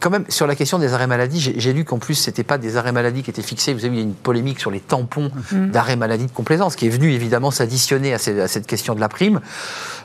quand 0.00 0.10
même, 0.10 0.24
sur 0.28 0.46
la 0.46 0.54
question 0.56 0.78
des 0.78 0.92
arrêts 0.92 1.06
maladie, 1.06 1.54
j'ai 1.56 1.72
lu 1.72 1.84
qu'en 1.84 1.98
plus, 1.98 2.14
c'était 2.14 2.42
pas 2.44 2.58
des 2.58 2.76
arrêts 2.76 2.92
maladie 2.92 3.22
qui 3.22 3.30
étaient 3.30 3.42
fixés. 3.42 3.72
Vous 3.74 3.80
savez, 3.80 3.94
il 3.94 3.98
y 3.98 4.02
a 4.02 4.04
une 4.04 4.14
polémique 4.14 4.60
sur 4.60 4.70
les 4.70 4.80
tampons 4.80 5.30
Mm. 5.52 5.70
d'arrêt 5.70 5.96
maladie 5.96 6.26
de 6.26 6.30
complaisance 6.32 6.76
qui 6.76 6.86
est 6.86 6.90
venue 6.90 7.12
évidemment 7.12 7.50
s'additionner 7.50 8.14
à, 8.14 8.18
cette 8.18 8.66
question 8.66 8.94
de 8.94 9.00
la 9.00 9.08
prime. 9.08 9.40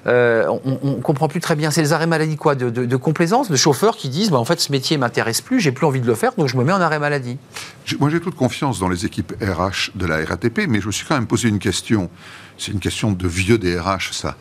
Euh, 0.07 0.45
on 0.63 0.95
ne 0.97 1.01
comprend 1.01 1.27
plus 1.27 1.39
très 1.41 1.55
bien. 1.55 1.71
C'est 1.71 1.81
les 1.81 1.93
arrêts 1.93 2.07
maladie 2.07 2.37
quoi 2.37 2.55
de, 2.55 2.69
de- 2.69 2.85
de 2.85 2.95
complaisance, 2.95 3.49
de 3.51 3.55
chauffeurs 3.55 3.97
qui 3.97 4.09
disent 4.09 4.29
bah, 4.31 4.37
en 4.37 4.45
fait, 4.45 4.59
ce 4.59 4.71
métier 4.71 4.97
m'intéresse 4.97 5.41
plus, 5.41 5.59
j'ai 5.59 5.71
plus 5.71 5.85
envie 5.85 6.01
de 6.01 6.07
le 6.07 6.15
faire, 6.15 6.31
donc 6.37 6.47
je 6.47 6.57
me 6.57 6.63
mets 6.63 6.71
en 6.73 6.81
arrêt 6.81 6.99
maladie. 6.99 7.37
Moi, 7.99 8.09
j'ai 8.09 8.19
toute 8.19 8.35
confiance 8.35 8.79
dans 8.79 8.87
les 8.89 9.05
équipes 9.05 9.33
RH 9.41 9.91
de 9.95 10.05
la 10.05 10.23
RATP, 10.25 10.67
mais 10.69 10.79
je 10.81 10.87
me 10.87 10.91
suis 10.91 11.05
quand 11.05 11.15
même 11.15 11.27
posé 11.27 11.49
une 11.49 11.59
question. 11.59 12.09
C'est 12.57 12.71
une 12.71 12.79
question 12.79 13.11
de 13.11 13.27
vieux 13.27 13.57
des 13.57 13.77
RH, 13.79 14.11
ça. 14.13 14.35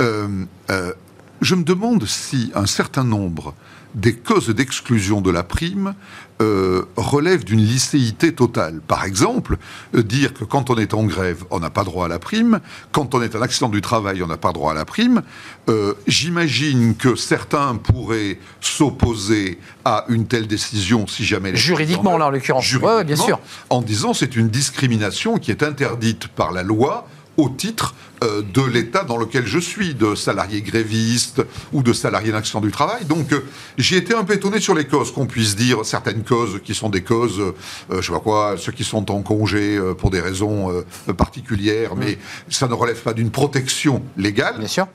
Euh, 0.00 0.28
euh, 0.70 0.92
je 1.40 1.54
me 1.54 1.64
demande 1.64 2.06
si 2.06 2.52
un 2.54 2.66
certain 2.66 3.04
nombre 3.04 3.54
des 3.94 4.14
causes 4.14 4.48
d'exclusion 4.50 5.20
de 5.20 5.30
la 5.30 5.42
prime 5.42 5.94
euh, 6.40 6.82
relèvent 6.96 7.44
d'une 7.44 7.60
licéité 7.60 8.34
totale. 8.34 8.80
Par 8.86 9.04
exemple, 9.04 9.58
euh, 9.94 10.02
dire 10.02 10.32
que 10.34 10.44
quand 10.44 10.70
on 10.70 10.76
est 10.76 10.94
en 10.94 11.04
grève, 11.04 11.44
on 11.50 11.60
n'a 11.60 11.70
pas 11.70 11.84
droit 11.84 12.06
à 12.06 12.08
la 12.08 12.18
prime, 12.18 12.60
quand 12.90 13.14
on 13.14 13.22
est 13.22 13.36
un 13.36 13.42
accident 13.42 13.68
du 13.68 13.80
travail, 13.80 14.22
on 14.22 14.26
n'a 14.26 14.36
pas 14.38 14.52
droit 14.52 14.72
à 14.72 14.74
la 14.74 14.84
prime. 14.84 15.22
Euh, 15.68 15.94
J'imagine 16.06 16.96
que 16.96 17.14
certains 17.16 17.76
pourraient 17.76 18.38
s'opposer 18.60 19.58
à 19.84 20.04
une 20.08 20.26
telle 20.26 20.46
décision 20.46 21.06
si 21.06 21.24
jamais... 21.24 21.54
Juridiquement, 21.54 22.14
en 22.14 22.18
là, 22.18 22.26
en 22.26 22.30
l'occurrence. 22.30 22.64
Juridiquement, 22.64 22.96
Ouais, 22.96 23.04
bien 23.04 23.16
sûr. 23.16 23.38
en 23.70 23.82
disant 23.82 24.12
c'est 24.14 24.34
une 24.36 24.48
discrimination 24.48 25.38
qui 25.38 25.50
est 25.50 25.62
interdite 25.62 26.28
par 26.28 26.52
la 26.52 26.62
loi 26.62 27.06
au 27.36 27.48
titre 27.48 27.94
euh, 28.22 28.42
de 28.42 28.62
l'État 28.62 29.04
dans 29.04 29.16
lequel 29.16 29.46
je 29.46 29.58
suis, 29.58 29.94
de 29.94 30.14
salarié 30.14 30.62
gréviste 30.62 31.42
ou 31.72 31.82
de 31.82 31.92
salarié 31.92 32.32
d'accident 32.32 32.60
du 32.60 32.70
travail. 32.70 33.04
Donc 33.04 33.32
euh, 33.32 33.44
j'ai 33.78 33.96
été 33.96 34.14
un 34.14 34.24
peu 34.24 34.34
étonné 34.34 34.60
sur 34.60 34.74
les 34.74 34.86
causes, 34.86 35.12
qu'on 35.12 35.26
puisse 35.26 35.56
dire 35.56 35.84
certaines 35.84 36.22
causes 36.22 36.60
qui 36.62 36.74
sont 36.74 36.88
des 36.88 37.02
causes, 37.02 37.40
euh, 37.40 37.52
je 37.90 38.00
sais 38.02 38.12
pas 38.12 38.20
quoi, 38.20 38.56
ceux 38.58 38.72
qui 38.72 38.84
sont 38.84 39.10
en 39.10 39.22
congé 39.22 39.76
euh, 39.76 39.94
pour 39.94 40.10
des 40.10 40.20
raisons 40.20 40.70
euh, 40.70 41.12
particulières, 41.12 41.96
mais 41.96 42.18
ça 42.48 42.68
ne 42.68 42.74
relève 42.74 43.00
pas 43.02 43.14
d'une 43.14 43.30
protection 43.30 44.02
légale 44.16 44.58
Bien 44.58 44.68
sûr. 44.68 44.86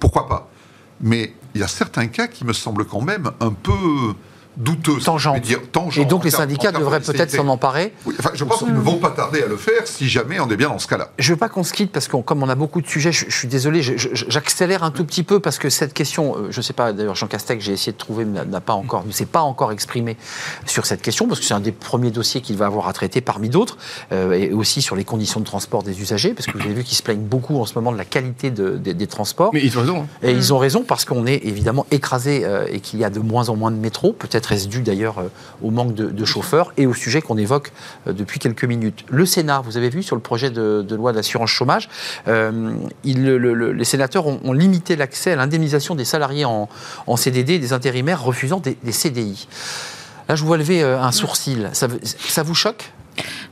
pourquoi 0.00 0.28
pas? 0.28 0.50
Mais 1.00 1.34
il 1.54 1.60
y 1.60 1.64
a 1.64 1.68
certains 1.68 2.06
cas 2.06 2.26
qui 2.26 2.44
me 2.44 2.52
semblent 2.52 2.86
quand 2.86 3.02
même 3.02 3.30
un 3.40 3.52
peu 3.52 3.72
douteux. 4.56 4.98
dire, 5.40 5.60
tangentes 5.72 6.02
Et 6.04 6.06
donc 6.06 6.24
les 6.24 6.30
syndicats 6.30 6.72
devraient 6.72 7.00
de 7.00 7.04
peut-être 7.04 7.30
s'en 7.30 7.48
emparer. 7.48 7.92
Oui, 8.06 8.14
enfin, 8.18 8.30
je 8.34 8.44
pense 8.44 8.58
qu'ils 8.58 8.72
ne 8.74 8.78
vont 8.80 8.96
pas 8.98 9.10
tarder 9.10 9.42
à 9.42 9.46
le 9.46 9.56
faire 9.56 9.86
si 9.86 10.08
jamais 10.08 10.40
on 10.40 10.48
est 10.50 10.56
bien 10.56 10.68
dans 10.68 10.78
ce 10.78 10.86
cas-là. 10.88 11.10
Je 11.18 11.32
veux 11.32 11.36
pas 11.38 11.48
qu'on 11.48 11.62
se 11.64 11.72
quitte 11.72 11.92
parce 11.92 12.08
que 12.08 12.16
comme 12.16 12.42
on 12.42 12.48
a 12.48 12.54
beaucoup 12.54 12.80
de 12.80 12.86
sujets, 12.86 13.12
je, 13.12 13.26
je 13.28 13.36
suis 13.36 13.48
désolé, 13.48 13.82
j'accélère 13.82 14.82
un 14.82 14.90
tout 14.90 15.04
petit 15.04 15.22
peu 15.22 15.40
parce 15.40 15.58
que 15.58 15.68
cette 15.70 15.92
question, 15.94 16.36
euh, 16.36 16.46
je 16.50 16.60
sais 16.60 16.72
pas, 16.72 16.92
d'ailleurs 16.92 17.14
Jean 17.14 17.26
Castex, 17.26 17.64
j'ai 17.64 17.72
essayé 17.72 17.92
de 17.92 17.96
trouver, 17.98 18.24
n'a 18.24 18.60
pas 18.60 18.72
encore, 18.74 19.04
ne 19.06 19.12
s'est 19.12 19.26
pas 19.26 19.40
encore 19.42 19.72
exprimé 19.72 20.16
sur 20.66 20.86
cette 20.86 21.02
question 21.02 21.26
parce 21.28 21.40
que 21.40 21.46
c'est 21.46 21.54
un 21.54 21.60
des 21.60 21.72
premiers 21.72 22.10
dossiers 22.10 22.40
qu'il 22.40 22.56
va 22.56 22.66
avoir 22.66 22.88
à 22.88 22.92
traiter 22.92 23.20
parmi 23.20 23.48
d'autres, 23.48 23.76
euh, 24.12 24.32
et 24.32 24.52
aussi 24.52 24.82
sur 24.82 24.96
les 24.96 25.04
conditions 25.04 25.40
de 25.40 25.44
transport 25.44 25.82
des 25.82 26.00
usagers, 26.00 26.34
parce 26.34 26.46
que 26.46 26.56
vous 26.56 26.64
avez 26.64 26.74
vu 26.74 26.82
qu'ils 26.84 26.96
se 26.96 27.02
plaignent 27.02 27.20
beaucoup 27.26 27.58
en 27.60 27.66
ce 27.66 27.74
moment 27.74 27.92
de 27.92 27.98
la 27.98 28.04
qualité 28.04 28.50
de- 28.50 28.76
des- 28.76 28.94
des 28.94 29.06
transports. 29.06 29.50
Mais 29.52 29.60
ils 29.62 29.76
ont 29.78 29.80
raison. 29.82 30.00
hein. 30.02 30.06
Et 30.22 30.32
ils 30.32 30.52
ont 30.54 30.58
raison 30.58 30.82
parce 30.86 31.04
qu'on 31.04 31.26
est 31.26 31.40
évidemment 31.44 31.86
écrasé 31.90 32.42
euh, 32.44 32.66
et 32.70 32.80
qu'il 32.80 32.98
y 33.00 33.04
a 33.04 33.10
de 33.10 33.20
moins 33.20 33.48
en 33.48 33.56
moins 33.56 33.70
de 33.70 33.76
métros. 33.76 34.12
Peut-être 34.12 34.45
est-ce 34.52 34.68
dû 34.68 34.82
d'ailleurs 34.82 35.18
euh, 35.18 35.28
au 35.62 35.70
manque 35.70 35.94
de, 35.94 36.24
chauffeurs 36.24 36.72
et 36.76 36.86
au 36.86 36.94
sujet 36.94 37.22
qu'on 37.22 37.36
évoque 37.36 37.72
euh, 38.06 38.12
depuis 38.12 38.38
quelques 38.38 38.64
minutes. 38.64 39.04
Le 39.08 39.26
Sénat, 39.26 39.60
vous 39.64 39.76
avez 39.76 39.88
vu 39.88 40.02
sur 40.02 40.16
le 40.16 40.22
projet 40.22 40.50
de, 40.50 40.94
loi 40.94 41.12
d'assurance 41.12 41.50
chômage, 41.50 41.88
euh, 42.28 42.74
les 43.04 43.84
sénateurs 43.84 44.26
ont, 44.26 44.52
limité 44.52 44.96
l'accès 44.96 45.32
à 45.32 45.36
l'indemnisation 45.36 45.94
des 45.94 46.04
salariés 46.04 46.44
en, 46.44 46.68
en 47.06 47.16
CDD 47.16 47.54
et 47.54 47.58
des 47.58 47.72
intérimaires 47.72 48.22
refusant 48.22 48.60
des, 48.60 48.92
CDI. 48.92 49.48
Là, 50.28 50.34
je 50.34 50.40
vous 50.40 50.46
vois 50.46 50.56
lever 50.56 50.82
un 50.82 51.12
sourcil. 51.12 51.68
Ça 51.72 52.42
vous 52.42 52.54
choque? 52.54 52.92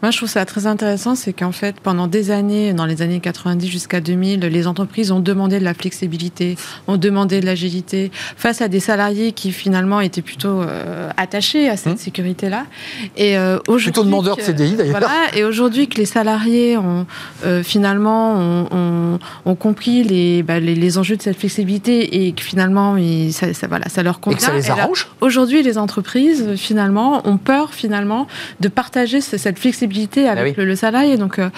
Moi, 0.03 0.11
je 0.11 0.17
trouve 0.19 0.29
ça 0.29 0.45
très 0.45 0.67
intéressant, 0.67 1.15
c'est 1.15 1.33
qu'en 1.33 1.53
fait, 1.53 1.77
pendant 1.83 2.07
des 2.07 2.31
années, 2.31 2.73
dans 2.73 2.85
les 2.87 3.01
années 3.03 3.21
90 3.21 3.69
jusqu'à 3.69 4.01
2000, 4.01 4.41
les 4.41 4.67
entreprises 4.67 5.11
ont 5.13 5.21
demandé 5.21 5.59
de 5.59 5.65
la 5.65 5.75
flexibilité, 5.75 6.57
ont 6.89 6.97
demandé 6.97 7.41
de 7.41 7.47
l'agilité 7.47 8.11
face 8.37 8.61
à 8.61 8.69
des 8.69 8.81
salariés 8.81 9.33
qui 9.33 9.53
finalement 9.53 10.01
étaient 10.01 10.23
plutôt 10.23 10.61
euh, 10.63 11.11
attachés 11.17 11.69
à 11.69 11.77
cette 11.77 11.95
Mmh. 11.95 11.97
sécurité-là. 11.99 12.65
Et 13.17 13.37
euh, 13.39 13.59
aujourd'hui, 13.69 13.85
Plutôt 13.93 14.05
demandeurs 14.05 14.37
de 14.37 14.43
CDI, 14.43 14.75
d'ailleurs. 14.77 14.99
Voilà, 14.99 15.13
et 15.37 15.45
aujourd'hui 15.45 15.89
que 15.89 15.97
les 15.99 16.07
salariés 16.07 16.77
ont 16.77 17.07
euh, 17.45 17.63
finalement 17.63 18.35
ont, 18.37 18.67
ont- 18.73 19.19
ont 19.47 19.55
compris 19.55 20.03
les, 20.03 20.43
bah, 20.43 20.61
les, 20.61 20.75
les 20.75 20.99
enjeux 20.99 21.17
de 21.17 21.23
cette 21.23 21.39
flexibilité 21.39 22.27
et 22.27 22.33
que 22.33 22.43
finalement 22.43 22.97
ils- 22.97 23.33
ça, 23.33 23.53
ça- 23.55 23.67
voilà, 23.69 23.89
ça 23.89 24.03
leur 24.03 24.17
et 24.17 24.21
convient. 24.21 24.37
que 24.39 24.43
ça 24.43 24.53
les 24.53 24.71
arrange 24.71 25.09
Aujourd'hui, 25.21 25.63
les 25.63 25.79
entreprises, 25.79 26.55
finalement, 26.57 27.27
ont 27.27 27.37
peur, 27.39 27.73
finalement, 27.73 28.27
de 28.61 28.69
partager 28.69 29.21
ce- 29.21 29.37
cette 29.55 29.63
flexibilité 29.63 30.29
avec 30.29 30.43
Ah 30.43 30.49
oui. 30.49 30.55
le, 30.57 30.65
le 30.65 30.77
salarié. 30.77 31.17
Donc, 31.17 31.39
euh, 31.39 31.49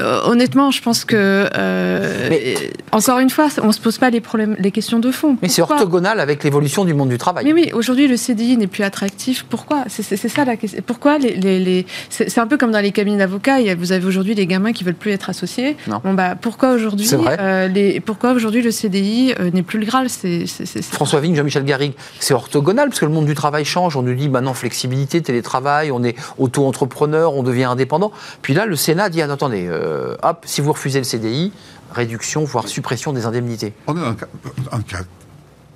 honnêtement, 0.00 0.70
je 0.70 0.82
pense 0.82 1.04
que, 1.04 1.48
euh, 1.54 2.26
Mais- 2.30 2.54
euh, 2.56 2.68
encore 2.92 3.18
une 3.18 3.30
fois, 3.30 3.48
on 3.62 3.68
ne 3.68 3.72
se 3.72 3.80
pose 3.80 3.98
pas 3.98 4.10
les, 4.10 4.20
problèmes, 4.20 4.56
les 4.58 4.70
questions 4.70 4.98
de 4.98 5.10
fond. 5.10 5.36
Mais 5.42 5.48
c'est 5.48 5.62
orthogonal 5.62 6.20
avec 6.20 6.44
l'évolution 6.44 6.84
du 6.84 6.94
monde 6.94 7.08
du 7.08 7.18
travail. 7.18 7.44
mais 7.44 7.52
oui, 7.52 7.70
aujourd'hui, 7.74 8.08
le 8.08 8.16
CDI 8.16 8.56
n'est 8.56 8.66
plus 8.66 8.82
attractif. 8.84 9.44
Pourquoi? 9.48 9.84
C'est 9.88 10.16
ça 10.28 10.44
la 10.44 10.56
question. 10.56 10.80
Pourquoi 10.86 11.18
les, 11.18 11.34
les, 11.34 11.58
les- 11.58 11.86
C'est 12.10 12.38
un 12.38 12.46
peu 12.46 12.56
comme 12.56 12.70
dans 12.70 12.80
les 12.80 12.92
cabinets 12.92 13.18
d'avocats. 13.18 13.58
Vous 13.76 13.92
avez 13.92 14.06
aujourd'hui 14.06 14.34
des 14.34 14.46
gamins 14.46 14.72
qui 14.72 14.84
veulent 14.84 14.94
plus 14.94 15.10
être 15.12 15.30
associés. 15.30 15.76
Non. 15.86 16.00
Bon, 16.04 16.14
bah, 16.14 16.34
pourquoi 16.40 16.72
aujourd'hui 16.72 17.08
euh, 17.38 17.68
les- 17.68 18.00
Pourquoi 18.00 18.32
aujourd'hui 18.32 18.62
le 18.62 18.70
CDI 18.70 19.34
euh, 19.40 19.50
n'est 19.52 19.62
plus 19.62 19.78
le 19.78 19.86
Graal? 19.86 20.08
C'est 20.08 20.44
François 20.92 21.20
Vigne, 21.20 21.34
Jean-Michel 21.36 21.64
Garrigue, 21.64 21.92
c'est 22.20 22.34
orthogonal 22.34 22.88
parce 22.88 23.00
que 23.00 23.04
le 23.06 23.12
monde 23.12 23.26
du 23.26 23.34
travail 23.34 23.64
change. 23.64 23.96
On 23.96 24.02
nous 24.02 24.14
dit 24.14 24.28
maintenant 24.28 24.54
flexibilité, 24.54 25.20
télétravail, 25.22 25.90
on 25.90 26.02
est 26.04 26.14
auto-entrepreneur, 26.38 27.34
on 27.34 27.42
devient 27.42 27.64
indépendant. 27.64 28.12
Puis 28.42 28.54
là, 28.54 28.66
le 28.66 28.76
Sénat 28.76 29.08
dit 29.08 29.22
ah, 29.22 29.30
attendez, 29.30 29.66
euh, 29.74 30.16
hop, 30.22 30.44
si 30.46 30.60
vous 30.60 30.72
refusez 30.72 30.98
le 30.98 31.04
CDI, 31.04 31.52
réduction, 31.92 32.44
voire 32.44 32.68
suppression 32.68 33.12
des 33.12 33.26
indemnités. 33.26 33.72
On 33.86 33.96
est 33.96 34.00
dans 34.00 34.06
un 34.06 34.14
cas, 34.14 34.26
un 34.72 34.82
cas 34.82 35.02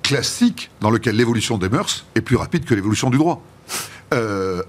classique 0.03 0.71
dans 0.81 0.89
lequel 0.89 1.15
l'évolution 1.15 1.57
des 1.57 1.69
mœurs 1.69 2.05
est 2.15 2.21
plus 2.21 2.35
rapide 2.35 2.65
que 2.65 2.73
l'évolution 2.73 3.09
du 3.09 3.17
droit. 3.17 3.41
Euh, 4.13 4.63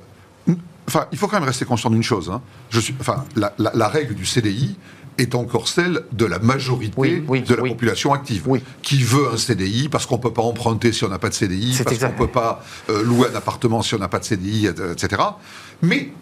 enfin, 0.89 1.07
il 1.13 1.19
faut 1.19 1.29
quand 1.29 1.39
même 1.39 1.49
rester 1.49 1.65
conscient 1.65 1.91
d'une 1.91 2.03
chose. 2.03 2.31
hein. 2.31 2.43
Je 2.71 2.81
suis, 2.81 2.95
enfin, 3.01 3.25
la, 3.37 3.53
la- 3.59 3.73
la 3.75 3.89
règle 3.89 4.15
du 4.15 4.27
CDI 4.27 4.77
est 5.19 5.35
encore 5.35 5.69
celle 5.69 6.03
de 6.13 6.25
la 6.25 6.39
majorité 6.39 6.95
Oui, 6.97 7.25
oui, 7.29 7.43
de 7.43 7.55
la 7.55 7.63
oui. 7.63 7.71
population 7.71 8.13
active, 8.13 8.47
qui 8.83 9.03
veut 9.03 9.29
un 9.33 9.37
CDI 9.37 9.89
parce 9.89 10.07
qu'on 10.07 10.17
ne 10.17 10.23
peut 10.23 10.33
pas 10.33 10.43
emprunter 10.43 10.93
si 10.93 11.05
on 11.05 11.09
n'a 11.09 11.19
pas 11.19 11.29
de 11.29 11.35
CDI, 11.35 11.79
parce 11.85 11.99
qu'on 11.99 12.09
ne 12.09 12.13
peut 12.13 12.27
pas 12.27 12.63
euh, 12.89 13.03
louer 13.03 13.29
un 13.33 13.37
appartement 13.37 13.83
si 13.83 13.95
on 13.95 13.99
n'a 13.99 14.09
pas 14.09 14.19
de 14.19 14.25
CDI, 14.25 14.67
etc. 14.67 15.23
Mais 15.83 16.13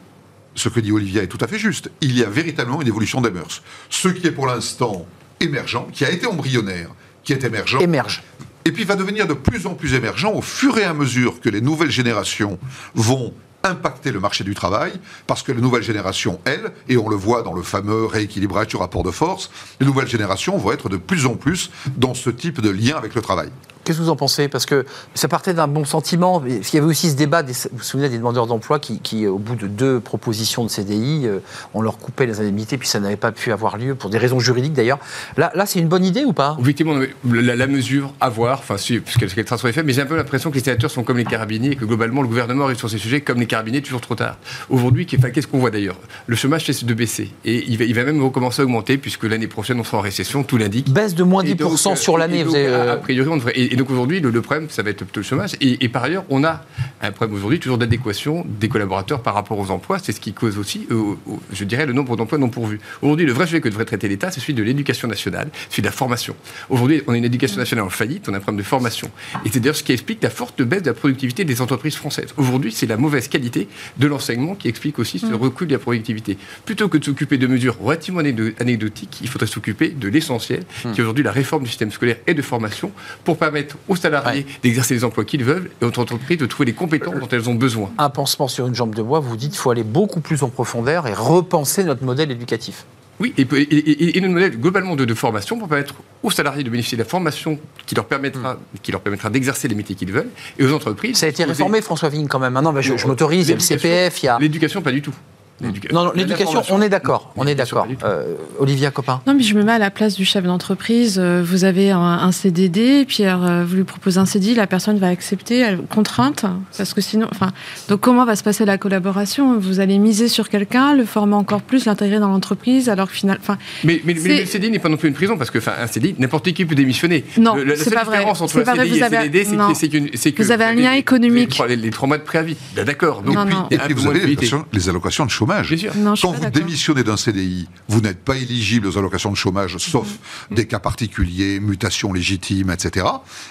ce 0.55 0.69
que 0.69 0.81
dit 0.81 0.93
Olivia 0.93 1.23
est 1.23 1.29
tout 1.29 1.39
à 1.41 1.47
fait 1.47 1.59
juste. 1.59 1.91
Il 2.01 2.17
y 2.17 2.25
a 2.25 2.29
véritablement 2.29 2.81
une 2.83 2.89
évolution 2.89 3.21
des 3.21 3.31
mœurs. 3.31 3.63
Ce 3.91 4.09
qui 4.09 4.27
est 4.27 4.33
pour 4.33 4.47
l'instant 4.47 5.07
émergent, 5.41 5.87
qui 5.93 6.05
a 6.05 6.11
été 6.11 6.27
embryonnaire, 6.27 6.91
qui 7.23 7.33
est 7.33 7.45
émergent, 7.45 7.79
Émerge. 7.81 8.23
et 8.65 8.73
puis 8.73 8.85
va 8.85 8.97
devenir 8.97 9.27
de 9.27 9.35
plus 9.35 9.67
en 9.67 9.75
plus 9.75 9.95
émergent 9.95 10.31
au 10.35 10.43
fur 10.43 10.79
et 10.79 10.85
à 10.85 10.95
mesure 10.95 11.41
que 11.41 11.49
les 11.49 11.61
nouvelles 11.61 11.91
générations 11.91 12.59
vont 12.95 13.33
impacter 13.65 14.13
le 14.13 14.21
marché 14.21 14.45
du 14.45 14.55
travail, 14.55 14.93
parce 15.27 15.43
que 15.43 15.53
les 15.53 15.61
nouvelles 15.61 15.83
générations, 15.83 16.41
elles, 16.45 16.73
et 16.89 16.97
on 16.97 17.09
le 17.09 17.17
voit 17.17 17.43
dans 17.43 17.53
le 17.53 17.63
fameux 17.63 18.05
rééquilibrage 18.07 18.69
du 18.69 18.77
rapport 18.77 19.03
de 19.03 19.11
force, 19.11 19.51
les 19.81 19.87
nouvelles 19.87 20.09
générations 20.09 20.57
vont 20.59 20.73
être 20.73 20.89
de 20.89 20.97
plus 20.97 21.27
en 21.27 21.35
plus 21.35 21.71
dans 21.97 22.15
ce 22.15 22.31
type 22.31 22.61
de 22.61 22.71
lien 22.71 22.97
avec 22.97 23.15
le 23.15 23.21
travail. 23.21 23.51
Qu'est-ce 23.85 23.99
que 23.99 24.03
vous 24.03 24.11
en 24.11 24.17
pensez? 24.17 24.49
Parce 24.49 24.67
que 24.67 24.85
ça 25.15 25.29
partait 25.29 25.55
d'un 25.55 25.69
bon 25.69 25.85
sentiment. 25.85 26.43
Il 26.47 26.63
y 26.75 26.77
avait 26.79 26.87
aussi 26.87 27.11
ce 27.11 27.17
débat, 27.17 27.43
des, 27.43 27.53
vous 27.53 27.79
vous 27.79 27.83
souvenez 27.83 28.09
des 28.09 28.19
demandeurs 28.19 28.47
d'emploi 28.47 28.79
qui, 28.79 29.01
qui, 29.01 29.27
au 29.27 29.39
bout 29.39 29.57
de 29.57 29.67
deux 29.67 30.01
propositions 30.01 30.65
de 30.65 30.71
CDI, 30.71 31.23
euh, 31.27 31.39
on 31.75 31.83
leur 31.83 31.99
coupait 31.99 32.27
les 32.27 32.41
indemnités, 32.41 32.79
puis 32.79 32.89
ça 32.89 33.01
n'avait 33.01 33.17
pas 33.17 33.33
pu 33.33 33.53
avoir 33.53 33.77
lieu, 33.77 33.95
pour 33.95 34.11
des 34.11 34.19
raisons 34.19 34.41
juridiques 34.41 34.73
d'ailleurs. 34.75 34.99
Là, 35.37 35.51
là 35.55 35.67
c'est 35.67 35.79
une 35.79 35.89
bonne 35.89 36.05
idée 36.05 36.25
ou 36.25 36.33
pas? 36.33 36.57
Effectivement, 36.61 36.95
la, 37.25 37.57
la 37.57 37.67
mesure 37.67 38.13
à 38.21 38.29
voir, 38.29 38.59
enfin, 38.59 38.77
si, 38.77 39.01
puisqu'elle 39.01 39.33
qu'elle 39.33 39.47
sera 39.47 39.59
sur 39.59 39.67
les 39.67 39.73
faits, 39.73 39.85
mais 39.85 39.93
j'ai 39.93 40.03
un 40.03 40.07
peu 40.07 40.17
l'impression 40.17 40.51
que 40.51 40.57
les 40.57 40.65
sénateurs 40.65 40.91
sont 40.91 41.03
comme 41.03 41.19
les 41.19 41.25
carabiniers 41.25 41.73
et 41.73 41.77
que 41.77 41.85
globalement 41.85 42.23
le 42.23 42.29
gouvernement 42.29 42.65
arrive 42.65 42.79
sur 42.79 42.91
ces 42.91 42.99
sujets 42.99 43.21
comme 43.21 43.41
les 43.41 43.47
carabiniers 43.47 43.83
toujours 43.83 44.01
trop 44.01 44.15
tard. 44.15 44.37
Aujourd'hui, 44.71 45.07
qu'est-ce 45.07 45.47
qu'on 45.47 45.59
voit 45.59 45.71
d'ailleurs? 45.71 45.97
Le 46.27 46.37
chômage 46.37 46.67
cesse 46.67 46.85
de 46.85 46.95
baisser 46.95 47.31
et 47.45 47.65
il 47.69 47.79
va, 47.79 47.85
il 47.85 47.95
va 47.95 48.05
même 48.05 48.23
recommencer 48.23 48.63
à 48.63 48.65
augmenter 48.65 48.99
puisque 48.99 49.25
l'année 49.25 49.47
prochaine 49.47 49.79
on 49.81 49.85
sera 49.85 49.99
en 49.99 50.03
récession, 50.03 50.43
tout 50.43 50.57
l'indique. 50.57 50.91
Baisse 50.91 51.15
de 51.15 51.23
moins 51.25 51.43
Et 51.45 51.55
10% 51.55 51.59
donc, 51.59 51.73
euh, 51.73 51.97
sur 51.97 52.19
l'année. 52.19 52.45
euh, 52.55 52.95
a 52.95 52.97
priori, 52.97 53.29
on 53.29 53.37
devrait. 53.37 53.68
Et, 53.69 53.75
et 53.75 53.77
donc 53.77 53.91
aujourd'hui, 53.91 54.21
le, 54.21 54.31
le 54.31 54.43
problème, 54.43 54.69
ça 54.71 54.83
va 54.83 54.91
être 54.91 55.05
plutôt 55.05 55.21
le 55.21 55.25
chômage. 55.25 55.55
Et, 55.61 55.85
et 55.85 55.89
par 55.89 56.05
ailleurs, 56.05 56.25
on 56.29 56.45
a 56.45 56.65
un 57.01 57.13
problème 57.13 57.37
aujourd'hui 57.37 57.59
toujours 57.61 57.79
d'adéquation 57.79 58.45
des 58.47 58.69
collaborateurs 58.69 59.23
par 59.23 59.35
rapport 59.35 59.59
aux 59.59 59.71
emplois. 59.71 59.99
C'est 59.99 60.13
ce 60.13 60.21
qui 60.21 60.33
cause 60.33 60.59
aussi, 60.59 60.87
euh, 60.91 61.15
je 61.53 61.65
dirais, 61.65 61.87
le 61.87 61.93
nombre 61.93 62.17
d'emplois 62.17 62.39
non 62.39 62.49
pourvus. 62.49 62.81
Aujourd'hui, 63.03 63.27
le 63.27 63.33
vrai 63.33 63.47
sujet 63.47 63.61
que 63.61 63.69
devrait 63.69 63.85
traiter 63.85 64.09
l'État, 64.09 64.31
c'est 64.31 64.41
celui 64.41 64.55
de 64.55 64.63
l'éducation 64.63 65.09
nationale, 65.09 65.49
celui 65.71 65.83
de 65.83 65.89
la 65.89 65.93
formation. 65.93 66.35
Aujourd'hui, 66.69 67.03
on 67.07 67.13
a 67.13 67.17
une 67.17 67.25
éducation 67.25 67.59
nationale 67.59 67.87
en 67.87 67.91
faillite, 67.91 68.29
on 68.29 68.35
a 68.35 68.37
un 68.37 68.41
problème 68.41 68.59
de 68.59 68.67
formation. 68.67 69.11
Et 69.45 69.51
c'est 69.51 69.61
d'ailleurs 69.61 69.77
ce 69.77 69.83
qui 69.83 69.93
explique 69.93 70.23
la 70.23 70.31
forte 70.31 70.63
baisse 70.63 70.83
de 70.83 70.89
la 70.89 70.95
productivité 70.95 71.45
des 71.45 71.61
entreprises 71.61 71.97
françaises. 71.97 72.35
Aujourd'hui, 72.37 72.73
c'est 72.73 72.87
la 72.87 72.97
mauvaise 72.97 73.29
qualité 73.29 73.69
de 73.97 74.07
l'enseignement 74.07 74.55
qui 74.55 74.69
explique 74.69 74.99
aussi 74.99 75.19
ce 75.19 75.35
recul 75.35 75.67
de 75.69 75.73
la 75.73 75.79
productivité. 75.79 76.39
Plutôt 76.65 76.89
que 76.89 76.99
de 76.99 77.05
s'occuper 77.05 77.39
de 77.39 77.47
mesures 77.47 77.77
relativement 77.81 78.21
anecdotiques, 78.21 79.19
il 79.23 79.29
faudrait 79.29 79.47
s'occuper 79.47 79.89
de 79.91 80.09
l'essentiel, 80.09 80.65
qui 80.83 81.01
est 81.01 81.03
aujourd'hui 81.03 81.25
la 81.25 81.33
réforme 81.33 81.65
du 81.65 81.69
système 81.69 81.91
scolaire 81.91 82.17
et 82.27 82.35
de 82.35 82.43
formation, 82.43 82.93
pour 83.25 83.37
permettre 83.39 83.58
aux 83.89 83.97
salariés 83.97 84.47
d'exercer 84.63 84.95
les 84.95 85.05
emplois 85.05 85.25
qu'ils 85.25 85.45
veulent 85.45 85.71
et 85.81 85.85
aux 85.85 85.99
entreprises 85.99 86.39
de 86.39 86.47
trouver 86.47 86.67
les 86.67 86.73
compétences 86.75 87.15
dont 87.19 87.29
elles 87.31 87.49
ont 87.49 87.55
besoin. 87.55 87.91
un 87.99 88.11
pansement 88.11 88.49
sur 88.49 88.67
une 88.67 88.75
jambe 88.75 88.95
de 88.95 89.03
bois, 89.03 89.21
vous 89.21 89.37
dites 89.37 89.51
qu'il 89.51 89.59
faut 89.61 89.71
aller 89.71 89.85
beaucoup 89.85 90.21
plus 90.21 90.43
en 90.43 90.49
profondeur 90.49 91.07
et 91.07 91.15
repenser 91.15 91.85
notre 91.85 92.05
modèle 92.05 92.31
éducatif. 92.31 92.85
Oui, 93.21 93.35
et, 93.37 93.43
et, 93.43 93.63
et- 93.63 94.17
et 94.17 94.21
notre 94.21 94.33
modèle 94.35 94.57
globalement 94.61 94.95
de, 94.95 95.05
de 95.05 95.15
formation 95.15 95.59
pour 95.59 95.67
permettre 95.67 95.95
aux 96.23 96.31
salariés 96.31 96.63
de 96.63 96.71
bénéficier 96.71 96.97
de 96.97 97.03
la 97.03 97.09
formation 97.09 97.59
qui 97.85 97.97
leur 97.97 98.05
permettra, 98.05 98.59
qui 98.81 98.93
leur 98.93 99.01
permettra 99.01 99.29
d'exercer 99.29 99.67
les 99.67 99.75
métiers 99.75 99.97
qu'ils 99.97 100.13
veulent, 100.13 100.31
et 100.57 100.65
aux 100.65 100.73
entreprises. 100.73 101.17
Ça 101.17 101.27
a 101.27 101.29
été 101.29 101.43
réformé, 101.43 101.81
François 101.83 102.11
Vigne, 102.11 102.29
quand 102.29 102.39
même. 102.39 102.53
Maintenant, 102.53 102.73
bah, 102.73 102.81
je, 102.81 102.97
je 102.97 103.07
m'autorise, 103.09 103.49
il 103.49 103.51
y 103.51 103.53
a 103.55 103.57
le 103.57 103.61
CPF, 103.61 104.23
il 104.23 104.27
y 104.27 104.29
a... 104.29 104.39
L'éducation, 104.39 104.83
pas 104.83 104.93
du 104.93 105.03
tout. 105.03 105.13
L'éduca- 105.61 105.93
Non, 105.93 106.05
non, 106.05 106.13
l'éducation, 106.15 106.63
on 106.71 106.81
est 106.83 106.89
d'accord. 106.89 107.33
On 107.37 107.47
est 107.47 107.55
d'accord. 107.55 107.87
Euh, 108.05 108.35
Olivia 108.59 108.91
Copin. 108.91 109.21
Non, 109.27 109.35
mais 109.35 109.43
je 109.43 109.55
me 109.55 109.63
mets 109.65 109.73
à 109.73 109.79
la 109.79 109.91
place 109.91 110.15
du 110.15 110.25
chef 110.25 110.45
d'entreprise. 110.45 111.19
Euh, 111.19 111.43
Vous 111.45 111.65
avez 111.65 111.91
un, 111.91 111.99
un 112.01 112.31
CDD, 112.33 113.05
puis 113.07 113.25
alors, 113.25 113.45
euh, 113.45 113.65
vous 113.65 113.77
lui 113.77 113.85
proposez 113.85 114.19
un 114.19 114.27
CDI, 114.27 114.55
la 114.55 114.67
personne 114.67 114.99
va 114.99 115.09
accepter, 115.09 115.59
elle, 115.59 115.79
contrainte, 115.79 116.45
parce 116.77 116.95
que 116.95 117.01
sinon, 117.01 117.27
enfin, 117.33 117.51
donc 117.89 118.01
comment 118.01 118.25
va 118.25 118.37
se 118.37 118.43
passer 118.45 118.65
la 118.65 118.79
collaboration? 118.79 119.59
Vous 119.59 119.81
allez 119.81 119.99
miser 119.99 120.29
sur 120.29 120.49
quelqu'un, 120.49 120.95
le 120.95 121.05
former 121.05 121.35
encore 121.35 121.63
plus, 121.63 121.87
l'intégrer 121.87 122.19
dans 122.21 122.29
l'entreprise, 122.29 122.89
alors 122.89 123.09
que 123.09 123.15
finalement, 123.15 123.41
enfin, 123.43 123.59
Mais, 123.85 124.01
mais, 124.05 124.15
mais 124.15 124.21
C'est- 124.21 124.41
le 124.41 124.47
CDI 124.47 124.71
n'est 124.71 124.79
pas 124.79 124.89
non 124.89 124.97
plus 124.97 125.09
une 125.09 125.15
prison, 125.15 125.37
parce 125.37 125.51
que 125.51 125.59
enfin, 125.59 125.73
un 125.81 125.87
CDI, 125.87 126.15
n'importe 126.19 126.53
qui 126.53 126.65
peut 126.65 126.75
démissionner. 126.75 127.25
Non, 127.37 127.55
Le- 127.57 127.65
la 127.65 127.77
c'est 127.77 127.85
seule 127.85 127.95
pas 127.95 128.05
vrai. 128.05 128.17
différence 128.19 128.41
entre 128.43 128.53
C'est 128.53 128.61
un 128.61 128.65
pas 128.65 128.75
vrai, 128.75 128.85
CDI 128.87 128.99
et 128.99 129.03
un 129.03 129.07
avez- 129.07 129.17
CDD, 129.23 129.45
c'est 129.75 129.89
que, 129.89 129.99
c'est 130.17 130.33
que- 130.33 130.43
Vous 130.43 130.53
avez 130.53 130.65
un 130.65 130.75
lien 130.75 130.93
économique. 130.93 131.59
Les, 131.69 131.91
trois- 131.91 132.07
mois 132.09 132.19
de 132.19 132.23
préavis. 132.23 132.57
Ben, 132.77 132.85
D'accord. 132.85 133.23
Donc, 133.23 133.37
Et 133.71 133.79
puis 133.79 133.95
vous 133.95 134.07
avez 134.09 134.37
les 134.73 134.89
allocations 134.89 135.25
de 135.25 135.31
chômage. 135.31 135.48
Bien 135.49 135.77
sûr. 135.77 135.93
non, 135.97 136.15
je 136.15 136.21
suis 136.21 136.29
Quand 136.29 136.35
vous 136.35 136.51
démissionnez 136.51 137.03
d'un 137.05 137.17
CDI, 137.17 137.69
vous 137.89 138.01
n'êtes 138.01 138.25
pas 138.25 138.37
éligible 138.37 138.87
aux 138.87 138.99
allocations 138.99 139.31
de 139.31 139.37
chômage, 139.37 139.77
sauf 139.79 140.07
des 140.51 140.67
cas 140.67 140.79
particuliers, 140.79 141.61
mutations 141.61 142.13
légitimes, 142.13 142.71
etc. 142.71 143.07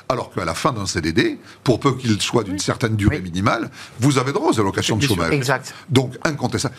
Alors 0.09 0.31
qu'à 0.31 0.45
la 0.45 0.53
fin 0.53 0.71
d'un 0.73 0.85
CDD, 0.85 1.37
pour 1.63 1.79
peu 1.79 1.95
qu'il 1.95 2.21
soit 2.21 2.43
d'une 2.43 2.59
certaine 2.59 2.95
durée 2.95 3.19
minimale, 3.21 3.69
vous 3.99 4.17
avez 4.17 4.31
droit 4.31 4.51
aux 4.51 4.59
allocations 4.59 4.95
de 4.97 5.03
chômage. 5.03 5.33
Exact. 5.33 5.73
Donc, 5.89 6.13
incontestable. 6.23 6.75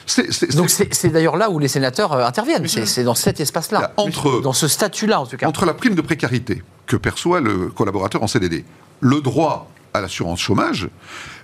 Donc 0.54 0.70
c'est- 0.70 1.08
d'ailleurs 1.08 1.36
là 1.36 1.50
où 1.50 1.58
les 1.58 1.68
sénateurs 1.68 2.12
euh, 2.12 2.24
interviennent. 2.26 2.66
C'est 2.68 2.86
c'est 2.86 3.04
dans 3.04 3.14
cet 3.14 3.40
espace-là. 3.40 3.92
Entre- 3.96 4.40
Dans 4.40 4.52
ce 4.52 4.68
statut-là, 4.68 5.20
en 5.20 5.26
tout 5.26 5.36
cas. 5.36 5.46
entre 5.46 5.64
la 5.66 5.74
prime 5.74 5.94
de 5.94 6.00
précarité 6.00 6.62
que 6.86 6.96
perçoit 6.96 7.40
le 7.40 7.68
collaborateur 7.68 8.22
en 8.22 8.26
CDD, 8.26 8.64
le 9.00 9.20
droit 9.20 9.70
à 9.94 10.00
l'assurance 10.00 10.40
chômage, 10.40 10.88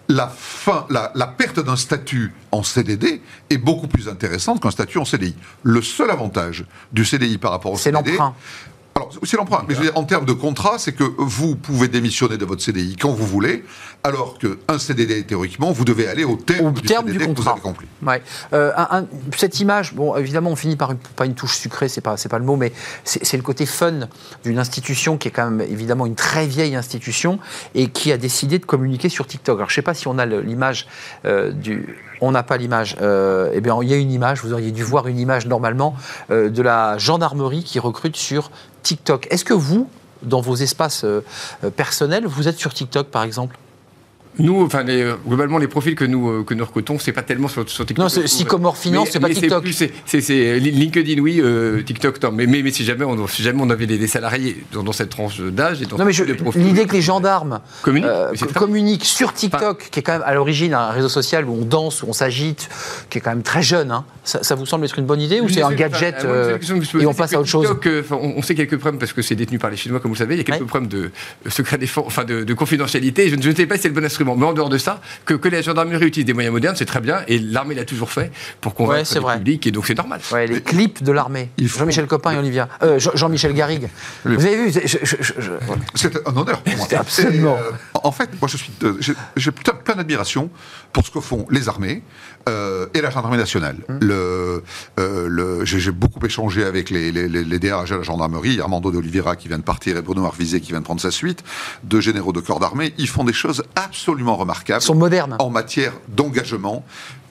la, 0.09 0.29
fin, 0.29 0.87
la, 0.91 1.11
la 1.15 1.27
perte 1.27 1.61
d'un 1.61 1.77
statut 1.77 2.33
en 2.53 2.63
CDD 2.63 3.23
est 3.51 3.59
beaucoup 3.59 3.87
plus 3.87 4.09
intéressante 4.09 4.61
qu'un 4.61 4.71
statut 4.71 4.99
en 4.99 5.05
CDI. 5.05 5.35
Le 5.63 5.83
seul 5.83 6.11
avantage 6.11 6.65
du 6.93 7.05
CDI 7.05 7.39
par 7.39 7.53
rapport 7.53 7.73
au 7.73 7.77
C'est 7.77 7.93
CDD... 7.93 8.19
Alors, 8.97 9.11
c'est 9.25 9.37
l'emprunt, 9.37 9.65
mais 9.69 9.75
je 9.75 9.81
veux 9.81 9.87
dire, 9.87 9.97
en 9.97 10.05
termes 10.05 10.25
de 10.25 10.33
contrat, 10.33 10.79
c'est 10.79 10.93
que 10.93 11.03
vous 11.19 11.57
pouvez 11.57 11.89
démissionner 11.89 12.37
de 12.37 12.45
votre 12.45 12.63
CDI 12.63 12.95
quand 12.97 13.11
vous 13.11 13.27
voulez, 13.27 13.65
alors 14.05 14.39
qu'un 14.39 14.79
CDD, 14.79 15.25
théoriquement, 15.25 15.73
vous 15.73 15.85
devez 15.85 16.07
aller 16.07 16.23
au 16.23 16.37
terme, 16.37 16.67
Au 16.67 16.71
du, 16.71 16.83
terme 16.83 17.07
CDD 17.09 17.19
du 17.19 17.25
que 17.25 17.29
vous 17.31 17.35
contrat. 17.35 17.53
avez 17.53 17.61
compris. 17.61 17.87
Ouais. 18.07 18.23
Euh, 18.53 18.71
un- 18.77 18.99
un- 19.01 19.07
cette 19.37 19.59
image, 19.59 19.95
bon, 19.95 20.15
évidemment, 20.17 20.51
on 20.51 20.57
finit 20.57 20.77
par 20.77 20.93
une, 20.93 20.99
pas 20.99 21.27
une 21.27 21.35
touche 21.35 21.57
sucrée, 21.57 21.89
c'est 21.89 22.03
pas, 22.03 22.15
pas 22.17 22.39
le 22.39 22.45
mot, 22.45 22.55
mais 22.55 22.73
c'est 23.05 23.37
le 23.37 23.43
côté 23.43 23.67
fun 23.67 24.09
d'une 24.45 24.59
institution 24.61 25.17
qui 25.19 25.27
est 25.27 25.33
quand 25.33 25.51
même 25.51 25.67
évidemment 25.69 26.07
une 26.07 26.15
très 26.15 26.47
vieille 26.47 26.77
institution 26.77 27.41
et 27.75 27.89
qui 27.89 28.13
a 28.13 28.17
décidé 28.17 28.61
de 28.61 28.65
communiquer 28.65 29.09
sur 29.09 29.27
TikTok. 29.27 29.59
Alors, 29.59 29.71
je 29.71 29.75
sais 29.75 29.83
pas 29.83 29.95
si 29.95 30.07
on 30.07 30.19
a 30.19 30.27
l'image 30.27 30.87
euh, 31.25 31.51
du. 31.51 31.97
On 32.25 32.33
n'a 32.33 32.43
pas 32.43 32.57
l'image. 32.57 32.97
Euh, 33.03 33.51
eh 33.53 33.61
bien, 33.61 33.77
il 33.83 33.89
y 33.91 33.93
a 33.93 33.99
une 33.99 34.11
image. 34.11 34.43
Vous 34.43 34.55
auriez 34.55 34.73
dû 34.73 34.83
voir 34.83 35.09
une 35.09 35.19
image 35.19 35.47
normalement 35.47 35.95
euh, 36.31 36.49
de 36.49 36.63
la 36.63 36.97
gendarmerie 36.97 37.63
qui 37.63 37.79
recrute 37.79 38.17
sur 38.17 38.51
TikTok. 38.83 39.27
Est-ce 39.31 39.45
que 39.45 39.53
vous, 39.53 39.91
dans 40.23 40.41
vos 40.41 40.57
espaces 40.57 41.05
euh, 41.05 41.21
personnels, 41.77 42.25
vous 42.27 42.49
êtes 42.49 42.57
sur 42.57 42.73
TikTok, 42.73 43.09
par 43.09 43.25
exemple? 43.25 43.59
Nous, 44.39 44.63
enfin, 44.63 44.83
les, 44.83 45.13
globalement, 45.27 45.59
les 45.59 45.69
profils 45.69 45.95
que 45.95 46.05
nous, 46.05 46.29
euh, 46.29 46.43
que 46.45 46.55
nous 46.55 46.65
recrutons, 46.65 46.99
c'est 46.99 47.13
pas 47.13 47.23
tellement 47.23 47.49
sur, 47.49 47.69
sur 47.69 47.87
TikTok. 47.87 48.03
Non, 48.03 48.09
c'est 48.09 48.27
Sycomore 48.27 48.77
Finance, 48.77 49.09
c'est 49.13 49.21
pas 49.21 49.29
TikTok. 49.29 49.65
C'est 50.07 50.59
LinkedIn, 50.59 51.21
oui, 51.21 51.41
euh, 51.41 51.83
TikTok, 51.83 52.21
non. 52.23 52.33
Mais, 52.33 52.47
mais, 52.47 52.63
mais 52.63 52.71
si, 52.73 52.85
jamais 52.85 53.05
on, 53.05 53.27
si 53.29 53.43
jamais 53.43 53.61
on 53.63 53.71
avait 53.71 53.87
des, 53.87 54.07
salariés 54.07 54.65
dans, 54.73 54.83
dans 54.83 54.93
cette 54.93 55.11
tranche 55.11 55.41
d'âge 55.41 55.83
et 55.83 55.87
dans 55.87 55.99
Non, 55.99 56.05
mais 56.05 56.13
l'idée 56.57 56.87
que 56.87 56.95
les 56.95 57.03
gendarmes 57.03 57.61
communiquent, 57.83 58.11
euh, 58.11 58.33
communiquent 58.55 59.05
sur 59.05 59.33
TikTok, 59.33 59.89
qui 59.91 60.01
est 60.01 60.03
quand 60.03 60.15
même 60.15 60.25
à 60.27 60.35
l'origine 60.35 60.75
un 60.75 60.91
réseau 60.91 61.09
social 61.09 61.45
où 61.49 61.53
on 61.61 61.65
danse, 61.65 62.03
où 62.03 62.07
on 62.09 62.13
s'agite, 62.13 62.69
qui 63.11 63.19
est 63.19 63.21
quand 63.21 63.31
même 63.31 63.43
très 63.43 63.63
jeune, 63.63 63.91
hein. 63.93 64.05
ça, 64.25 64.43
ça 64.43 64.55
vous 64.57 64.67
semble 64.67 64.85
être 64.85 64.99
une 64.99 65.07
bonne 65.07 65.21
idée 65.21 65.41
ou 65.41 65.49
c'est 65.49 65.63
un 65.63 65.73
gadget 65.73 66.25
euh, 66.25 66.59
et 67.01 67.07
on 67.07 67.15
passe 67.15 67.33
à 67.35 67.39
autre 67.41 67.49
chose? 67.49 67.69
TikTok, 67.69 68.07
on, 68.11 68.35
on 68.37 68.43
sait 68.43 68.55
quelques 68.55 68.79
problèmes 68.79 68.99
parce 68.99 69.13
que 69.13 69.23
c'est 69.23 69.37
détenu 69.37 69.59
par 69.59 69.71
les 69.71 69.77
Chinois, 69.77 70.01
comme 70.01 70.11
vous 70.11 70.17
le 70.17 70.19
savez. 70.19 70.35
Il 70.35 70.39
y 70.39 70.41
a 70.41 70.45
quelques 70.45 70.61
Ouais. 70.63 70.67
problèmes 70.67 70.89
de 70.89 71.11
secret 71.51 71.79
défense, 71.79 72.05
enfin 72.07 72.25
de, 72.25 72.43
de 72.45 72.55
confidentialité. 72.55 73.29
Je 73.29 73.37
ne 73.37 73.55
sais 73.55 73.67
pas 73.67 73.77
si 73.77 73.83
c'est 73.83 73.89
le 73.89 73.95
bon 73.95 74.05
instrument. 74.05 74.24
Mais 74.25 74.45
en 74.45 74.53
dehors 74.53 74.69
de 74.69 74.79
ça, 74.79 75.01
que, 75.25 75.35
que 75.35 75.49
la 75.49 75.63
gendarmerie 75.63 76.07
utilise 76.07 76.27
des 76.27 76.33
moyens 76.33 76.53
modernes, 76.53 76.75
c'est 76.77 76.85
très 76.85 77.01
bien. 77.01 77.21
Et 77.29 77.39
l'armée 77.39 77.75
l'a 77.75 77.85
toujours 77.85 78.11
fait 78.11 78.31
pour 78.61 78.73
Ouais, 78.73 78.77
convaincre 78.87 79.07
c'est 79.07 79.15
le 79.17 79.21
vrai. 79.23 79.37
public. 79.39 79.67
Et 79.67 79.71
donc 79.71 79.87
c'est 79.87 79.97
normal. 79.97 80.21
Ouais, 80.33 80.47
les 80.47 80.61
clips 80.63 81.03
de 81.03 81.13
l'armée. 81.13 81.51
Faut- 81.69 81.79
Jean-Michel 81.81 82.07
Copin 82.07 82.33
et 82.33 82.39
Olivia. 82.39 82.69
Euh, 82.83 82.99
Jean- 82.99 83.13
Jean-Michel 83.15 83.53
Garrigue. 83.55 83.89
Le- 84.25 84.37
Vous 84.37 84.47
avez 84.47 84.57
vu 84.57 84.73
je- 84.73 84.81
je- 84.87 84.99
je- 85.23 85.33
je- 85.41 85.51
voilà. 85.67 85.83
C'est 85.95 86.17
un 86.17 86.37
honneur 86.37 86.61
pour 86.63 86.77
moi. 86.77 86.87
C'est 86.89 86.97
absolument. 86.97 87.59
En 88.05 88.13
fait, 88.13 88.29
moi, 88.41 88.49
je 88.49 88.57
suis, 88.59 88.71
j'ai- 89.37 89.51
plein, 89.51 89.95
d'admiration 89.97 90.51
pour 90.93 91.05
ce 91.07 91.11
que 91.11 91.21
font 91.21 91.47
les 91.51 91.69
armées 91.71 92.03
euh, 92.49 92.87
et 92.95 93.01
la 93.01 93.09
gendarmerie 93.11 93.39
nationale. 93.39 93.79
Hum. 93.89 93.99
Le, 94.03 94.63
euh, 95.01 95.27
le- 95.29 95.65
j'ai, 95.65 95.91
beaucoup 95.91 96.25
échangé 96.25 96.65
avec 96.65 96.91
les, 96.91 97.11
les, 97.11 97.29
les, 97.29 97.59
DRH 97.59 97.91
de 97.91 97.97
la 97.97 98.03
gendarmerie, 98.03 98.61
Armando 98.61 98.91
de 98.91 98.99
Oliveira 98.99 99.37
qui 99.37 99.49
vient 99.49 99.59
de 99.59 99.63
partir 99.65 99.97
et 99.97 100.03
Bruno 100.03 100.25
Arvizet 100.27 100.61
qui 100.61 100.71
vient 100.73 100.81
de 100.81 100.85
prendre 100.85 101.01
sa 101.01 101.11
suite, 101.11 101.43
deux 101.83 102.01
généraux 102.01 102.33
de 102.33 102.41
corps 102.41 102.61
d'armée. 102.61 102.93
Ils 102.99 103.09
font 103.09 103.25
des 103.25 103.33
choses 103.33 103.65
absolument 103.75 104.37
remarquables 104.37 104.83
Ils 104.83 104.87
sont 104.87 104.95
modernes. 104.95 105.37
en 105.39 105.49
matière 105.51 105.95
d'engagement. 106.09 106.85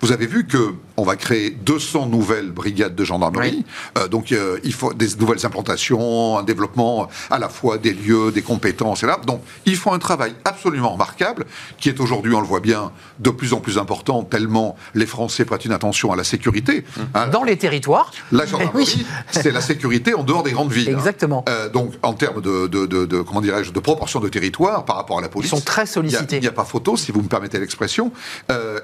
Vous 0.03 0.11
avez 0.11 0.27
vu 0.27 0.45
que 0.45 0.73
on 0.97 1.03
va 1.03 1.15
créer 1.15 1.49
200 1.49 2.07
nouvelles 2.07 2.51
brigades 2.51 2.93
de 2.93 3.05
gendarmerie. 3.05 3.63
Euh, 3.97 4.09
donc 4.09 4.33
euh, 4.33 4.59
il 4.65 4.73
faut 4.73 4.93
des 4.93 5.07
nouvelles 5.17 5.43
implantations, 5.45 6.37
un 6.37 6.43
développement 6.43 7.07
à 7.31 7.39
la 7.39 7.47
fois 7.47 7.77
des 7.77 7.93
lieux, 7.93 8.29
des 8.33 8.41
compétences 8.41 9.01
et 9.03 9.07
là. 9.07 9.17
Donc 9.25 9.41
ils 9.65 9.77
font 9.77 9.93
un 9.93 9.99
travail 9.99 10.35
absolument 10.43 10.89
remarquable 10.91 11.45
qui 11.77 11.87
est 11.87 12.01
aujourd'hui, 12.01 12.33
on 12.35 12.41
le 12.41 12.45
voit 12.47 12.59
bien, 12.59 12.91
de 13.19 13.29
plus 13.29 13.53
en 13.53 13.61
plus 13.61 13.77
important 13.77 14.23
tellement 14.23 14.75
les 14.93 15.05
Français 15.05 15.45
prêtent 15.45 15.63
une 15.63 15.71
attention 15.71 16.11
à 16.11 16.17
la 16.17 16.25
sécurité. 16.25 16.83
Hein, 17.15 17.27
Dans 17.29 17.43
les 17.45 17.55
territoires. 17.57 18.11
la 18.33 18.45
gendarmerie, 18.51 19.05
c'est 19.31 19.51
la 19.51 19.61
sécurité 19.61 20.13
en 20.13 20.23
dehors 20.23 20.43
des 20.43 20.51
grandes 20.51 20.73
villes. 20.73 20.89
hein. 20.89 20.97
Exactement. 20.97 21.45
Euh, 21.47 21.69
donc, 21.69 21.93
en 22.03 22.13
termes 22.13 22.41
de, 22.41 22.67
de, 22.67 22.85
de- 22.87 23.05
de- 23.05 23.21
comment 23.21 23.39
dirais-je, 23.39 23.71
de 23.71 23.79
proportion 23.79 24.19
de 24.19 24.27
territoire 24.27 24.83
par 24.83 24.97
rapport 24.97 25.17
à 25.17 25.21
la 25.21 25.27
Ils 25.27 25.31
police, 25.31 25.49
sont 25.49 25.61
très 25.61 25.83
il 25.83 26.01
n'y 26.03 26.13
a, 26.15 26.19
sollicités. 26.19 26.45
a 26.47 26.51
pas 26.51 26.65
photo, 26.65 26.97
si 26.97 27.13
vous 27.13 27.21
me 27.21 27.29
permettez 27.29 27.57
l'expression. 27.57 28.11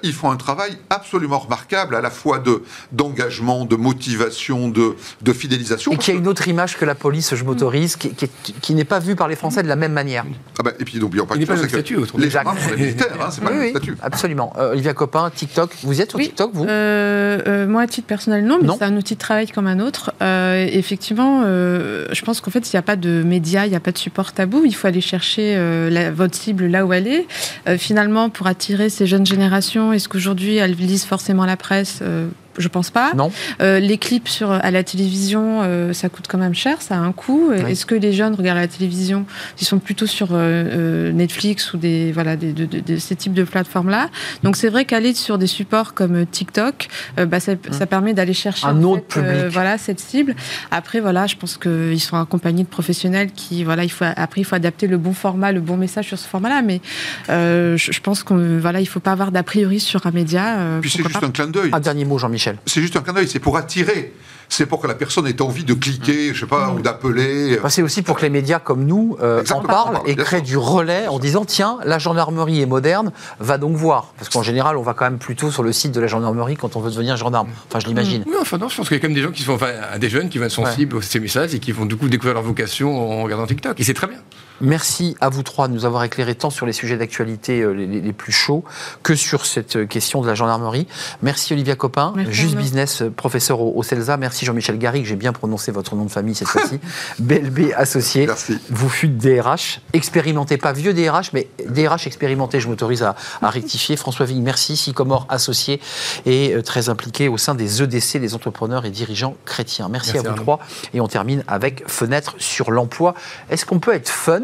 Ils 0.02 0.14
font 0.14 0.32
un 0.32 0.38
travail 0.38 0.78
absolument 0.90 1.09
remarquable, 1.18 1.96
à 1.96 2.02
la 2.02 2.10
fois 2.10 2.40
de 2.40 2.64
d'engagement, 2.92 3.66
de 3.66 3.76
motivation, 3.76 4.68
de, 4.70 4.96
de 5.22 5.34
fidélisation. 5.34 5.92
Et 5.92 5.98
qui 5.98 6.12
a 6.12 6.14
une 6.14 6.28
autre 6.28 6.48
image 6.48 6.78
que 6.78 6.86
la 6.86 6.96
police, 6.96 7.36
je 7.36 7.44
m'autorise, 7.44 7.96
qui, 7.96 8.10
qui, 8.12 8.26
est- 8.26 8.60
qui 8.62 8.74
n'est 8.74 8.84
pas 8.86 9.00
vue 9.00 9.16
par 9.16 9.28
les 9.28 9.36
Français 9.36 9.64
de 9.64 9.68
la 9.68 9.76
même 9.76 9.94
manière. 9.94 10.26
Ah 10.60 10.64
bah, 10.64 10.72
et 10.80 10.86
puis 10.86 11.00
n'oublions 11.00 11.26
pas 11.26 11.36
Il 11.36 11.42
que 11.42 11.48
pas 11.48 11.54
le 11.54 11.60
c'est 11.60 11.64
même 11.64 11.72
que 11.72 11.78
statut, 11.78 11.96
autrement. 11.98 12.24
les 12.24 12.30
gendarmes 12.30 12.58
sont 12.58 12.70
des 12.76 12.78
militaires, 12.78 13.08
hein, 13.22 13.30
c'est 13.32 13.42
pas 13.44 13.50
Oui, 13.52 13.56
le 13.58 13.62
oui, 13.64 13.70
statut. 13.72 13.96
absolument. 14.02 14.54
Euh, 14.58 14.72
Olivia 14.72 14.94
Copin, 14.94 15.30
TikTok, 15.30 15.72
vous 15.84 15.98
y 15.98 16.02
êtes 16.02 16.10
sur 16.12 16.20
Oui. 16.20 16.26
TikTok, 16.26 16.52
vous? 16.54 16.66
Euh, 16.66 17.40
euh, 17.48 17.68
moi, 17.68 17.82
à 17.84 17.88
titre 17.88 18.08
personnel, 18.08 18.46
non, 18.46 18.58
mais 18.62 18.68
Non. 18.68 18.76
c'est 18.78 18.86
un 18.86 18.96
outil 18.98 19.16
de 19.16 19.20
travail 19.20 19.48
comme 19.48 19.68
un 19.68 19.80
autre. 19.80 20.12
Euh, 20.22 20.68
effectivement, 20.72 21.44
euh, 21.46 22.08
je 22.12 22.22
pense 22.24 22.42
qu'en 22.42 22.52
fait, 22.52 22.72
il 22.72 22.76
n'y 22.76 22.80
a 22.80 22.84
pas 22.84 22.96
de 22.96 23.24
médias, 23.24 23.66
il 23.66 23.70
n'y 23.70 23.76
a 23.76 23.80
pas 23.80 23.92
de 23.92 23.98
support 23.98 24.34
tabou. 24.34 24.64
Il 24.66 24.74
faut 24.76 24.88
aller 24.88 25.02
chercher 25.02 25.56
euh, 25.58 25.90
la- 25.90 26.12
votre 26.12 26.36
cible 26.36 26.66
là 26.68 26.86
où 26.86 26.94
elle 26.94 27.08
est. 27.08 27.26
Euh, 27.68 27.78
finalement, 27.78 28.30
pour 28.30 28.48
attirer 28.48 28.90
ces 28.90 29.08
jeunes 29.08 29.26
générations, 29.26 29.94
est-ce 29.94 30.10
qu'aujourd'hui 30.10 30.58
elles 30.58 30.76
forcément 30.98 31.46
la 31.46 31.58
presse 31.58 32.00
Euh, 32.02 32.28
je 32.60 32.68
pense 32.68 32.90
pas. 32.92 33.14
Non. 33.16 33.32
Euh, 33.62 33.80
les 33.80 33.98
clips 33.98 34.28
sur, 34.28 34.52
à 34.52 34.70
la 34.72 34.84
télévision, 34.84 35.62
euh, 35.64 35.94
ça 35.94 36.10
coûte 36.10 36.26
quand 36.28 36.38
même 36.38 36.54
cher, 36.54 36.82
ça 36.82 36.96
a 36.96 37.00
un 37.00 37.12
coût. 37.12 37.50
Oui. 37.52 37.72
Est-ce 37.72 37.86
que 37.86 37.96
les 37.96 38.14
jeunes 38.14 38.36
regardent 38.36 38.60
la 38.60 38.68
télévision 38.68 39.26
Ils 39.60 39.66
sont 39.66 39.80
plutôt 39.80 40.06
sur 40.06 40.34
euh, 40.34 40.36
euh, 40.38 41.12
Netflix 41.12 41.74
ou 41.74 41.78
des, 41.78 42.12
voilà, 42.12 42.36
des, 42.36 42.54
de, 42.54 42.66
de- 42.66 42.80
de 42.82 42.98
ces 42.98 43.16
types 43.16 43.34
de 43.34 43.44
plateformes-là? 43.44 44.10
Donc 44.44 44.56
c'est 44.58 44.70
vrai 44.70 44.86
qu'aller 44.86 45.14
sur 45.14 45.38
des 45.38 45.48
supports 45.48 45.94
comme 45.94 46.16
euh, 46.18 46.26
TikTok, 46.30 46.88
euh, 47.20 47.26
bah, 47.26 47.40
ça, 47.40 47.54
ça 47.72 47.86
permet 47.86 48.14
d'aller 48.14 48.34
chercher 48.34 48.68
Un 48.68 48.84
autre 48.84 49.04
fait, 49.10 49.20
euh, 49.22 49.36
public. 49.38 49.54
voilà, 49.54 49.78
cette 49.78 50.00
cible. 50.00 50.36
Après, 50.72 51.00
voilà, 51.00 51.26
je 51.28 51.36
pense 51.36 51.58
qu'ils 51.58 52.00
sont 52.02 52.18
accompagnés 52.18 52.64
de 52.64 52.68
professionnels 52.68 53.32
qui, 53.32 53.64
voilà, 53.64 53.84
il 53.84 53.90
faut, 53.92 54.06
après, 54.16 54.42
il 54.42 54.44
faut 54.44 54.56
adapter 54.56 54.88
le 54.88 54.98
bon 54.98 55.14
format, 55.14 55.52
le 55.52 55.62
bon 55.62 55.78
message 55.78 56.08
sur 56.08 56.20
ce 56.20 56.28
format-là. 56.28 56.62
Mais 56.62 56.82
euh, 57.30 57.78
je, 57.78 57.92
je 57.92 58.00
pense 58.02 58.24
qu'il 58.24 58.60
voilà, 58.60 58.82
il 58.82 58.86
faut 58.88 59.00
pas 59.00 59.12
avoir 59.12 59.32
d'a 59.32 59.44
priori 59.44 59.80
sur 59.80 60.06
un 60.06 60.12
média. 60.12 60.60
euh, 60.60 60.80
Puis 60.82 60.90
c'est 60.90 61.04
juste 61.04 61.20
pas. 61.20 61.26
un 61.26 61.32
clin 61.32 61.48
d'œil. 61.48 61.70
Un 61.74 61.80
dernier 61.80 62.06
mot, 62.06 62.18
Jean-Michel. 62.18 62.49
C'est 62.66 62.82
juste 62.82 62.96
un 62.96 63.02
clin 63.02 63.14
c'est 63.28 63.40
pour 63.40 63.58
attirer. 63.58 64.14
C'est 64.50 64.66
pour 64.66 64.82
que 64.82 64.88
la 64.88 64.96
personne 64.96 65.28
ait 65.28 65.42
envie 65.42 65.64
de 65.64 65.74
cliquer, 65.74 66.34
je 66.34 66.40
sais 66.40 66.46
pas, 66.48 66.72
ou 66.72 66.82
d'appeler. 66.82 67.58
Bah, 67.62 67.70
C'est 67.70 67.84
aussi 67.84 68.02
pour 68.02 68.18
que 68.18 68.24
les 68.24 68.30
médias 68.30 68.60
comme 68.60 68.86
nous 68.86 69.16
euh, 69.22 69.44
en 69.52 69.62
parlent 69.62 70.00
et 70.06 70.16
créent 70.16 70.38
sûr. 70.38 70.46
du 70.46 70.58
relais 70.58 71.08
en 71.08 71.20
disant 71.20 71.46
tiens, 71.46 71.78
la 71.86 72.00
gendarmerie 72.00 72.62
est 72.62 72.66
moderne, 72.66 73.12
va 73.40 73.58
donc 73.58 73.76
voir. 73.76 74.14
Parce 74.18 74.30
qu'en 74.30 74.44
général, 74.44 74.78
on 74.78 74.82
va 74.82 74.94
quand 74.94 75.06
même 75.06 75.20
plutôt 75.20 75.52
sur 75.52 75.64
le 75.64 75.72
site 75.72 75.92
de 75.92 76.02
la 76.02 76.08
gendarmerie 76.08 76.58
quand 76.58 76.76
on 76.76 76.82
veut 76.82 76.90
devenir 76.90 77.16
gendarme. 77.16 77.50
Enfin, 77.68 77.80
je 77.80 77.88
l'imagine. 77.88 78.24
Oui, 78.26 78.34
enfin 78.42 78.58
non, 78.58 78.70
je 78.70 78.78
pense 78.78 78.88
qu'il 78.88 78.98
y 78.98 79.00
a 79.00 79.02
quand 79.02 79.08
même 79.08 79.16
des 79.16 79.22
gens 79.22 79.32
qui 79.32 79.44
sont, 79.44 79.54
enfin, 79.54 79.72
des 80.00 80.10
jeunes 80.10 80.30
qui 80.30 80.40
vont 80.40 80.46
être 80.46 80.52
sensibles 80.52 80.98
à 80.98 81.02
ces 81.02 81.20
messages 81.20 81.54
et 81.54 81.60
qui 81.60 81.72
vont 81.72 81.86
du 81.86 81.96
coup 81.96 82.10
découvrir 82.10 82.34
leur 82.34 82.44
vocation 82.44 82.98
en 82.98 83.24
regardant 83.24 83.46
TikTok. 83.46 83.80
Et 83.80 83.84
c'est 83.84 83.94
très 83.94 84.08
bien. 84.08 84.18
Merci 84.62 85.16
à 85.22 85.30
vous 85.30 85.44
trois 85.44 85.68
de 85.68 85.74
nous 85.74 85.86
avoir 85.86 86.04
éclairé 86.04 86.36
tant 86.36 86.50
sur 86.50 86.66
les 86.66 86.74
sujets 86.74 86.98
d'actualité 86.98 87.62
euh, 87.62 87.72
les, 87.72 88.14
plus 88.14 88.34
chauds 88.34 88.66
que 89.04 89.16
sur 89.16 89.46
cette 89.46 89.78
euh, 89.78 89.86
question 89.86 90.22
de 90.22 90.28
la 90.28 90.36
gendarmerie. 90.36 90.86
Merci 91.22 91.54
Olivia 91.54 91.76
Copin, 91.76 92.12
Merci, 92.16 92.34
Juste. 92.34 92.56
Business, 92.56 93.02
euh, 93.02 93.10
professeur 93.10 93.62
au, 93.62 93.74
au 93.76 93.84
CELSA. 93.84 94.18
Merci 94.18 94.39
Jean-Michel 94.46 94.78
Garrigue, 94.78 95.06
j'ai 95.06 95.16
bien 95.16 95.34
prononcé 95.34 95.72
votre 95.72 95.96
nom 95.96 96.06
de 96.06 96.12
famille 96.12 96.36
cette 96.36 96.48
fois-ci. 96.48 96.80
BLB 97.20 97.74
associé. 97.76 98.28
Merci. 98.28 98.58
Vous 98.70 98.90
fûtes 98.90 99.18
DRH, 99.18 99.82
expérimenté, 99.94 100.58
pas 100.58 100.72
vieux 100.74 100.94
DRH, 100.94 101.32
mais 101.34 101.48
DRH 101.68 102.08
expérimenté, 102.08 102.60
je 102.60 102.68
m'autorise 102.68 103.04
à, 103.04 103.16
à 103.42 103.50
rectifier. 103.50 103.96
François 103.98 104.26
Vigne, 104.26 104.42
merci. 104.44 104.78
Sycomore 104.78 105.26
associé 105.30 105.80
et 106.26 106.54
euh, 106.54 106.62
très 106.62 106.90
impliqué 106.90 107.28
au 107.28 107.38
sein 107.38 107.56
des 107.56 107.82
EDC, 107.82 108.16
les 108.16 108.36
entrepreneurs 108.36 108.86
et 108.86 108.92
dirigeants 108.92 109.36
chrétiens. 109.46 109.90
Merci, 109.90 110.12
Merci, 110.14 110.20
à 110.20 110.22
vous 110.22 110.28
Arnaud. 110.30 110.42
trois. 110.44 110.60
Et 110.94 111.02
on 111.02 111.08
termine 111.08 111.44
avec 111.48 111.84
fenêtre 111.88 112.36
sur 112.38 112.72
l'emploi. 112.72 113.14
Est-ce 113.50 113.66
qu'on 113.66 113.80
peut 113.80 113.94
être 113.94 114.10
fun 114.10 114.42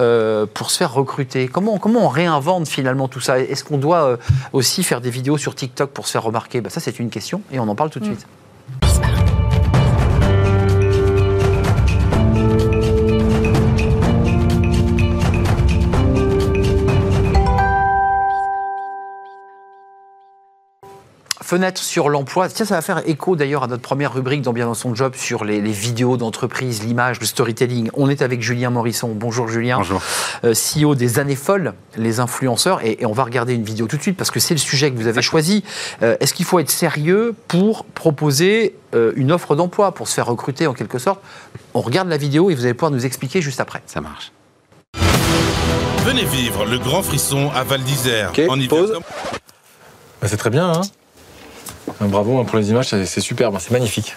euh, 0.00 0.46
pour 0.52 0.70
se 0.70 0.78
faire 0.78 0.92
recruter? 0.92 1.48
Comment, 1.48 1.78
comment 1.78 2.04
on 2.06 2.08
réinvente 2.08 2.68
finalement 2.68 3.08
tout 3.08 3.20
ça? 3.20 3.38
Est-ce 3.40 3.64
qu'on 3.64 3.78
doit 3.78 4.04
euh, 4.04 4.16
aussi 4.52 4.82
faire 4.82 5.00
des 5.00 5.10
vidéos 5.10 5.38
sur 5.38 5.54
TikTok 5.54 5.90
pour 5.90 6.06
se 6.06 6.12
faire 6.12 6.22
remarquer? 6.22 6.60
Bah, 6.60 6.70
Ça, 6.70 6.80
c'est 6.80 6.98
une 6.98 7.10
question 7.10 7.42
et 7.52 7.58
on 7.58 7.68
en 7.68 7.74
parle 7.74 7.90
tout 7.90 8.00
de 8.00 8.04
suite. 8.04 8.26
Fenêtre 21.48 21.82
sur 21.82 22.10
l'emploi. 22.10 22.46
Tiens, 22.50 22.66
ça 22.66 22.74
va 22.74 22.82
faire 22.82 23.00
écho 23.08 23.34
d'ailleurs 23.34 23.62
à 23.62 23.68
notre 23.68 23.80
première 23.80 24.12
rubrique 24.12 24.42
dans 24.42 24.52
Bien 24.52 24.66
dans 24.66 24.74
son 24.74 24.94
job 24.94 25.14
sur 25.16 25.46
les, 25.46 25.62
les 25.62 25.72
vidéos 25.72 26.18
d'entreprise, 26.18 26.82
l'image, 26.82 27.20
le 27.20 27.24
storytelling. 27.24 27.88
On 27.94 28.10
est 28.10 28.20
avec 28.20 28.42
Julien 28.42 28.68
Morisson. 28.68 29.12
Bonjour 29.14 29.48
Julien. 29.48 29.78
Bonjour. 29.78 30.02
Euh, 30.44 30.52
CEO 30.52 30.94
des 30.94 31.18
années 31.18 31.36
folles, 31.36 31.72
les 31.96 32.20
influenceurs. 32.20 32.84
Et, 32.84 32.98
et 33.00 33.06
on 33.06 33.12
va 33.12 33.24
regarder 33.24 33.54
une 33.54 33.62
vidéo 33.64 33.86
tout 33.86 33.96
de 33.96 34.02
suite 34.02 34.18
parce 34.18 34.30
que 34.30 34.40
c'est 34.40 34.52
le 34.52 34.58
sujet 34.60 34.90
que 34.90 34.96
vous 34.98 35.06
avez 35.06 35.22
choisi. 35.22 35.64
Euh, 36.02 36.18
Est-ce 36.20 36.34
qu'il 36.34 36.44
faut 36.44 36.58
être 36.58 36.68
sérieux 36.68 37.34
pour 37.48 37.86
proposer 37.86 38.74
euh, 38.94 39.12
une 39.16 39.32
offre 39.32 39.56
d'emploi, 39.56 39.92
pour 39.92 40.06
se 40.06 40.12
faire 40.12 40.26
recruter 40.26 40.66
en 40.66 40.74
quelque 40.74 40.98
sorte? 40.98 41.22
On 41.72 41.80
regarde 41.80 42.08
la 42.10 42.18
vidéo 42.18 42.50
et 42.50 42.54
vous 42.54 42.66
allez 42.66 42.74
pouvoir 42.74 42.90
nous 42.90 43.06
expliquer 43.06 43.40
juste 43.40 43.60
après. 43.60 43.80
Ça 43.86 44.02
marche. 44.02 44.32
Venez 46.04 46.24
vivre 46.24 46.66
le 46.66 46.78
grand 46.78 47.02
frisson 47.02 47.50
à 47.54 47.64
Val 47.64 47.80
d'Isère. 47.84 48.32
Ok, 48.36 48.42
en 48.50 48.56
hiver 48.60 48.68
pause. 48.68 48.92
comme- 48.92 49.02
Bah, 50.20 50.28
c'est 50.28 50.36
très 50.36 50.50
bien, 50.50 50.70
hein 50.72 50.82
Bravo 52.00 52.38
hein, 52.38 52.44
pour 52.44 52.58
les 52.58 52.70
images, 52.70 52.86
c'est 52.88 53.20
superbe, 53.20 53.54
hein, 53.54 53.58
c'est 53.60 53.72
magnifique. 53.72 54.14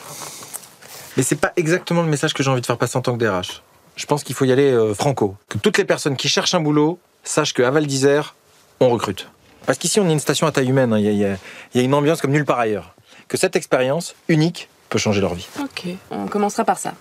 Mais 1.18 1.24
c'est 1.24 1.36
pas 1.36 1.52
exactement 1.56 2.02
le 2.04 2.08
message 2.08 2.34
que 2.34 2.44
j'ai 2.44 2.50
envie 2.50 2.62
de 2.62 2.66
faire 2.66 2.78
passer 2.78 2.98
en 2.98 3.02
tant 3.02 3.18
que 3.18 3.24
DRH. 3.24 3.64
Je 3.96 4.06
pense 4.06 4.24
qu'il 4.24 4.36
faut 4.36 4.46
y 4.46 4.52
aller 4.52 4.72
euh, 4.72 4.94
franco. 4.94 5.36
Que 5.50 5.58
toutes 5.58 5.78
les 5.78 5.84
personnes 5.86 6.16
qui 6.16 6.30
cherchent 6.30 6.54
un 6.54 6.62
boulot 6.62 7.00
sachent 7.24 7.54
qu'à 7.54 7.70
Val 7.72 7.86
d'Isère, 7.86 8.36
on 8.80 8.90
recrute. 8.90 9.28
Parce 9.66 9.78
qu'ici, 9.78 10.00
on 10.00 10.08
est 10.10 10.14
une 10.14 10.20
station 10.20 10.48
à 10.48 10.52
taille 10.52 10.70
humaine. 10.70 10.94
hein. 10.94 11.00
Il 11.00 11.06
y, 11.06 11.10
a- 11.10 11.12
il 11.12 11.18
y 11.20 11.26
a- 11.26 11.38
il 11.74 11.78
y 11.78 11.82
a 11.82 11.84
une 11.84 11.94
ambiance 11.94 12.22
comme 12.22 12.32
nulle 12.32 12.46
part 12.46 12.60
ailleurs. 12.60 12.96
Que 13.28 13.38
cette 13.38 13.56
expérience 13.56 14.16
unique 14.28 14.70
peut 14.90 14.98
changer 14.98 15.22
leur 15.22 15.34
vie. 15.36 15.48
Ok, 15.62 15.86
on 16.10 16.28
commencera 16.28 16.64
par 16.64 16.78
ça. 16.80 16.94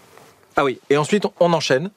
Ah 0.56 0.64
oui, 0.64 0.80
et 0.90 0.96
ensuite, 0.96 1.24
on 1.38 1.52
enchaîne. 1.52 1.90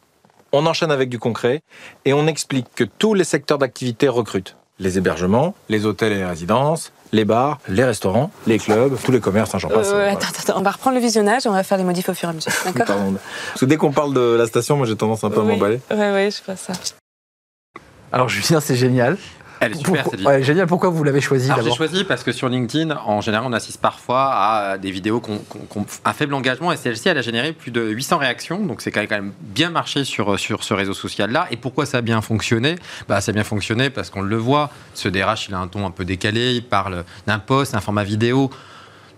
On 0.51 0.65
enchaîne 0.67 0.91
avec 0.91 1.09
du 1.09 1.17
concret 1.17 1.63
et 2.05 2.13
on 2.13 2.27
explique 2.27 2.67
que 2.75 2.83
tous 2.83 3.15
les 3.15 3.23
secteurs 3.23 3.57
d'activité 3.57 4.07
recrutent. 4.07 4.55
Les 4.79 4.97
hébergements, 4.99 5.55
les 5.67 5.85
hôtels 5.87 6.11
et 6.13 6.17
les 6.17 6.25
résidences, 6.25 6.91
les 7.13 7.25
bars, 7.25 7.59
les 7.69 7.85
restaurants, 7.85 8.31
les 8.47 8.57
clubs, 8.57 8.97
tous 9.01 9.11
les 9.11 9.21
commerces, 9.21 9.53
hein, 9.55 9.59
j'en 9.59 9.69
passe. 9.69 9.91
Euh, 9.93 10.11
attends, 10.11 10.27
attends, 10.27 10.57
on 10.57 10.63
va 10.63 10.71
reprendre 10.71 10.95
le 10.95 11.01
visionnage 11.01 11.45
et 11.45 11.49
on 11.49 11.53
va 11.53 11.63
faire 11.63 11.77
les 11.77 11.83
modifs 11.83 12.09
au 12.09 12.13
fur 12.13 12.27
et 12.27 12.31
à 12.31 12.33
mesure. 12.33 12.51
D'accord. 12.75 12.97
Parce 13.49 13.59
que 13.61 13.65
dès 13.65 13.77
qu'on 13.77 13.91
parle 13.91 14.13
de 14.13 14.35
la 14.37 14.47
station, 14.47 14.75
moi 14.75 14.87
j'ai 14.87 14.97
tendance 14.97 15.23
un 15.23 15.29
peu 15.29 15.39
à 15.39 15.43
m'emballer. 15.43 15.79
Ouais, 15.91 15.97
ouais, 15.97 16.29
je 16.31 16.41
fais 16.41 16.55
ça. 16.55 16.73
Alors 18.11 18.29
Julien, 18.29 18.59
c'est 18.59 18.75
génial. 18.75 19.17
Elle 19.65 19.71
est 19.73 19.75
super, 19.75 19.93
Pourquoi- 19.93 20.11
cette 20.11 20.19
vidéo. 20.19 20.29
ouais, 20.33 20.43
génial. 20.43 20.67
Pourquoi 20.67 20.89
vous 20.89 21.03
l'avez 21.03 21.21
choisi 21.21 21.51
Alors 21.51 21.63
j'ai 21.65 21.73
choisi 21.73 22.03
parce 22.03 22.23
que 22.23 22.31
sur 22.31 22.49
LinkedIn, 22.49 22.95
en 23.05 23.21
général, 23.21 23.45
on 23.47 23.53
assiste 23.53 23.79
parfois 23.81 24.31
à 24.33 24.77
des 24.77 24.91
vidéos 24.91 25.19
qui 25.21 25.31
ont, 25.31 25.85
un 26.05 26.13
faible 26.13 26.33
engagement 26.33 26.71
et 26.71 26.77
celle-ci, 26.77 27.09
elle 27.09 27.17
a 27.17 27.21
généré 27.21 27.53
plus 27.53 27.71
de 27.71 27.81
800 27.81 28.17
réactions, 28.17 28.59
donc 28.65 28.81
c'est 28.81 28.91
quand 28.91 29.05
même 29.09 29.33
bien 29.41 29.69
marché 29.69 30.03
sur, 30.03 30.39
sur 30.39 30.63
ce 30.63 30.73
réseau 30.73 30.93
social-là. 30.93 31.47
Et 31.51 31.57
pourquoi 31.57 31.85
ça 31.85 31.99
a 31.99 32.01
bien 32.01 32.21
fonctionné? 32.21 32.75
Bah, 33.07 33.21
Ça 33.21 33.31
a 33.31 33.33
bien 33.33 33.43
fonctionné 33.43 33.89
parce 33.89 34.09
qu'on 34.09 34.21
le 34.21 34.37
voit, 34.37 34.69
ce 34.93 35.09
DRH, 35.09 35.47
il 35.49 35.53
a 35.55 35.59
un 35.59 35.67
ton 35.67 35.85
un 35.85 35.91
peu 35.91 36.05
décalé, 36.05 36.53
il 36.53 36.63
parle 36.63 37.03
d'un 37.27 37.39
poste, 37.39 37.73
d'un 37.73 37.81
format 37.81 38.03
vidéo, 38.03 38.49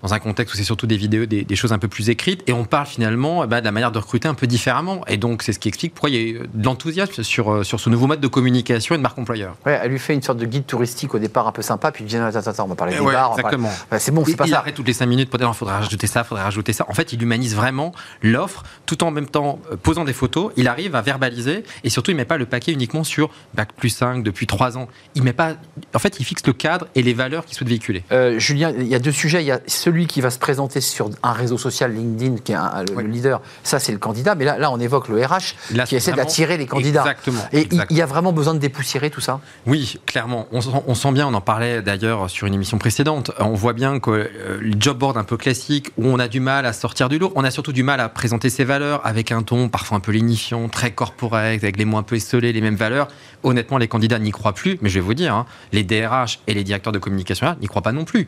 dans 0.06 0.14
un 0.14 0.20
contexte 0.20 0.54
où 0.54 0.58
c'est 0.58 0.64
surtout 0.64 0.86
des 0.86 0.98
vidéos, 0.98 1.26
des, 1.26 1.44
des 1.44 1.56
choses 1.56 1.74
un 1.74 1.80
peu 1.80 1.88
plus 1.88 2.12
écrites, 2.12 2.44
et 2.46 2.54
on 2.54 2.64
parle 2.64 2.86
finalement 2.86 3.48
ben, 3.48 3.60
de 3.60 3.66
la 3.66 3.72
manière 3.72 3.92
de 3.92 3.98
recruter 3.98 4.28
un 4.28 4.36
peu 4.36 4.46
différemment. 4.46 5.02
Et 5.08 5.18
donc 5.18 5.42
c'est 5.42 5.52
ce 5.52 5.58
qui 5.58 5.68
explique 5.68 5.96
pourquoi 5.96 6.12
il 6.12 6.16
y 6.16 6.20
a 6.20 6.22
eu 6.22 6.48
de 6.54 6.64
l'enthousiasme 6.64 7.24
sur, 7.24 7.52
euh, 7.52 7.64
sur 7.64 7.80
ce 7.80 7.90
nouveau 7.90 8.06
mode 8.06 8.20
de 8.20 8.28
communication 8.28 8.94
et 8.94 9.00
de 9.00 9.02
marque 9.02 9.18
employeur. 9.18 9.56
Ouais, 9.66 9.80
elle 9.82 9.90
lui 9.90 9.98
fait 9.98 10.14
une 10.14 10.22
sorte 10.22 10.38
de 10.38 10.46
guide 10.46 10.68
touristique 10.68 11.16
au 11.16 11.20
départ 11.20 11.48
un 11.48 11.52
peu 11.52 11.64
sympa, 11.64 11.92
puis 11.92 12.04
il 12.04 12.08
dit 12.08 12.18
attends, 12.18 12.38
attends, 12.38 12.66
on 12.66 12.68
va 12.68 12.76
parler 12.76 12.94
des 12.94 13.00
ouais, 13.00 13.14
bars. 13.14 13.32
exactement. 13.32 13.72
C'est 13.98 14.12
bon, 14.12 14.24
c'est 14.26 14.36
pas 14.36 14.46
il 14.46 14.52
ça. 14.52 14.60
arrête 14.60 14.76
toutes 14.76 14.86
les 14.86 14.94
5 14.94 15.08
minutes 15.08 15.32
pour 15.32 15.40
dire 15.40 15.50
il 15.52 15.58
faudrait 15.58 15.78
rajouter 15.78 16.06
ça, 16.06 16.22
il 16.22 16.28
faudrait 16.28 16.44
rajouter 16.44 16.72
ça. 16.72 16.86
En 16.88 16.94
fait, 16.94 17.12
il 17.12 17.24
humanise 17.24 17.56
vraiment 17.56 17.92
l'offre 18.22 18.62
tout 18.86 19.04
en 19.04 19.10
même 19.10 19.26
temps 19.28 19.60
euh, 19.72 19.76
posant 19.76 20.04
des 20.04 20.14
photos. 20.14 20.52
Il 20.56 20.68
arrive 20.68 20.94
à 20.96 21.02
verbaliser 21.02 21.64
et 21.84 21.90
surtout, 21.90 22.12
il 22.12 22.18
met 22.18 22.26
pas 22.26 22.38
le 22.38 22.46
paquet 22.46 22.74
uniquement 22.74 23.04
sur 23.04 23.32
Bac 23.56 23.70
plus 23.76 23.90
5 23.90 24.22
depuis 24.22 24.46
3 24.46 24.78
ans. 24.78 24.88
Il 25.16 25.24
met 25.24 25.34
pas. 25.34 25.54
En 25.96 26.00
fait, 26.00 26.20
il 26.20 26.26
fixe 26.26 26.46
le 26.46 26.54
cadre 26.54 26.86
et 26.94 27.02
les 27.02 27.16
valeurs 27.16 27.46
qu'il 27.46 27.58
souhaite 27.58 27.70
véhiculer. 27.70 28.04
Euh, 28.12 28.38
Julien, 28.38 28.72
il 28.78 28.88
y 28.88 28.94
a 28.94 29.00
deux 29.00 29.12
sujets. 29.12 29.42
Il 29.42 29.48
y 29.48 29.52
a 29.52 29.62
celui 29.66 29.95
celui 29.96 30.08
qui 30.08 30.20
va 30.20 30.30
se 30.30 30.40
présenter 30.40 30.82
sur 30.82 31.10
un 31.24 31.32
réseau 31.32 31.58
social, 31.58 31.94
LinkedIn, 31.94 32.36
qui 32.44 32.52
est 32.52 32.56
un- 32.56 32.84
le, 32.84 33.02
le 33.02 33.08
leader, 33.08 33.40
ça 33.64 33.80
c'est 33.80 33.94
le 33.94 33.98
candidat. 33.98 34.36
Mais 34.36 34.44
là, 34.44 34.58
là 34.58 34.70
on 34.70 34.78
évoque 34.80 35.08
le 35.08 35.24
RH 35.26 35.56
Là, 35.74 35.86
qui 35.86 35.96
essaie 35.96 36.12
d'attirer 36.12 36.58
les 36.58 36.66
candidats. 36.66 37.00
Exactement, 37.02 37.42
Et 37.54 37.60
il- 37.60 37.64
exactement. 37.64 37.88
il 37.92 37.98
y 37.98 38.02
a 38.02 38.06
vraiment 38.06 38.34
besoin 38.34 38.54
de 38.54 38.60
dépoussiérer 38.60 39.10
tout 39.10 39.22
ça. 39.22 39.40
Oui, 39.66 39.98
clairement. 40.06 40.48
On, 40.52 40.60
sent- 40.60 40.70
on 40.86 40.96
sent 40.96 41.12
bien, 41.14 41.28
on 41.28 41.34
en 41.34 41.40
parlait 41.40 41.82
d'ailleurs 41.82 42.30
sur 42.30 42.46
une 42.46 42.54
émission 42.54 42.78
précédente, 42.78 43.32
on 43.40 43.54
voit 43.54 43.72
bien 43.72 44.00
que 44.02 44.10
euh, 44.12 44.58
le 44.60 44.76
job 44.78 44.98
board 44.98 45.16
un 45.18 45.24
peu 45.24 45.38
classique, 45.38 45.92
où 45.98 46.08
on 46.08 46.20
a 46.20 46.28
du 46.28 46.42
mal 46.42 46.66
à 46.66 46.74
sortir 46.74 47.08
du 47.08 47.18
lot, 47.18 47.32
on 47.36 47.46
a 47.46 47.52
surtout 47.52 47.72
du 47.72 47.84
mal 47.84 48.02
à 48.02 48.10
présenter 48.10 48.50
ses 48.50 48.66
valeurs 48.66 49.00
avec 49.06 49.32
un 49.32 49.44
ton 49.44 49.70
parfois 49.70 49.96
un 49.98 50.02
peu 50.02 50.12
lénifiant, 50.12 50.68
très 50.68 50.92
corporate, 50.92 51.64
avec 51.64 51.78
les 51.78 51.86
mots 51.86 51.98
un 51.98 52.04
peu 52.04 52.18
esselés, 52.18 52.52
les 52.52 52.62
mêmes 52.62 52.76
valeurs. 52.76 53.08
Honnêtement, 53.44 53.78
les 53.78 53.88
candidats 53.88 54.20
n'y 54.20 54.32
croient 54.32 54.54
plus, 54.54 54.78
mais 54.82 54.90
je 54.90 54.96
vais 54.96 55.06
vous 55.06 55.14
dire, 55.14 55.34
hein, 55.36 55.46
les 55.72 55.84
DRH 55.84 56.40
et 56.48 56.54
les 56.54 56.64
directeurs 56.66 56.92
de 56.92 56.98
communication 57.00 57.56
n'y 57.62 57.68
croient 57.68 57.84
pas 57.84 57.92
non 57.92 58.04
plus. 58.04 58.28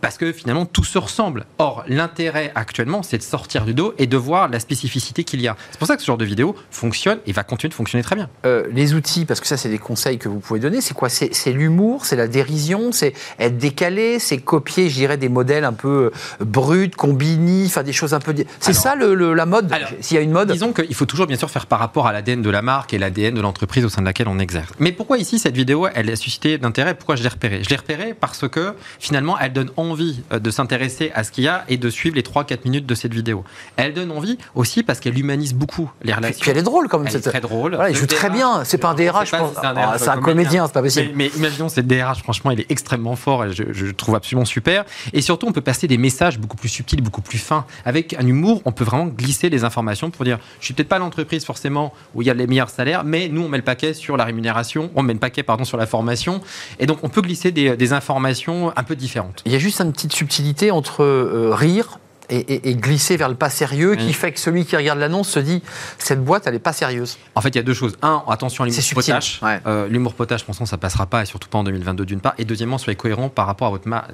Parce 0.00 0.16
que 0.18 0.32
finalement, 0.32 0.66
tout 0.66 0.84
se 0.92 0.98
ressemble. 0.98 1.46
Or, 1.58 1.84
l'intérêt 1.88 2.52
actuellement, 2.54 3.02
c'est 3.02 3.18
de 3.18 3.22
sortir 3.22 3.64
du 3.64 3.72
dos 3.74 3.94
et 3.98 4.06
de 4.06 4.16
voir 4.16 4.48
la 4.48 4.60
spécificité 4.60 5.24
qu'il 5.24 5.40
y 5.40 5.48
a. 5.48 5.56
C'est 5.70 5.78
pour 5.78 5.88
ça 5.88 5.96
que 5.96 6.02
ce 6.02 6.06
genre 6.06 6.18
de 6.18 6.24
vidéo 6.24 6.54
fonctionne 6.70 7.18
et 7.26 7.32
va 7.32 7.44
continuer 7.44 7.70
de 7.70 7.74
fonctionner 7.74 8.02
très 8.04 8.14
bien. 8.16 8.28
Euh, 8.44 8.64
les 8.72 8.92
outils, 8.94 9.24
parce 9.24 9.40
que 9.40 9.46
ça, 9.46 9.56
c'est 9.56 9.68
des 9.70 9.78
conseils 9.78 10.18
que 10.18 10.28
vous 10.28 10.38
pouvez 10.40 10.60
donner. 10.60 10.80
C'est 10.80 10.94
quoi? 10.94 11.08
C'est 11.08 11.52
l'humour, 11.52 12.04
c'est 12.04 12.16
la 12.16 12.28
dérision, 12.28 12.92
c'est 12.92 13.14
être 13.38 13.56
décalé, 13.56 14.18
c'est 14.18 14.38
copier, 14.38 14.90
je 14.90 14.94
dirais, 14.96 15.16
des 15.16 15.28
modèles 15.30 15.64
un 15.64 15.72
peu 15.72 16.10
euh, 16.40 16.44
bruts, 16.44 16.90
combini, 16.90 17.64
enfin 17.66 17.82
des 17.82 17.92
choses 17.92 18.12
un 18.14 18.20
peu. 18.20 18.34
C'est 18.60 18.72
ça 18.72 18.94
le- 18.94 19.14
le- 19.14 19.32
la 19.34 19.46
mode? 19.46 19.72
S'il 20.00 20.16
y 20.16 20.20
a 20.20 20.22
une 20.22 20.32
mode? 20.32 20.50
Disons 20.52 20.72
qu'il 20.72 20.94
faut 20.94 21.06
toujours 21.06 21.26
bien 21.26 21.36
sûr 21.38 21.50
faire 21.50 21.66
par 21.66 21.78
rapport 21.78 22.06
à 22.06 22.12
l'ADN 22.12 22.42
de 22.42 22.50
la 22.50 22.60
marque 22.62 22.92
et 22.92 22.98
l'ADN 22.98 23.34
de 23.34 23.40
l'entreprise 23.40 23.84
au 23.84 23.88
sein 23.88 24.02
de 24.02 24.06
laquelle 24.06 24.28
on 24.28 24.38
exerce. 24.38 24.68
Mais 24.78 24.92
pourquoi 24.92 25.16
ici 25.18 25.38
cette 25.38 25.56
vidéo 25.56 25.86
elle 25.94 26.10
a 26.10 26.16
suscité 26.16 26.58
d'intérêt? 26.58 26.94
Pourquoi 26.94 27.16
je 27.16 27.22
l'ai 27.22 27.28
repérée? 27.28 27.62
Je 27.62 27.68
l'ai 27.70 27.76
repérée 27.76 28.14
parce 28.18 28.48
que 28.48 28.74
finalement 28.98 29.38
elle 29.38 29.52
donne 29.52 29.70
envie 29.76 30.22
euh, 30.32 30.38
de 30.38 30.50
s'intéresser 30.50 30.81
à 31.14 31.24
ce 31.24 31.30
qu'il 31.30 31.44
y 31.44 31.48
a 31.48 31.64
et 31.68 31.76
de 31.76 31.90
suivre 31.90 32.16
les 32.16 32.22
3-4 32.22 32.58
minutes 32.64 32.86
de 32.86 32.94
cette 32.94 33.12
vidéo. 33.14 33.44
Elle 33.76 33.94
donne 33.94 34.10
envie 34.10 34.38
aussi 34.54 34.82
parce 34.82 35.00
qu'elle 35.00 35.18
humanise 35.18 35.54
beaucoup 35.54 35.90
les 36.02 36.12
relations. 36.12 36.40
Puis 36.40 36.50
elle 36.50 36.58
est 36.58 36.62
drôle 36.62 36.88
quand 36.88 36.98
même. 36.98 37.08
Elle 37.08 37.14
est 37.16 37.18
cette- 37.22 37.30
très 37.32 37.40
drôle. 37.40 37.74
Voilà, 37.74 37.90
il 37.90 37.96
joue 37.96 38.06
très 38.06 38.30
bien. 38.30 38.64
C'est 38.64 38.78
pas 38.78 38.88
un 38.90 38.94
DRH, 38.94 39.30
je 39.30 39.36
pense. 39.36 39.50
si 39.54 39.56
c'est 39.60 39.66
un 39.66 39.74
Ah, 39.76 39.94
c'est 39.98 40.08
un 40.08 40.18
comédien, 40.20 40.66
c'est 40.66 40.72
pas 40.72 40.82
possible. 40.82 41.10
Mais, 41.14 41.30
mais 41.32 41.38
imaginons 41.38 41.68
cette 41.68 41.86
DRH, 41.86 42.22
franchement, 42.22 42.50
il 42.50 42.60
est 42.60 42.70
extrêmement 42.70 43.16
fort 43.16 43.44
et 43.44 43.52
je, 43.52 43.64
je 43.72 43.86
trouve 43.86 44.14
absolument 44.14 44.44
super. 44.44 44.84
Et 45.12 45.20
surtout, 45.20 45.46
on 45.46 45.52
peut 45.52 45.60
passer 45.60 45.86
des 45.86 45.98
messages 45.98 46.38
beaucoup 46.38 46.56
plus 46.56 46.68
subtils, 46.68 47.00
beaucoup 47.02 47.22
plus 47.22 47.38
fins. 47.38 47.64
Avec 47.84 48.14
un 48.14 48.26
humour, 48.26 48.62
on 48.64 48.72
peut 48.72 48.84
vraiment 48.84 49.06
glisser 49.06 49.50
des 49.50 49.64
informations 49.64 50.10
pour 50.10 50.24
dire 50.24 50.38
je 50.60 50.64
suis 50.66 50.74
peut-être 50.74 50.88
pas 50.88 50.98
l'entreprise 50.98 51.44
forcément 51.44 51.92
où 52.14 52.22
il 52.22 52.26
y 52.26 52.30
a 52.30 52.34
les 52.34 52.46
meilleurs 52.46 52.70
salaires, 52.70 53.04
mais 53.04 53.28
nous, 53.28 53.42
on 53.42 53.48
met 53.48 53.58
le 53.58 53.64
paquet 53.64 53.94
sur 53.94 54.16
la 54.16 54.24
rémunération, 54.24 54.90
on 54.94 55.02
met 55.02 55.12
le 55.12 55.18
paquet, 55.18 55.42
pardon, 55.42 55.64
sur 55.64 55.76
la 55.76 55.86
formation. 55.86 56.40
Et 56.78 56.86
donc, 56.86 56.98
on 57.02 57.08
peut 57.08 57.22
glisser 57.22 57.50
des, 57.52 57.76
des 57.76 57.92
informations 57.92 58.72
un 58.76 58.82
peu 58.82 58.96
différentes. 58.96 59.42
Il 59.46 59.52
y 59.52 59.54
a 59.54 59.58
juste 59.58 59.80
une 59.80 59.92
petite 59.92 60.12
subtilité 60.12 60.70
entre 60.72 61.02
euh, 61.04 61.50
rire 61.54 61.98
et, 62.30 62.36
et- 62.38 62.70
et 62.70 62.74
glisser 62.76 63.16
vers 63.16 63.28
le 63.28 63.34
pas 63.34 63.50
sérieux 63.50 63.94
qui 63.94 64.06
Oui. 64.06 64.12
fait 64.12 64.32
que 64.32 64.40
celui 64.40 64.64
qui 64.64 64.74
regarde 64.76 64.98
l'annonce 64.98 65.28
se 65.28 65.38
dit 65.40 65.62
cette 65.98 66.24
boîte, 66.24 66.46
elle 66.46 66.54
est 66.54 66.58
pas 66.60 66.72
sérieuse. 66.72 67.18
En 67.34 67.40
fait, 67.42 67.50
il 67.50 67.56
y 67.56 67.58
a 67.58 67.62
deux 67.62 67.74
choses. 67.74 67.96
Un, 68.00 68.22
attention 68.28 68.64
à 68.64 68.66
l'humour 68.66 68.82
potache. 68.94 69.40
ouais. 69.42 69.60
Euh, 69.66 69.86
l'humour 69.88 70.14
potache, 70.14 70.44
pensons, 70.44 70.64
ça 70.64 70.78
passera 70.78 71.06
pas, 71.06 71.22
et 71.22 71.26
surtout 71.26 71.48
pas 71.48 71.58
en 71.58 71.64
2022 71.64 72.06
d'une 72.06 72.20
part. 72.20 72.34
Et 72.38 72.44
deuxièmement, 72.46 72.78
soyez 72.78 72.96
cohérent 72.96 73.28
par 73.28 73.46
rapport 73.46 73.66
à 73.68 73.70
votre, 73.70 73.86
ma- 73.88 74.06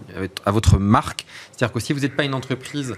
à 0.44 0.50
votre 0.50 0.78
marque. 0.78 1.26
C'est-à-dire 1.52 1.72
que 1.72 1.80
si 1.80 1.92
vous 1.92 2.00
n'êtes 2.00 2.16
pas 2.16 2.24
une 2.24 2.34
entreprise 2.34 2.94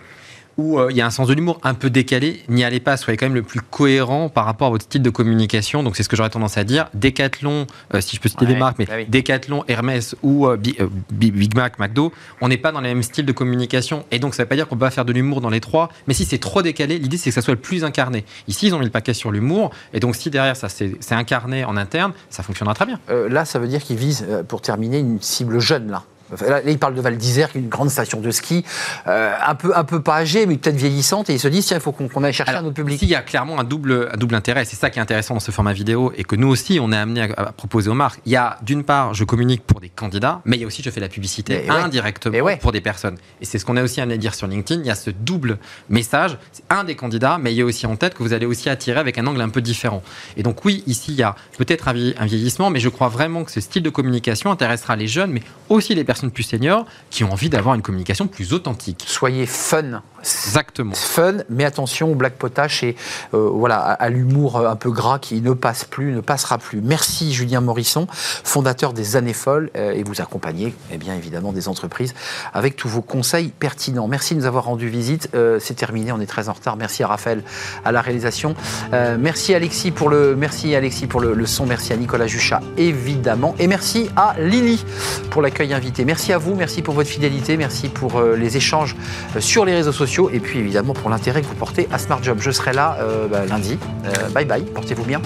où 0.60 0.78
euh, 0.78 0.88
il 0.90 0.96
y 0.96 1.00
a 1.00 1.06
un 1.06 1.10
sens 1.10 1.26
de 1.28 1.32
l'humour 1.32 1.58
un 1.62 1.72
peu 1.74 1.88
décalé, 1.88 2.42
n'y 2.48 2.62
allez 2.64 2.80
pas, 2.80 2.96
soyez 2.98 3.16
quand 3.16 3.24
même 3.26 3.34
le 3.34 3.42
plus 3.42 3.60
cohérent 3.60 4.28
par 4.28 4.44
rapport 4.44 4.66
à 4.66 4.70
votre 4.70 4.84
style 4.84 5.02
de 5.02 5.08
communication. 5.10 5.82
Donc 5.82 5.96
c'est 5.96 6.02
ce 6.02 6.08
que 6.08 6.16
j'aurais 6.16 6.28
tendance 6.30 6.58
à 6.58 6.64
dire. 6.64 6.88
Decathlon, 6.94 7.66
euh, 7.94 8.00
si 8.00 8.16
je 8.16 8.20
peux 8.20 8.28
citer 8.28 8.44
Ouais, 8.44 8.52
des 8.52 8.58
marques, 8.58 8.78
mais 8.78 8.84
bah 8.84 8.92
oui. 8.98 9.06
Decathlon, 9.08 9.64
Hermès 9.68 10.14
ou 10.22 10.46
euh, 10.46 10.56
Bi- 10.56 10.76
Bi- 11.10 11.30
Big 11.30 11.54
Mac, 11.56 11.78
McDo, 11.78 12.12
on 12.40 12.48
n'est 12.48 12.58
pas 12.58 12.72
dans 12.72 12.80
les 12.80 12.88
mêmes 12.92 13.02
styles 13.02 13.24
de 13.26 13.32
communication. 13.32 14.04
Et 14.10 14.18
donc 14.18 14.34
ça 14.34 14.42
ne 14.42 14.44
veut 14.44 14.48
pas 14.50 14.56
dire 14.56 14.68
qu'on 14.68 14.76
peut 14.76 14.80
pas 14.86 14.90
faire 14.90 15.04
de 15.06 15.12
l'humour 15.12 15.40
dans 15.40 15.50
les 15.50 15.60
trois, 15.60 15.88
mais 16.06 16.14
si 16.14 16.24
c'est 16.26 16.38
trop 16.38 16.60
décalé, 16.62 16.98
l'idée 16.98 17.16
c'est 17.16 17.30
que 17.30 17.34
ça 17.34 17.42
soit 17.42 17.54
le 17.54 17.60
plus 17.60 17.82
incarné. 17.84 18.24
Ici, 18.48 18.66
ils 18.66 18.74
ont 18.74 18.78
mis 18.78 18.84
le 18.84 18.90
paquet 18.90 19.14
sur 19.14 19.30
l'humour, 19.30 19.70
et 19.94 20.00
donc 20.00 20.14
si 20.16 20.28
derrière 20.30 20.56
ça 20.56 20.68
c'est 20.68 20.96
incarné 21.12 21.64
en 21.64 21.76
interne, 21.76 22.12
ça 22.28 22.42
fonctionnera 22.42 22.74
très 22.74 22.86
bien. 22.86 22.98
Là, 23.08 23.44
ça 23.44 23.58
veut 23.58 23.68
dire 23.68 23.82
qu'il 23.82 23.96
vise, 23.96 24.26
euh, 24.28 24.42
pour 24.42 24.60
terminer, 24.60 24.98
une 24.98 25.20
cible 25.20 25.58
jeune 25.60 25.90
là. 25.90 26.02
Là, 26.46 26.60
il 26.66 26.78
parle 26.78 26.94
de 26.94 27.00
Val 27.00 27.16
d'Isère, 27.16 27.50
qui 27.50 27.58
est 27.58 27.60
une 27.60 27.68
grande 27.68 27.90
station 27.90 28.20
de 28.20 28.30
ski, 28.30 28.64
euh, 29.06 29.32
un, 29.44 29.54
peu, 29.54 29.76
un 29.76 29.84
peu 29.84 30.00
pas 30.02 30.16
âgée, 30.16 30.46
mais 30.46 30.56
peut-être 30.56 30.76
vieillissante, 30.76 31.30
et 31.30 31.34
ils 31.34 31.40
se 31.40 31.48
disent 31.48 31.66
tiens, 31.66 31.78
il 31.78 31.82
faut 31.82 31.92
qu'on 31.92 32.24
aille 32.24 32.32
chercher 32.32 32.50
Alors, 32.50 32.62
un 32.62 32.66
autre 32.66 32.74
public. 32.74 32.96
Ici, 32.96 33.06
il 33.06 33.10
y 33.10 33.14
a 33.14 33.22
clairement 33.22 33.58
un 33.58 33.64
double, 33.64 34.10
un 34.12 34.16
double 34.16 34.34
intérêt. 34.34 34.64
C'est 34.64 34.76
ça 34.76 34.90
qui 34.90 34.98
est 34.98 35.02
intéressant 35.02 35.34
dans 35.34 35.40
ce 35.40 35.50
format 35.50 35.72
vidéo 35.72 36.12
et 36.16 36.24
que 36.24 36.36
nous 36.36 36.48
aussi, 36.48 36.78
on 36.80 36.92
est 36.92 36.96
amené 36.96 37.22
à, 37.22 37.48
à 37.48 37.52
proposer 37.52 37.90
aux 37.90 37.94
marques. 37.94 38.20
Il 38.26 38.32
y 38.32 38.36
a, 38.36 38.58
d'une 38.62 38.84
part, 38.84 39.14
je 39.14 39.24
communique 39.24 39.66
pour 39.66 39.80
des 39.80 39.88
candidats, 39.88 40.40
mais 40.44 40.56
il 40.56 40.60
y 40.60 40.64
a 40.64 40.66
aussi, 40.66 40.82
je 40.82 40.90
fais 40.90 41.00
la 41.00 41.08
publicité 41.08 41.64
Mais 41.66 41.70
indirectement 41.70 42.32
Mais 42.32 42.40
ouais. 42.40 42.56
pour 42.56 42.72
des 42.72 42.80
personnes. 42.80 43.16
Et 43.40 43.44
c'est 43.44 43.58
ce 43.58 43.64
qu'on 43.64 43.76
a 43.76 43.82
aussi 43.82 44.00
amené 44.00 44.14
à 44.14 44.18
dire 44.18 44.34
sur 44.34 44.46
LinkedIn. 44.46 44.80
Il 44.82 44.86
y 44.86 44.90
a 44.90 44.94
ce 44.94 45.10
double 45.10 45.58
message. 45.88 46.38
C'est 46.52 46.64
un 46.70 46.84
des 46.84 46.94
candidats, 46.94 47.38
mais 47.40 47.52
il 47.52 47.56
y 47.56 47.62
a 47.62 47.64
aussi 47.64 47.86
en 47.86 47.96
tête 47.96 48.14
que 48.14 48.22
vous 48.22 48.32
allez 48.32 48.46
aussi 48.46 48.68
attirer 48.68 49.00
avec 49.00 49.18
un 49.18 49.26
angle 49.26 49.40
un 49.40 49.48
peu 49.48 49.60
différent. 49.60 50.02
Et 50.36 50.42
donc, 50.42 50.64
oui, 50.64 50.82
ici, 50.86 51.12
il 51.12 51.16
y 51.16 51.22
a 51.22 51.34
peut-être 51.58 51.88
un 51.88 52.26
vieillissement, 52.26 52.70
mais 52.70 52.80
je 52.80 52.88
crois 52.88 53.08
vraiment 53.08 53.44
que 53.44 53.50
ce 53.50 53.60
style 53.60 53.82
de 53.82 53.90
communication 53.90 54.50
intéressera 54.50 54.96
les 54.96 55.06
jeunes, 55.06 55.30
mais 55.30 55.42
aussi 55.68 55.94
les 55.94 56.04
personnes 56.04 56.19
plus 56.28 56.42
seniors 56.42 56.84
qui 57.08 57.24
ont 57.24 57.32
envie 57.32 57.48
d'avoir 57.48 57.74
une 57.74 57.82
communication 57.82 58.26
plus 58.26 58.52
authentique. 58.52 59.04
Soyez 59.06 59.46
fun. 59.46 60.02
Exactement. 60.20 60.94
Fun, 60.94 61.38
mais 61.48 61.64
attention 61.64 62.12
au 62.12 62.14
black 62.14 62.34
potache 62.34 62.82
et 62.82 62.96
euh, 63.34 63.50
voilà, 63.52 63.78
à, 63.78 64.08
l'humour 64.10 64.66
un 64.66 64.76
peu 64.76 64.90
gras 64.90 65.18
qui 65.18 65.40
ne 65.40 65.52
passe 65.52 65.84
plus, 65.84 66.12
ne 66.12 66.20
passera 66.20 66.58
plus. 66.58 66.80
Merci 66.82 67.32
Julien 67.32 67.60
Morisson, 67.60 68.06
fondateur 68.10 68.92
des 68.92 69.16
Années 69.16 69.32
Folles, 69.32 69.70
euh, 69.76 69.92
et 69.92 70.02
vous 70.02 70.20
accompagnez 70.20 70.74
eh 70.92 70.98
bien 70.98 71.14
évidemment 71.14 71.52
des 71.52 71.68
entreprises 71.68 72.14
avec 72.52 72.76
tous 72.76 72.88
vos 72.88 73.00
conseils 73.00 73.48
pertinents. 73.48 74.08
Merci 74.08 74.34
de 74.34 74.40
nous 74.40 74.46
avoir 74.46 74.64
rendu 74.64 74.88
visite. 74.88 75.30
Euh, 75.34 75.58
C'est 75.60 75.74
terminé, 75.74 76.12
on 76.12 76.20
est 76.20 76.26
très 76.26 76.48
en 76.48 76.52
retard. 76.52 76.76
Merci 76.76 77.02
à 77.02 77.08
Raphaël 77.08 77.42
à 77.84 77.92
la 77.92 78.00
réalisation. 78.00 78.54
Merci 78.92 79.54
Alexis 79.54 79.90
pour 79.90 80.08
le, 80.08 80.36
merci 80.36 80.74
Alexis 80.74 81.06
pour 81.06 81.20
le, 81.20 81.34
le 81.34 81.46
son. 81.46 81.66
Merci 81.66 81.92
à 81.92 81.96
Nicolas 81.96 82.26
Juchat 82.26 82.60
évidemment, 82.76 83.54
et 83.58 83.66
merci 83.66 84.10
à 84.16 84.34
Lily 84.38 84.84
pour 85.30 85.42
l'accueil 85.42 85.72
invité. 85.72 86.04
Merci 86.04 86.32
à 86.32 86.38
vous, 86.38 86.54
merci 86.54 86.82
pour 86.82 86.94
votre 86.94 87.08
fidélité, 87.08 87.56
merci 87.56 87.88
pour 87.88 88.20
les 88.22 88.56
échanges 88.56 88.96
sur 89.38 89.64
les 89.64 89.74
réseaux 89.74 89.92
et 90.32 90.40
puis 90.40 90.58
évidemment 90.58 90.92
pour 90.92 91.08
l'intérêt 91.08 91.40
que 91.40 91.46
vous 91.46 91.54
portez 91.54 91.88
à 91.92 91.98
Smart 91.98 92.22
Job. 92.22 92.38
Je 92.40 92.50
serai 92.50 92.72
là 92.72 92.96
euh, 93.00 93.28
bah, 93.28 93.46
lundi. 93.46 93.78
Euh, 94.04 94.28
bye 94.30 94.44
bye, 94.44 94.62
portez-vous 94.62 95.04
bien. 95.04 95.22